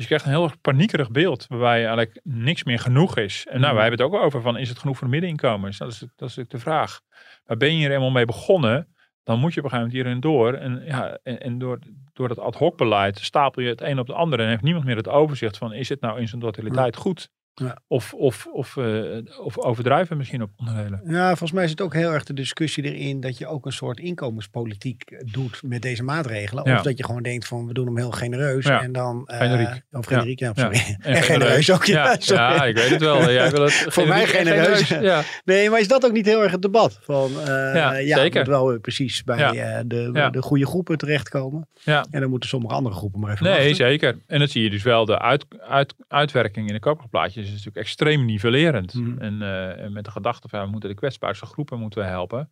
dus 0.00 0.08
je 0.08 0.14
krijgt 0.16 0.24
een 0.24 0.40
heel 0.40 0.50
erg 0.50 0.60
paniekerig 0.60 1.10
beeld 1.10 1.46
waarbij 1.48 1.78
eigenlijk 1.78 2.20
niks 2.22 2.64
meer 2.64 2.78
genoeg 2.78 3.16
is. 3.16 3.46
En 3.46 3.52
nou, 3.52 3.64
Mhm. 3.64 3.74
wij 3.74 3.82
hebben 3.82 4.06
het 4.06 4.14
ook 4.14 4.22
over 4.24 4.40
van, 4.42 4.56
is 4.56 4.68
het 4.68 4.78
genoeg 4.78 4.96
voor 4.98 5.06
de 5.06 5.12
middeninkomens? 5.12 5.78
Dat 5.78 5.88
is, 5.88 5.98
dat 5.98 6.08
is 6.08 6.36
natuurlijk 6.36 6.50
de 6.50 6.58
vraag. 6.58 7.00
Maar 7.46 7.56
ben 7.56 7.68
je 7.68 7.76
hier 7.76 7.92
eenmaal 7.92 8.10
mee 8.10 8.24
begonnen, 8.24 8.88
dan 9.22 9.38
moet 9.38 9.54
je 9.54 9.60
op 9.60 9.64
een 9.64 9.70
gegeven 9.70 9.92
moment 9.92 9.92
hierin 9.92 10.20
door. 10.20 10.54
En, 10.54 10.82
ja, 10.86 11.18
en, 11.22 11.40
en 11.40 11.58
door, 11.58 11.78
door 12.12 12.28
dat 12.28 12.38
ad 12.38 12.54
hoc 12.54 12.76
beleid 12.76 13.18
stapel 13.18 13.62
je 13.62 13.68
het 13.68 13.80
een 13.80 13.98
op 13.98 14.06
de 14.06 14.12
andere 14.14 14.42
en 14.42 14.48
heeft 14.48 14.62
niemand 14.62 14.84
meer 14.84 14.96
het 14.96 15.08
overzicht 15.08 15.58
van, 15.58 15.72
is 15.72 15.88
het 15.88 16.00
nou 16.00 16.20
in 16.20 16.28
zijn 16.28 16.40
totaliteit 16.40 16.96
goed? 16.96 17.30
Ja. 17.66 17.76
Of, 17.86 18.14
of, 18.14 18.46
of, 18.52 18.76
eh, 18.76 18.84
of 19.44 19.58
overdrijven 19.58 20.16
misschien 20.16 20.42
op 20.42 20.50
onderdelen. 20.56 21.00
Ja, 21.06 21.26
volgens 21.28 21.52
mij 21.52 21.64
het 21.64 21.80
ook 21.80 21.94
heel 21.94 22.10
erg 22.12 22.24
de 22.24 22.34
discussie 22.34 22.84
erin 22.94 23.20
dat 23.20 23.38
je 23.38 23.46
ook 23.46 23.66
een 23.66 23.72
soort 23.72 23.98
inkomenspolitiek 24.44 25.22
doet 25.32 25.60
met 25.64 25.82
deze 25.82 26.02
maatregelen. 26.02 26.64
Ja. 26.68 26.76
Of 26.76 26.82
dat 26.82 26.98
je 26.98 27.04
gewoon 27.04 27.22
denkt 27.22 27.46
van 27.46 27.66
we 27.66 27.72
doen 27.72 27.86
hem 27.86 27.96
heel 27.96 28.10
genereus 28.10 28.64
Ja. 28.66 28.82
en 28.82 28.92
dan... 28.92 29.26
eh, 29.26 29.38
Generiek. 29.38 29.82
Of 29.90 30.06
generiek, 30.06 30.38
ja, 30.38 30.52
sorry. 30.54 30.96
En, 31.00 31.22
genereus 31.22 31.70
ook, 31.72 31.84
ja. 31.84 32.16
ja, 32.18 32.64
ik 32.64 32.76
weet 32.76 32.88
het 32.90 33.00
wel. 33.00 33.30
Jij 33.32 33.50
wil 33.50 33.62
het 33.62 33.72
Voor 33.88 34.06
mij 34.06 34.20
en 34.22 34.28
genereus. 34.28 34.92
Nee, 35.44 35.70
maar 35.70 35.80
is 35.80 35.88
dat 35.88 36.04
ook 36.04 36.12
niet 36.12 36.26
heel 36.26 36.42
erg 36.42 36.52
het 36.52 36.62
debat? 36.62 36.98
Van, 37.02 37.30
eh, 37.40 37.46
Ja, 38.06 38.16
zeker. 38.18 38.38
moet 38.40 38.48
wel 38.48 38.78
precies 38.78 39.24
bij 39.24 39.38
eh, 39.38 39.80
de, 39.86 40.28
de 40.30 40.42
goede 40.42 40.66
groepen 40.66 40.98
terechtkomen. 40.98 41.68
ja. 41.84 42.06
En 42.10 42.20
dan 42.20 42.30
moeten 42.30 42.48
sommige 42.48 42.74
andere 42.74 42.94
groepen 42.94 43.20
maar 43.20 43.32
even 43.32 43.44
Nee, 43.44 43.54
wachten. 43.56 43.74
zeker. 43.76 44.16
En 44.26 44.38
dat 44.38 44.50
zie 44.50 44.62
je 44.62 44.70
dus 44.70 44.82
wel. 44.82 45.04
De 45.04 45.18
uit, 45.18 45.44
uit, 45.68 45.94
uitwerking 46.08 46.66
in 46.68 46.74
de 46.74 46.80
koopkrachtplaatjes 46.80 47.49
is 47.50 47.64
natuurlijk 47.64 47.86
extreem 47.86 48.24
nivellerend. 48.24 48.94
Mhm. 48.94 49.18
En, 49.18 49.42
eh, 49.42 49.84
en 49.84 49.92
met 49.92 50.04
de 50.04 50.10
gedachte 50.10 50.48
van, 50.48 50.58
ja, 50.58 50.64
we 50.64 50.70
moeten 50.70 50.88
de 50.90 50.94
kwetsbaarste 50.96 51.46
groepen 51.46 51.78
moeten 51.78 52.00
we 52.00 52.06
helpen. 52.06 52.50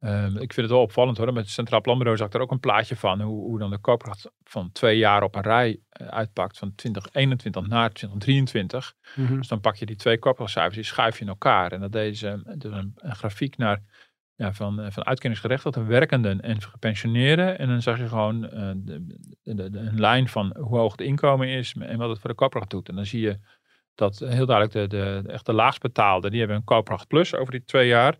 Ehm, 0.00 0.26
ik 0.36 0.52
vind 0.52 0.56
het 0.56 0.70
wel 0.70 0.80
opvallend 0.80 1.16
hoor. 1.16 1.26
Met 1.32 1.42
het 1.44 1.52
Centraal 1.52 1.80
Planbureau 1.80 2.16
zag 2.18 2.26
ik 2.26 2.34
er 2.34 2.40
ook 2.40 2.50
een 2.50 2.60
plaatje 2.60 2.96
van. 2.96 3.20
Hoe, 3.20 3.44
hoe 3.44 3.58
dan 3.58 3.70
de 3.70 3.78
koopkracht 3.78 4.30
van 4.44 4.72
twee 4.72 4.98
jaar 4.98 5.22
op 5.22 5.34
een 5.34 5.42
rij 5.42 5.80
eh, 5.88 6.06
uitpakt. 6.06 6.58
Van 6.58 6.74
2021 6.74 7.66
naar 7.66 7.92
2023. 7.92 8.94
Mhm. 9.16 9.36
Dus 9.36 9.48
dan 9.48 9.60
pak 9.60 9.76
je 9.76 9.86
die 9.86 9.96
twee 9.96 10.18
koopkrachtcijfers, 10.18 10.74
die 10.74 10.84
schuif 10.84 11.16
je 11.18 11.22
in 11.22 11.28
elkaar. 11.28 11.72
En 11.72 11.80
dat 11.80 11.92
deed 11.92 12.18
ze 12.18 12.42
dus 12.56 12.72
een, 12.72 12.92
een 12.96 13.14
grafiek 13.16 13.56
naar, 13.56 13.82
ja, 14.34 14.52
van, 14.52 14.80
eh, 14.80 14.90
van 14.90 15.04
uitkeringsgerechtigden, 15.06 15.86
werkenden 15.86 16.40
en 16.40 16.62
gepensioneerden. 16.62 17.58
En 17.58 17.68
dan 17.68 17.82
zag 17.82 17.98
je 17.98 18.08
gewoon 18.08 18.40
de, 18.40 19.04
de, 19.42 19.70
de- 19.70 19.78
een 19.78 20.00
lijn 20.00 20.28
van 20.28 20.56
hoe 20.58 20.78
hoog 20.78 20.92
het 20.92 21.00
inkomen 21.00 21.48
is 21.48 21.74
en 21.78 21.98
wat 21.98 22.08
het 22.08 22.20
voor 22.20 22.30
de 22.30 22.36
koopkracht 22.36 22.70
doet. 22.70 22.88
En 22.88 22.94
dan 22.94 23.06
zie 23.06 23.20
je 23.20 23.38
dat 24.00 24.18
heel 24.18 24.46
duidelijk 24.46 24.72
de, 24.72 24.86
de, 24.86 25.20
de 25.22 25.32
echte 25.32 25.52
laagstbetaalden, 25.52 26.30
die 26.30 26.38
hebben 26.38 26.56
een 26.56 26.64
koopkracht 26.64 27.08
plus 27.08 27.34
over 27.34 27.52
die 27.52 27.64
twee 27.64 27.88
jaar. 27.88 28.18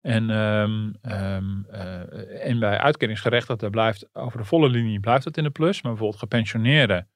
En, 0.00 0.30
ehm, 0.30 0.90
ehm, 1.02 1.64
eh, 1.70 2.48
en 2.48 2.58
bij 2.58 2.78
uitkeringsgerechtigden 2.78 3.70
blijft 3.70 4.08
over 4.12 4.38
de 4.38 4.44
volle 4.44 4.68
linie 4.68 5.00
blijft 5.00 5.24
het 5.24 5.36
in 5.36 5.44
de 5.44 5.50
plus. 5.50 5.82
Maar 5.82 5.92
bijvoorbeeld 5.92 6.20
gepensioneerden 6.20 7.08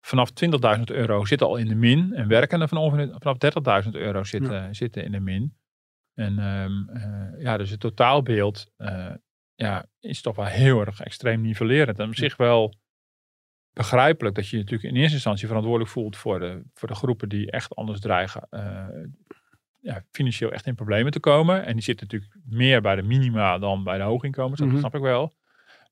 vanaf 0.00 0.30
20.000 0.30 0.90
euro 0.90 1.24
zitten 1.24 1.46
al 1.46 1.56
in 1.56 1.68
de 1.68 1.74
min. 1.74 2.12
En 2.14 2.28
werkenden 2.28 2.68
van 2.68 2.78
ongeveer, 2.78 3.14
vanaf 3.18 3.36
30.000 3.84 3.90
euro 3.90 4.24
zitten, 4.24 4.74
zitten 4.74 5.04
in 5.04 5.12
de 5.12 5.20
min. 5.20 5.56
En 6.14 6.38
ehm, 6.38 6.88
eh, 6.88 7.42
ja, 7.42 7.56
dus 7.56 7.70
het 7.70 7.80
totaalbeeld 7.80 8.72
eh, 8.76 9.14
ja, 9.54 9.86
is 10.00 10.22
toch 10.22 10.36
wel 10.36 10.44
heel 10.44 10.80
erg 10.80 11.00
extreem 11.00 11.40
nivellerend. 11.40 11.98
En 11.98 12.08
op 12.08 12.14
zich 12.14 12.36
wel 12.36 12.74
begrijpelijk 13.76 14.34
dat 14.34 14.48
je 14.48 14.56
je 14.56 14.62
natuurlijk 14.62 14.92
in 14.94 14.98
eerste 15.00 15.14
instantie 15.14 15.46
verantwoordelijk 15.46 15.90
voelt 15.92 16.16
voor 16.16 16.38
de, 16.40 16.62
voor 16.74 16.88
de 16.88 16.94
groepen 16.94 17.28
die 17.28 17.50
echt 17.50 17.74
anders 17.74 18.00
dreigen 18.00 18.46
eh, 18.50 18.86
ja, 19.80 20.02
financieel 20.10 20.50
echt 20.52 20.66
in 20.66 20.74
problemen 20.74 21.12
te 21.12 21.20
komen. 21.20 21.64
En 21.64 21.72
die 21.72 21.82
zitten 21.82 22.06
natuurlijk 22.06 22.36
meer 22.48 22.80
bij 22.80 22.96
de 22.96 23.02
minima 23.02 23.58
dan 23.58 23.84
bij 23.84 23.96
de 23.98 24.02
hooginkomens. 24.04 24.58
Dat 24.60 24.68
Mhm. 24.68 24.78
snap 24.78 24.94
ik 24.94 25.00
wel. 25.00 25.32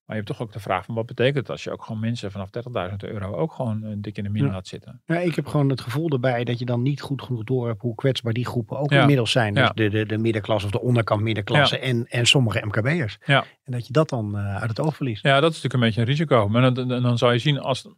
Maar 0.06 0.16
je 0.16 0.22
hebt 0.22 0.26
toch 0.38 0.46
ook 0.46 0.52
de 0.52 0.60
vraag 0.60 0.84
van 0.84 0.94
wat 0.94 1.06
betekent 1.06 1.36
het 1.36 1.50
als 1.50 1.64
je 1.64 1.70
ook 1.70 1.84
gewoon 1.84 2.00
mensen 2.00 2.30
vanaf 2.30 2.48
30.000 2.90 2.94
euro 2.96 3.34
ook 3.34 3.52
gewoon 3.52 3.84
eh, 3.84 3.92
dik 3.96 4.16
in 4.16 4.24
de 4.24 4.30
min 4.30 4.44
Ja. 4.44 4.50
laat 4.50 4.66
zitten. 4.66 5.02
Ja, 5.06 5.18
ik 5.18 5.34
heb 5.34 5.46
gewoon 5.46 5.68
het 5.68 5.80
gevoel 5.80 6.08
erbij 6.10 6.44
dat 6.44 6.58
je 6.58 6.64
dan 6.64 6.82
niet 6.82 7.00
goed 7.00 7.22
genoeg 7.22 7.44
door 7.44 7.66
hebt 7.68 7.80
hoe 7.82 7.94
kwetsbaar 7.94 8.32
die 8.32 8.46
groepen 8.46 8.78
ook 8.78 8.90
Ja. 8.90 9.00
inmiddels 9.00 9.30
zijn. 9.30 9.54
Dus 9.54 9.70
de, 9.74 9.88
de, 9.88 10.06
de 10.06 10.18
middenklasse 10.18 10.66
of 10.66 10.72
de 10.72 10.80
onderkant 10.80 11.20
middenklasse 11.22 11.78
en, 11.78 12.06
en 12.08 12.26
sommige 12.26 12.66
MKB'ers. 12.66 13.18
Ja. 13.24 13.44
En 13.64 13.72
dat 13.72 13.86
je 13.86 13.92
dat 13.92 14.08
dan 14.08 14.36
eh, 14.38 14.56
uit 14.56 14.68
het 14.68 14.80
oog 14.80 14.96
verliest. 14.96 15.22
Ja, 15.22 15.40
dat 15.40 15.50
is 15.52 15.62
natuurlijk 15.62 15.74
een 15.74 15.80
beetje 15.80 16.00
een 16.00 16.06
risico. 16.06 16.48
Maar 16.48 16.62
dan, 16.74 16.88
dan, 16.88 17.02
dan 17.02 17.18
zal 17.18 17.32
je 17.32 17.38
zien 17.38 17.58
als, 17.60 17.88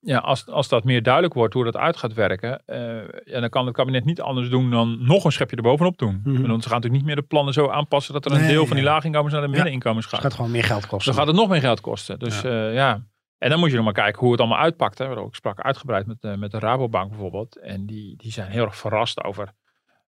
ja, 0.00 0.18
als, 0.18 0.46
als 0.46 0.68
dat 0.68 0.84
meer 0.84 1.02
duidelijk 1.02 1.34
wordt 1.34 1.54
hoe 1.54 1.64
dat 1.64 1.76
uit 1.76 1.96
gaat 1.96 2.14
werken. 2.14 2.62
eh, 2.66 2.78
ja, 3.24 3.40
dan 3.40 3.48
kan 3.48 3.66
het 3.66 3.74
kabinet 3.74 4.04
niet 4.04 4.20
anders 4.20 4.48
doen 4.48 4.70
dan 4.70 5.04
nog 5.06 5.24
een 5.24 5.32
schepje 5.32 5.56
erbovenop 5.56 5.98
doen. 5.98 6.20
Mhm. 6.24 6.46
Want 6.46 6.62
ze 6.62 6.68
gaan 6.68 6.76
natuurlijk 6.80 6.92
niet 6.92 7.04
meer 7.04 7.16
de 7.16 7.22
plannen 7.22 7.52
zo 7.54 7.68
aanpassen 7.68 8.12
dat 8.12 8.24
er 8.24 8.32
een 8.32 8.40
Nee, 8.40 8.48
deel 8.48 8.66
van 8.66 8.76
die 8.76 8.84
laaginkomens 8.84 9.32
naar 9.32 9.42
de 9.42 9.48
middeninkomens 9.48 10.04
Dus 10.04 10.14
gaat. 10.14 10.22
het 10.22 10.28
gaat 10.32 10.36
gewoon 10.40 10.50
meer 10.56 10.64
geld 10.64 10.86
kosten. 10.86 11.12
Dan 11.14 11.20
gaat 11.22 11.30
het 11.32 11.40
nog 11.40 11.48
meer 11.48 11.60
geld 11.60 11.80
kosten. 11.80 12.18
Dus 12.18 12.40
ja. 12.40 12.68
ja. 12.68 13.04
En 13.38 13.50
dan 13.50 13.58
moet 13.58 13.68
je 13.70 13.76
nog 13.76 13.84
maar 13.84 13.94
kijken 13.94 14.20
hoe 14.20 14.30
het 14.30 14.40
allemaal 14.40 14.58
uitpakt. 14.58 14.98
Hè. 14.98 15.20
Ik 15.20 15.34
sprak 15.34 15.60
uitgebreid 15.60 16.06
met, 16.06 16.16
eh, 16.20 16.34
met 16.34 16.50
de 16.50 16.58
Rabobank 16.58 17.08
bijvoorbeeld. 17.10 17.58
En 17.58 17.86
die, 17.86 18.16
die 18.16 18.32
zijn 18.32 18.50
heel 18.50 18.64
erg 18.64 18.76
verrast 18.76 19.24
over 19.24 19.52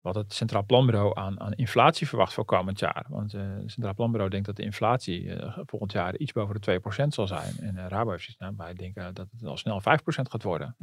wat 0.00 0.14
het 0.14 0.34
Centraal 0.34 0.64
Planbureau 0.64 1.18
aan, 1.18 1.40
aan 1.40 1.52
inflatie 1.52 2.08
verwacht 2.08 2.32
voor 2.32 2.44
komend 2.44 2.78
jaar. 2.78 3.06
Want 3.08 3.34
eh, 3.34 3.40
het 3.40 3.70
Centraal 3.70 3.94
Planbureau 3.94 4.30
denkt 4.30 4.46
dat 4.46 4.56
de 4.56 4.62
inflatie 4.62 5.34
eh, 5.34 5.58
volgend 5.64 5.92
jaar 5.92 6.16
iets 6.16 6.32
boven 6.32 6.60
de 6.60 6.80
2% 7.04 7.06
zal 7.06 7.26
zijn. 7.26 7.56
En 7.60 7.76
uh, 7.76 7.86
Rabo 7.88 8.10
heeft 8.10 8.34
nou, 8.38 8.54
wij 8.56 8.74
denken 8.74 9.14
dat 9.14 9.26
het 9.30 9.44
al 9.44 9.56
snel 9.56 9.80
5% 9.80 9.84
gaat 10.04 10.42
worden. 10.42 10.76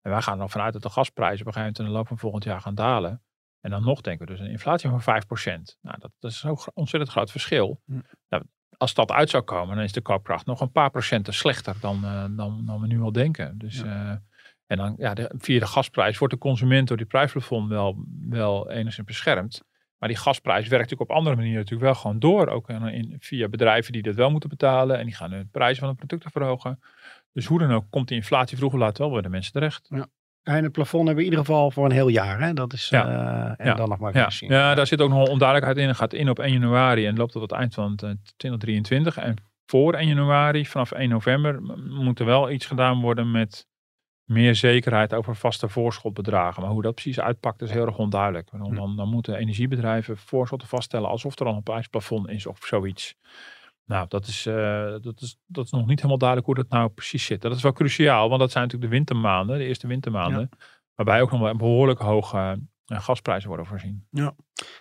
En 0.00 0.10
wij 0.10 0.22
gaan 0.22 0.32
er 0.32 0.38
dan 0.38 0.50
vanuit 0.50 0.72
dat 0.72 0.82
de 0.82 0.90
gasprijzen 0.90 1.40
op 1.40 1.46
een 1.46 1.52
gegeven 1.52 1.60
moment 1.60 1.78
in 1.78 1.84
de 1.84 1.90
loop 1.90 2.06
van 2.06 2.18
volgend 2.18 2.44
jaar 2.44 2.60
gaan 2.60 2.74
dalen. 2.74 3.22
En 3.60 3.70
dan 3.70 3.84
nog 3.84 4.00
denken 4.00 4.26
we 4.26 4.32
dus 4.32 4.40
een 4.40 4.50
inflatie 4.50 4.90
van 4.90 5.00
5%. 5.00 5.04
Nou, 5.80 5.98
dat, 5.98 6.10
dat 6.18 6.30
is 6.30 6.40
gro- 6.40 6.72
ontzettend 6.74 7.12
groot 7.12 7.30
verschil. 7.30 7.82
Nou, 8.28 8.44
als 8.76 8.94
dat 8.94 9.10
uit 9.10 9.30
zou 9.30 9.42
komen, 9.42 9.76
dan 9.76 9.84
is 9.84 9.92
de 9.92 10.00
koopkracht 10.00 10.46
nog 10.46 10.60
een 10.60 10.72
paar 10.72 10.90
procenten 10.90 11.34
slechter 11.34 11.76
dan, 11.80 12.00
dan, 12.36 12.62
dan 12.66 12.80
we 12.80 12.86
nu 12.86 13.00
al 13.00 13.12
denken. 13.12 13.58
Dus, 13.58 13.82
en 14.68 14.76
dan 14.76 14.94
ja, 14.98 15.14
de, 15.14 15.32
via 15.38 15.58
de 15.58 15.66
gasprijs 15.66 16.18
wordt 16.18 16.34
de 16.34 16.40
consument 16.40 16.88
door 16.88 16.96
die 16.96 17.06
prijsplafond 17.06 17.68
wel, 17.68 18.04
wel 18.28 18.70
enigszins 18.70 19.06
beschermd. 19.06 19.62
Maar 19.98 20.08
die 20.08 20.18
gasprijs 20.18 20.68
werkt 20.68 20.82
natuurlijk 20.84 21.10
op 21.10 21.16
andere 21.16 21.36
manieren 21.36 21.58
natuurlijk 21.58 21.90
wel 21.90 21.94
gewoon 22.00 22.18
door. 22.18 22.48
Ook 22.48 22.68
in, 22.68 23.16
via 23.20 23.48
bedrijven 23.48 23.92
die 23.92 24.02
dat 24.02 24.14
wel 24.14 24.30
moeten 24.30 24.48
betalen. 24.48 24.98
En 24.98 25.04
die 25.06 25.14
gaan 25.14 25.30
de 25.30 25.46
prijzen 25.50 25.78
van 25.80 25.88
de 25.90 25.94
producten 25.96 26.30
verhogen. 26.30 26.80
Dus 27.32 27.46
hoe 27.46 27.58
dan 27.58 27.72
ook 27.72 27.84
komt 27.90 28.08
die 28.08 28.16
inflatie 28.16 28.56
vroeger 28.56 28.78
of 28.78 28.84
later 28.84 29.02
wel 29.04 29.12
bij 29.12 29.22
de 29.22 29.28
mensen 29.28 29.52
terecht. 29.52 29.88
En 30.42 30.62
het 30.62 30.72
plafond 30.72 31.06
hebben 31.06 31.24
we 31.24 31.30
in 31.30 31.36
ieder 31.36 31.44
geval 31.46 31.70
voor 31.70 31.84
een 31.84 31.90
heel 31.90 32.08
jaar. 32.08 32.40
Hè? 32.40 32.52
Dat 32.52 32.72
is, 32.72 32.88
Ja. 32.88 33.06
eh, 33.08 33.66
en 33.66 33.66
Ja. 33.70 33.74
dan 33.74 33.88
nog 33.88 33.98
maar 33.98 34.16
Ja, 34.16 34.30
zien. 34.30 34.50
ja, 34.50 34.74
daar 34.74 34.86
zit 34.86 35.00
ook 35.00 35.10
nog 35.10 35.28
onduidelijkheid 35.28 35.78
in. 35.78 35.88
Het 35.88 35.96
gaat 35.96 36.12
in 36.12 36.30
op 36.30 36.38
1 36.38 36.52
januari 36.52 37.06
en 37.06 37.16
loopt 37.16 37.32
tot 37.32 37.42
het 37.42 37.52
eind 37.52 37.74
van 37.74 37.90
het, 37.90 38.02
eh, 38.02 38.10
2023. 38.36 39.16
En 39.16 39.36
voor 39.66 39.94
1 39.94 40.08
januari, 40.08 40.66
vanaf 40.66 40.90
1 40.90 41.08
november, 41.08 41.62
moet 41.88 42.18
er 42.18 42.26
wel 42.26 42.50
iets 42.50 42.66
gedaan 42.66 43.00
worden 43.00 43.30
met 43.30 43.66
meer 44.28 44.54
zekerheid 44.54 45.14
over 45.14 45.36
vaste 45.36 45.68
voorschotbedragen. 45.68 46.62
Maar 46.62 46.70
hoe 46.70 46.82
dat 46.82 46.94
precies 46.94 47.20
uitpakt 47.20 47.62
is 47.62 47.70
heel 47.70 47.86
erg 47.86 47.98
onduidelijk. 47.98 48.50
Want 48.50 48.76
Dan, 48.76 48.96
dan 48.96 49.08
moeten 49.08 49.34
energiebedrijven 49.36 50.16
voorschotten 50.16 50.68
vaststellen 50.68 51.08
alsof 51.08 51.38
er 51.38 51.46
al 51.46 51.54
een 51.54 51.62
prijsplafond 51.62 52.28
is 52.28 52.46
of 52.46 52.58
zoiets. 52.66 53.14
Nou, 53.84 54.06
dat 54.08 54.26
is, 54.26 54.46
eh, 54.46 54.94
dat, 55.00 55.20
is, 55.20 55.38
dat 55.46 55.64
is 55.64 55.70
nog 55.70 55.86
niet 55.86 55.96
helemaal 55.96 56.18
duidelijk 56.18 56.48
hoe 56.48 56.56
dat 56.56 56.68
nou 56.68 56.88
precies 56.88 57.24
zit. 57.24 57.40
Dat 57.40 57.56
is 57.56 57.62
wel 57.62 57.72
cruciaal, 57.72 58.28
want 58.28 58.40
dat 58.40 58.50
zijn 58.50 58.64
natuurlijk 58.64 58.90
de 58.90 58.96
wintermaanden, 58.96 59.58
de 59.58 59.64
eerste 59.64 59.86
wintermaanden. 59.86 60.48
Waarbij 60.94 61.20
ook 61.22 61.30
nog 61.30 61.40
wel 61.40 61.56
behoorlijk 61.56 61.98
hoge 62.00 62.60
eh, 62.86 63.00
gasprijzen 63.00 63.48
worden 63.48 63.66
voorzien. 63.66 64.06
Nou 64.10 64.32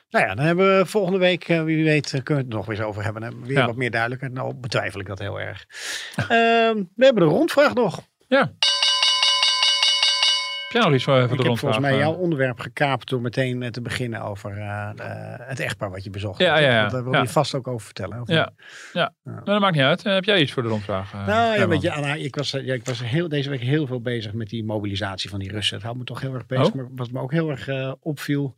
ja, 0.09 0.35
dan 0.35 0.45
hebben 0.45 0.77
we 0.77 0.85
volgende 0.85 1.19
week, 1.19 1.47
eh, 1.49 1.63
wie 1.63 1.83
weet, 1.83 2.09
kunnen 2.09 2.35
we 2.35 2.49
het 2.49 2.57
nog 2.57 2.65
weer 2.65 2.77
eens 2.77 2.85
over 2.85 3.03
hebben. 3.03 3.21
Dan 3.21 3.43
weer 3.45 3.57
Ja. 3.57 3.65
wat 3.65 3.75
meer 3.75 3.91
duidelijkheid. 3.91 4.33
Nou, 4.33 4.53
betwijfel 4.53 4.99
ik 4.99 5.05
dat 5.07 5.19
heel 5.19 5.39
erg. 5.39 5.65
Ehm, 6.17 6.83
we 6.95 7.05
hebben 7.05 7.23
de 7.23 7.29
rondvraag 7.29 7.73
nog. 7.73 8.01
Ja. 8.27 8.53
Voor 10.81 10.93
Ik 10.93 11.03
de 11.03 11.19
heb 11.19 11.29
rondvraag? 11.29 11.59
volgens 11.59 11.79
mij 11.79 11.97
jouw 11.97 12.13
onderwerp 12.13 12.59
gekaapt 12.59 13.09
door 13.09 13.21
meteen 13.21 13.63
eh, 13.63 13.69
te 13.69 13.81
beginnen 13.81 14.21
over 14.21 14.57
eh, 14.57 14.89
eh, 14.97 15.39
het 15.47 15.59
echtpaar 15.59 15.89
wat 15.91 16.03
je 16.03 16.09
bezocht. 16.09 16.39
Ja, 16.39 16.57
ja, 16.57 16.87
Daar 16.89 17.03
wil 17.03 17.13
Ja. 17.13 17.21
je 17.21 17.27
vast 17.27 17.55
ook 17.55 17.67
over 17.67 17.85
vertellen. 17.85 18.21
of 18.21 18.27
Ja. 18.27 18.35
Ja. 18.35 18.51
Ja. 18.93 19.13
Nou, 19.23 19.43
dat 19.45 19.59
maakt 19.59 19.75
niet 19.75 19.83
uit. 19.83 20.03
Heb 20.03 20.23
jij 20.23 20.41
iets 20.41 20.51
voor 20.51 20.63
de 20.63 20.69
rondvraag? 20.69 21.13
Nou 21.13 21.57
ja, 21.59 21.67
weet 21.67 21.81
je, 21.81 21.91
Anna, 21.91 22.13
ik 22.13 22.35
was, 22.35 22.51
ja, 22.51 22.73
ik 22.73 22.85
was 22.85 23.03
heel, 23.03 23.27
deze 23.29 23.49
week 23.49 23.61
heel 23.61 23.87
veel 23.87 24.01
bezig 24.01 24.33
met 24.33 24.49
die 24.49 24.63
mobilisatie 24.65 25.29
van 25.29 25.39
die 25.39 25.51
Russen. 25.51 25.75
Het 25.75 25.83
houdt 25.83 25.99
me 25.99 26.05
toch 26.05 26.21
heel 26.21 26.33
erg 26.33 26.45
bezig. 26.45 26.67
Oh. 26.67 26.73
Maar 26.75 26.87
wat 26.95 27.11
me 27.11 27.19
ook 27.19 27.31
heel 27.31 27.49
erg 27.49 27.95
opviel, 27.99 28.55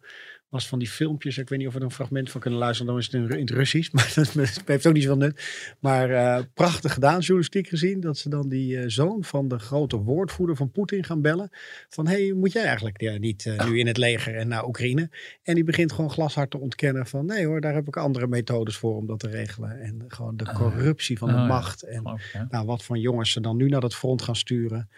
was 0.49 0.67
van 0.67 0.79
die 0.79 0.87
filmpjes. 0.87 1.37
Ik 1.37 1.49
weet 1.49 1.59
niet 1.59 1.67
of 1.67 1.73
we 1.73 1.79
er 1.79 1.85
een 1.85 1.91
fragment 1.91 2.31
van 2.31 2.41
kunnen 2.41 2.59
luisteren. 2.59 2.91
Dan 2.91 3.01
is 3.01 3.05
het 3.11 3.31
in, 3.31 3.39
het 3.39 3.49
Russisch, 3.49 3.91
maar 3.93 4.11
dat 4.15 4.33
heeft 4.65 4.87
ook 4.87 4.93
niet 4.93 5.03
zoveel 5.03 5.17
nut. 5.17 5.75
Maar 5.79 6.09
eh, 6.09 6.43
prachtig 6.53 6.93
gedaan, 6.93 7.19
journalistiek 7.19 7.67
gezien. 7.67 7.99
Dat 7.99 8.17
ze 8.17 8.29
dan 8.29 8.49
die 8.49 8.77
eh, 8.77 8.83
zoon 8.87 9.23
van 9.23 9.47
de 9.47 9.59
grote 9.59 9.97
woordvoerder 9.97 10.55
van 10.55 10.71
Poetin 10.71 11.03
gaan 11.03 11.21
bellen. 11.21 11.49
Van, 11.89 12.07
hé, 12.07 12.25
hey, 12.25 12.33
moet 12.33 12.51
jij 12.51 12.63
eigenlijk 12.63 13.01
ja, 13.01 13.17
niet 13.17 13.45
eh, 13.45 13.67
nu 13.67 13.79
in 13.79 13.87
het 13.87 13.97
leger 13.97 14.35
en 14.35 14.47
naar 14.47 14.67
Oekraïne? 14.67 15.09
En 15.43 15.55
die 15.55 15.63
begint 15.63 15.91
gewoon 15.91 16.11
glashard 16.11 16.51
te 16.51 16.59
ontkennen 16.59 17.05
van, 17.05 17.25
nee 17.25 17.45
hoor, 17.45 17.61
daar 17.61 17.73
heb 17.73 17.87
ik 17.87 17.97
andere 17.97 18.27
methodes 18.27 18.77
voor 18.77 18.95
om 18.95 19.05
dat 19.05 19.19
te 19.19 19.27
regelen. 19.27 19.81
En 19.81 20.03
gewoon 20.07 20.37
de 20.37 20.53
corruptie 20.53 21.17
van 21.17 21.27
de 21.27 21.33
ja. 21.33 21.45
macht. 21.45 21.83
En 21.83 22.19
nou, 22.49 22.65
wat 22.65 22.83
voor 22.83 22.97
jongens 22.97 23.31
ze 23.31 23.41
dan 23.41 23.57
nu 23.57 23.69
naar 23.69 23.81
dat 23.81 23.95
front 23.95 24.21
gaan 24.21 24.35
sturen. 24.35 24.89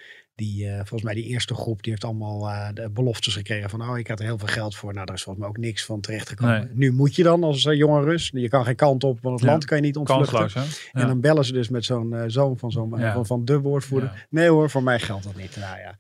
Die, 0.41 0.67
eh, 0.67 0.75
volgens 0.75 1.01
mij 1.03 1.13
die 1.13 1.23
eerste 1.25 1.53
groep, 1.53 1.81
die 1.83 1.91
heeft 1.91 2.03
allemaal 2.03 2.49
eh, 2.49 2.67
de 2.73 2.89
beloftes 2.89 3.35
gekregen 3.35 3.69
van, 3.69 3.81
oh, 3.89 3.97
ik 3.97 4.07
had 4.07 4.19
er 4.19 4.25
heel 4.25 4.37
veel 4.37 4.47
geld 4.47 4.75
voor. 4.75 4.93
Nou, 4.93 5.05
daar 5.05 5.15
is 5.15 5.23
volgens 5.23 5.45
mij 5.45 5.55
ook 5.55 5.61
niks 5.61 5.85
van 5.85 6.01
terechtgekomen. 6.01 6.59
Nee. 6.59 6.69
Nu 6.73 6.91
moet 6.91 7.15
je 7.15 7.23
dan 7.23 7.43
als 7.43 7.65
eh, 7.65 7.77
jonge 7.77 8.03
Rus, 8.03 8.29
je 8.33 8.49
kan 8.49 8.65
geen 8.65 8.75
kant 8.75 9.03
op, 9.03 9.19
want 9.21 9.35
het 9.35 9.43
Ja. 9.45 9.51
land 9.51 9.65
kan 9.65 9.77
je 9.77 9.83
niet 9.83 9.97
ontvluchten. 9.97 10.39
Kansloos? 10.39 10.89
En 10.91 11.07
dan 11.07 11.21
bellen 11.21 11.45
ze 11.45 11.53
dus 11.53 11.69
met 11.69 11.85
zo'n 11.85 12.15
zoon 12.27 12.57
van, 12.57 12.71
zo'n, 12.71 12.93
Ja. 12.97 13.13
van, 13.13 13.25
van 13.25 13.45
de 13.45 13.59
woordvoerder. 13.59 14.27
Nee 14.29 14.49
hoor, 14.49 14.69
voor 14.69 14.83
mij 14.83 14.99
geldt 14.99 15.23
dat 15.23 15.35
niet. 15.35 15.55
Nou 15.55 15.77
ja. 15.79 15.97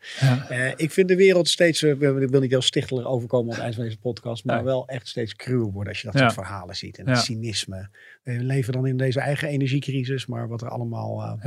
Ik 0.75 0.91
vind 0.91 1.07
de 1.07 1.15
wereld 1.15 1.47
steeds, 1.47 1.83
ik 1.83 1.97
wil 1.99 2.39
niet 2.39 2.51
heel 2.51 2.61
stichtelijk 2.61 3.07
overkomen 3.07 3.47
aan 3.47 3.53
het 3.55 3.63
eind 3.63 3.75
van 3.75 3.83
deze 3.83 3.99
podcast, 3.99 4.45
maar 4.45 4.63
wel 4.63 4.87
echt 4.87 5.07
steeds 5.07 5.35
cruwer 5.35 5.71
worden 5.71 5.93
als 5.93 6.01
je 6.01 6.07
dat 6.11 6.17
soort 6.21 6.33
verhalen 6.33 6.75
ziet. 6.75 6.97
En 6.97 7.07
het 7.09 7.17
cynisme. 7.17 7.89
We 8.23 8.31
leven 8.43 8.73
dan 8.73 8.85
in 8.85 8.97
deze 8.97 9.19
eigen 9.19 9.47
energiecrisis, 9.47 10.25
maar 10.25 10.47
wat 10.47 10.61
er 10.61 10.69
allemaal 10.69 11.39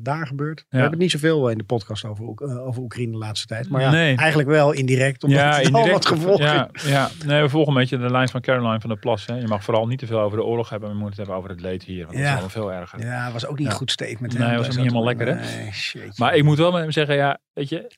daar 0.00 0.26
gebeurt. 0.26 0.58
We 0.60 0.66
hebben 0.70 0.90
het 0.90 1.00
niet 1.00 1.10
zoveel 1.10 1.50
in 1.50 1.58
de 1.58 1.64
podcast 1.64 2.04
over, 2.04 2.24
Eh, 2.42 2.66
over 2.66 2.82
Oekraïne 2.82 3.12
de 3.12 3.18
laatste 3.18 3.46
tijd. 3.46 3.68
Maar 3.68 3.80
ja, 3.80 3.90
Nee. 3.90 4.16
eigenlijk 4.16 4.48
wel 4.48 4.72
indirect, 4.72 5.24
omdat 5.24 5.40
het 5.40 5.54
al 5.54 5.60
indirect. 5.60 5.92
wat 5.92 6.06
gevolgen 6.06 6.44
ja, 6.44 6.68
ja, 6.86 7.08
nee, 7.26 7.42
we 7.42 7.48
volgen 7.48 7.72
een 7.72 7.78
beetje 7.78 7.98
de 7.98 8.10
lijn 8.10 8.28
van 8.28 8.40
Caroline 8.40 8.80
van 8.80 8.90
der 8.90 8.98
Plas. 8.98 9.26
Hè. 9.26 9.34
Je 9.36 9.46
mag 9.46 9.64
vooral 9.64 9.86
niet 9.86 9.98
te 9.98 10.06
veel 10.06 10.20
over 10.20 10.38
de 10.38 10.44
oorlog 10.44 10.68
hebben, 10.68 10.88
maar 10.88 10.96
je 10.96 11.02
moet 11.02 11.10
het 11.10 11.18
hebben 11.18 11.36
over 11.36 11.50
het 11.50 11.60
leed 11.60 11.82
hier. 11.84 12.04
Want 12.06 12.10
dat 12.12 12.18
Ja. 12.18 12.24
is 12.24 12.30
allemaal 12.32 12.48
veel 12.50 12.72
erger. 12.72 13.00
Ja, 13.00 13.32
was 13.32 13.46
ook 13.46 13.56
niet 13.58 13.66
Ja. 13.66 13.72
een 13.72 13.78
goed 13.78 13.90
statement. 13.90 14.38
Nee, 14.38 14.48
hè? 14.48 14.56
was 14.56 14.66
ook 14.66 14.72
niet 14.72 14.80
helemaal 14.80 15.04
lekker, 15.04 15.26
hè? 15.26 15.34
Nee, 15.34 15.72
shit. 15.72 16.18
Maar 16.18 16.34
ik 16.36 16.44
moet 16.44 16.58
wel 16.58 16.72
met 16.72 16.80
hem 16.80 16.90
zeggen, 16.90 17.14
ja, 17.16 17.38
weet 17.52 17.68
je, 17.68 17.90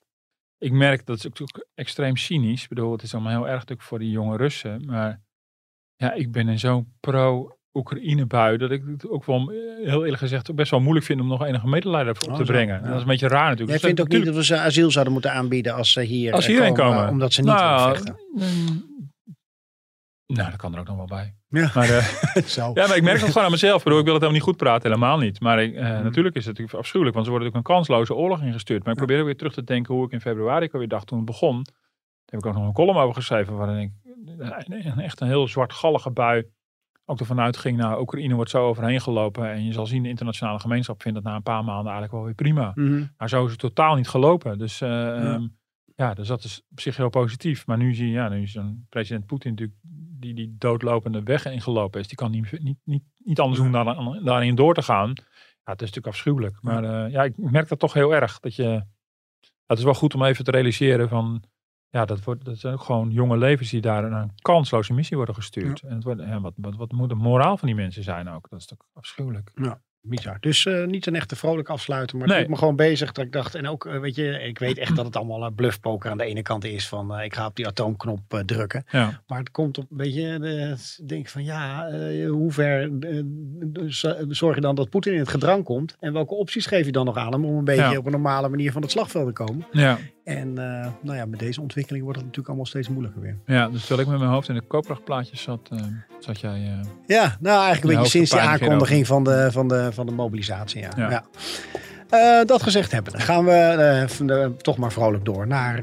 ik 0.59 0.72
merk 0.72 1.07
dat 1.07 1.16
is 1.16 1.26
ook 1.26 1.66
extreem 1.74 2.16
cynisch. 2.16 2.62
Ik 2.62 2.68
bedoel, 2.68 2.92
het 2.92 3.03
is 3.03 3.14
allemaal 3.14 3.32
heel 3.32 3.45
erg 3.47 3.55
natuurlijk 3.55 3.82
voor 3.82 3.99
die 3.99 4.11
jonge 4.11 4.36
Russen. 4.36 4.82
Maar 4.86 5.20
ja, 5.97 6.12
ik 6.12 6.32
ben 6.32 6.49
in 6.49 6.59
zo'n 6.59 6.92
pro-Oekraïne-bui 7.83 8.57
dat 8.57 8.70
ik 8.70 8.83
het 8.87 9.09
ook 9.09 9.25
wel, 9.25 9.51
eh, 9.53 9.57
heel 9.89 10.03
eerlijk 10.03 10.18
gezegd, 10.18 10.51
ook 10.51 10.57
best 10.57 10.70
wel 10.70 10.81
moeilijk 10.81 11.07
vind 11.07 11.20
om 11.20 11.27
nog 11.27 11.45
enige 11.45 11.66
medelijden 11.66 12.14
op 12.14 12.29
Oh, 12.31 12.37
te 12.37 12.43
brengen. 12.45 12.75
ja. 12.81 12.87
Dat 12.87 12.95
is 12.95 13.01
een 13.01 13.07
beetje 13.07 13.29
raar 13.29 13.49
natuurlijk. 13.51 13.68
Jij 13.68 13.77
Dus 13.79 13.87
vindt 13.87 14.01
ook 14.01 14.09
dat- 14.09 14.16
niet 14.16 14.27
dat 14.27 14.35
we 14.37 14.45
ze 14.45 14.59
asiel 14.59 14.91
zouden 14.91 15.12
moeten 15.12 15.33
aanbieden 15.33 15.75
als 15.75 15.93
ze 15.93 16.01
hier 16.01 16.33
Als 16.33 16.45
eh, 16.47 16.51
hierheen 16.53 16.75
komen. 16.75 17.09
Omdat 17.09 17.33
ze 17.33 17.41
niet 17.41 17.51
nou, 17.51 17.91
vechten. 17.95 18.16
mm, 18.35 18.93
nou, 20.27 20.51
dat 20.51 20.59
kan 20.59 20.72
er 20.75 20.81
ook 20.81 20.87
nog 20.87 20.97
wel 20.97 21.07
bij. 21.07 21.35
Ja. 21.49 21.70
Maar, 21.75 21.89
eh, 21.91 22.43
Zo. 22.57 22.70
Ja, 22.75 22.87
maar 22.87 22.97
ik 22.97 23.03
merk 23.03 23.20
het 23.20 23.27
gewoon 23.29 23.45
aan 23.45 23.51
mezelf. 23.51 23.83
Bedoel, 23.83 23.99
ik 23.99 24.05
wil 24.05 24.14
het 24.14 24.22
helemaal 24.22 24.45
niet 24.45 24.55
goed 24.55 24.62
praten, 24.64 24.91
helemaal 24.91 25.18
niet. 25.18 25.41
Maar 25.41 25.62
ik, 25.62 25.75
eh, 25.75 25.83
Mhm. 25.83 26.03
natuurlijk 26.03 26.35
is 26.37 26.45
het 26.45 26.51
natuurlijk 26.59 26.79
afschuwelijk, 26.79 27.14
want 27.16 27.27
ze 27.27 27.33
worden 27.33 27.51
natuurlijk 27.53 27.79
een 27.87 27.95
kansloze 27.95 28.14
oorlog 28.22 28.43
ingestuurd. 28.43 28.83
Maar 28.85 28.93
ik 28.93 28.99
probeer 28.99 29.18
ook 29.18 29.25
weer 29.25 29.37
terug 29.37 29.53
te 29.55 29.64
denken 29.64 29.95
hoe 29.95 30.05
ik 30.07 30.12
in 30.12 30.20
februari 30.20 30.64
ook 30.66 30.72
alweer 30.72 30.89
dacht 30.89 31.07
toen 31.07 31.16
het 31.18 31.27
begon. 31.27 31.55
Daar 31.64 31.75
heb 32.25 32.41
ik 32.41 32.47
ook 32.47 32.55
nog 32.55 32.66
een 32.66 32.72
column 32.72 32.99
over 32.99 33.14
geschreven, 33.14 33.57
waarin 33.57 33.79
ik 33.79 33.91
eh, 34.68 34.99
echt 34.99 35.20
een 35.20 35.27
heel 35.27 35.49
zwartgallige 35.49 36.11
bui 36.11 36.45
ook 37.05 37.20
ervan 37.20 37.40
uitging, 37.40 37.76
nou, 37.76 38.00
Oekraïne 38.00 38.34
wordt 38.34 38.50
zo 38.50 38.66
overheen 38.66 39.00
gelopen. 39.00 39.50
En 39.50 39.64
je 39.64 39.72
zal 39.72 39.86
zien, 39.86 40.02
de 40.02 40.09
internationale 40.09 40.59
gemeenschap 40.59 41.02
vindt 41.02 41.22
dat 41.22 41.26
na 41.30 41.36
een 41.36 41.42
paar 41.42 41.64
maanden 41.64 41.92
eigenlijk 41.92 42.12
wel 42.12 42.24
weer 42.24 42.34
prima. 42.34 42.72
Mhm. 42.74 43.05
Maar 43.16 43.28
zo 43.28 43.44
is 43.44 43.50
het 43.50 43.61
totaal 43.61 43.94
niet 43.94 44.09
gelopen. 44.09 44.59
Dus 44.59 44.80
eh, 44.80 44.88
ja. 44.88 45.48
ja, 45.94 46.14
dus 46.14 46.28
dat 46.28 46.44
is 46.44 46.62
op 46.70 46.80
zich 46.80 46.96
heel 46.96 47.09
positief. 47.09 47.66
Maar 47.66 47.76
nu 47.76 47.94
zie 47.94 48.07
je, 48.07 48.12
ja, 48.12 48.28
nu 48.28 48.42
is 48.42 48.52
dan 48.52 48.86
president 48.88 49.26
Poetin 49.26 49.50
natuurlijk 49.50 49.78
die, 50.18 50.34
die 50.34 50.55
doodlopende 50.59 51.22
weg 51.22 51.44
ingelopen 51.44 52.00
is. 52.00 52.09
Die 52.09 52.16
kan 52.16 52.30
niet, 52.30 52.61
niet, 52.62 52.78
niet, 52.84 53.05
niet 53.18 53.40
anders 53.40 53.61
doen 53.61 53.72
dan 53.72 54.20
daarin 54.24 54.55
door 54.55 54.74
te 54.74 54.82
gaan. 54.82 55.12
Ja, 55.64 55.72
het 55.72 55.82
is 55.82 55.88
natuurlijk 55.88 56.14
afschuwelijk. 56.14 56.59
Maar 56.61 56.84
eh, 56.84 57.12
ja, 57.12 57.22
ik 57.22 57.36
merk 57.36 57.68
dat 57.68 57.78
toch 57.78 57.92
heel 57.92 58.14
erg. 58.14 58.40
Dat 58.40 58.55
je, 58.55 58.82
het 59.66 59.78
is 59.78 59.84
wel 59.84 59.94
goed 59.94 60.14
om 60.14 60.24
even 60.24 60.44
te 60.44 60.50
realiseren 60.50 61.09
van, 61.09 61.42
ja, 61.95 62.05
dat, 62.05 62.24
wordt, 62.24 62.45
dat 62.45 62.59
zijn 62.59 62.72
ook 62.74 62.80
gewoon 62.82 63.11
jonge 63.11 63.36
levens 63.38 63.70
die 63.70 63.80
daar 63.80 64.11
naar 64.11 64.22
een 64.22 64.32
kansloze 64.42 64.92
missie 64.92 65.16
worden 65.16 65.34
gestuurd. 65.34 65.80
En 65.82 65.95
het 65.95 66.05
wordt, 66.05 66.20
ja, 66.20 66.40
wat, 66.40 66.53
wat, 66.57 66.76
wat 66.76 66.92
moet 66.92 67.09
de 67.09 67.14
moraal 67.14 67.57
van 67.57 67.66
die 67.68 67.76
mensen 67.76 68.03
zijn 68.03 68.28
ook? 68.28 68.47
Dat 68.51 68.59
is 68.61 68.66
toch 68.66 68.78
afschuwelijk. 68.92 69.51
Bizar. 70.07 70.36
Dus 70.40 70.66
eh, 70.66 70.84
niet 70.86 71.07
een 71.07 71.14
echte 71.14 71.36
vrolijk 71.36 71.68
afsluiten, 71.68 72.18
maar 72.18 72.26
Nee. 72.26 72.36
het 72.36 72.47
hield 72.47 72.59
me 72.61 72.61
gewoon 72.66 72.76
bezig. 72.88 73.12
Dat 73.12 73.24
ik 73.24 73.32
dacht, 73.32 73.55
en 73.55 73.68
ook, 73.68 73.86
eh, 73.86 73.99
weet 74.01 74.14
je, 74.14 74.40
ik 74.42 74.59
weet 74.59 74.78
echt 74.78 74.97
dat 74.97 75.05
het 75.05 75.16
allemaal 75.16 75.42
een 75.45 75.55
bluffpoker 75.55 76.11
aan 76.11 76.18
de 76.18 76.24
ene 76.24 76.42
kant 76.42 76.64
is 76.64 76.88
van 76.88 77.20
ik 77.20 77.34
ga 77.34 77.47
op 77.47 77.57
die 77.57 77.66
atoomknop 77.66 78.42
drukken. 78.47 78.84
Ja, 78.90 79.22
Maar 79.26 79.38
het 79.38 79.51
komt 79.51 79.78
op, 79.78 79.86
weet 79.88 80.14
je, 80.14 80.38
de, 80.38 80.76
denk 81.07 81.28
van 81.28 81.45
ja, 81.45 81.90
hoe 82.28 82.53
ver 82.53 82.90
zorg 84.28 84.55
je 84.55 84.61
dan 84.61 84.74
dat 84.74 84.90
Poetin 84.90 85.12
in 85.12 85.18
het 85.18 85.28
gedrang 85.28 85.64
komt? 85.64 85.97
En 86.01 86.12
welke 86.12 86.34
opties 86.34 86.66
geef 86.66 86.86
je 86.86 86.92
dan 86.92 87.05
nog 87.05 87.16
aan 87.16 87.32
hem 87.32 87.45
om 87.45 87.57
een 87.57 87.64
beetje 87.64 87.82
Ja. 87.90 87.97
op 87.99 88.07
een 88.07 88.12
normale 88.12 88.49
manier 88.49 88.72
van 88.72 88.82
het 88.82 88.90
slagveld 88.90 89.26
te 89.26 89.32
komen? 89.45 89.66
ja, 89.72 89.99
En 90.25 90.59
eh, 90.59 90.87
nou 91.01 91.16
ja, 91.16 91.25
met 91.27 91.39
deze 91.39 91.61
ontwikkeling 91.61 92.03
wordt 92.05 92.18
het 92.18 92.27
natuurlijk 92.27 92.49
allemaal 92.55 92.66
steeds 92.72 92.89
moeilijker 92.89 93.20
weer. 93.20 93.37
ja, 93.47 93.68
dus 93.68 93.81
terwijl 93.81 94.01
ik 94.01 94.07
met 94.09 94.18
mijn 94.18 94.31
hoofd 94.31 94.49
in 94.49 94.55
de 94.55 94.61
koopkrachtplaatjes 94.61 95.43
zat, 95.43 95.68
eh, 95.72 95.79
zat 96.18 96.41
jij... 96.41 96.51
eh, 96.51 96.89
Ja, 97.07 97.37
nou 97.41 97.62
eigenlijk 97.64 97.83
een 97.83 97.89
beetje 98.03 98.11
sinds 98.18 98.31
hoofdpijn 98.31 98.61
aankondiging 98.62 99.07
van 99.07 99.25
de, 99.25 99.49
van, 99.53 99.68
de, 99.68 99.89
van 99.93 100.07
de 100.07 100.12
mobilisatie. 100.12 100.81
Ja. 100.81 100.89
Ja. 100.97 101.11
Ja. 101.11 101.25
Dat 102.45 102.62
gezegd 102.62 102.93
hebben, 102.93 103.12
dan 103.12 103.20
gaan 103.22 103.45
we 103.45 104.07
de- 104.27 104.53
toch 104.57 104.77
maar 104.77 104.93
vrolijk 104.93 105.25
door 105.25 105.47
naar 105.47 105.81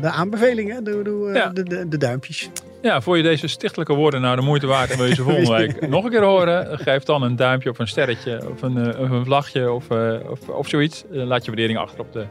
de 0.00 0.10
aanbevelingen, 0.10 0.84
de, 0.84 1.00
de, 1.02 1.30
Ja. 1.34 1.48
de, 1.48 1.62
de, 1.62 1.88
de 1.88 1.98
duimpjes. 1.98 2.50
Ja, 2.82 3.00
voor 3.00 3.16
je 3.16 3.22
deze 3.22 3.46
stichtelijke 3.46 3.94
woorden 3.94 4.20
nou 4.20 4.36
de 4.36 4.42
moeite 4.42 4.66
waard 4.66 4.90
en 4.90 4.96
wil 4.98 5.06
je 5.06 5.14
ze 5.14 5.22
volgende 5.22 5.50
week 5.56 5.88
nog 5.88 6.04
een 6.04 6.10
keer 6.10 6.22
horen, 6.22 6.78
geef 6.78 7.02
dan 7.02 7.22
een 7.22 7.36
duimpje 7.36 7.70
of 7.70 7.78
een 7.78 7.88
sterretje 7.88 8.50
of 8.50 8.62
een, 8.62 8.96
of 8.98 9.10
een 9.10 9.24
vlagje 9.24 9.70
of, 9.72 9.90
of, 10.30 10.48
of 10.48 10.68
zoiets. 10.68 11.04
Laat 11.10 11.40
je 11.44 11.50
waardering 11.50 11.78
achter 11.78 12.00
op 12.00 12.12
de 12.12 12.24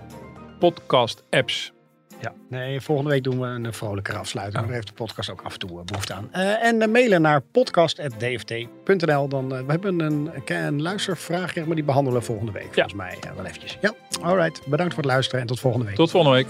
podcast 0.61 1.23
apps. 1.29 1.71
Ja, 2.19 2.33
nee, 2.49 2.81
volgende 2.81 3.11
week 3.11 3.23
doen 3.23 3.39
we 3.39 3.45
een 3.45 3.73
vrolijkere 3.73 4.17
afsluiting. 4.17 4.57
Oh. 4.59 4.65
Daar 4.65 4.75
heeft 4.75 4.87
de 4.87 4.93
podcast 4.93 5.29
ook 5.29 5.41
af 5.41 5.53
en 5.53 5.59
toe 5.59 5.79
eh, 5.79 5.85
behoefte 5.85 6.13
aan. 6.13 6.27
Eh, 6.31 6.63
en 6.63 6.81
eh, 6.81 6.87
mailen 6.87 7.21
naar 7.21 7.41
podcast.dft.nl. 7.41 9.27
Dan, 9.27 9.55
eh, 9.55 9.65
we 9.65 9.71
hebben 9.71 9.99
een, 9.99 10.31
een 10.45 10.81
luistervraag, 10.81 11.55
maar 11.55 11.75
die 11.75 11.83
behandelen 11.83 12.19
we 12.19 12.25
volgende 12.25 12.51
week. 12.51 12.73
Volgens 12.73 12.93
mij 12.93 13.17
wel 13.35 13.45
eventjes. 13.45 13.77
Ja, 13.81 13.93
alright. 14.21 14.67
Bedankt 14.67 14.93
voor 14.93 15.03
het 15.03 15.11
luisteren 15.11 15.41
en 15.41 15.47
tot 15.47 15.59
volgende 15.59 15.85
week. 15.85 15.95
Tot 15.95 16.11
volgende 16.11 16.37
week. 16.37 16.47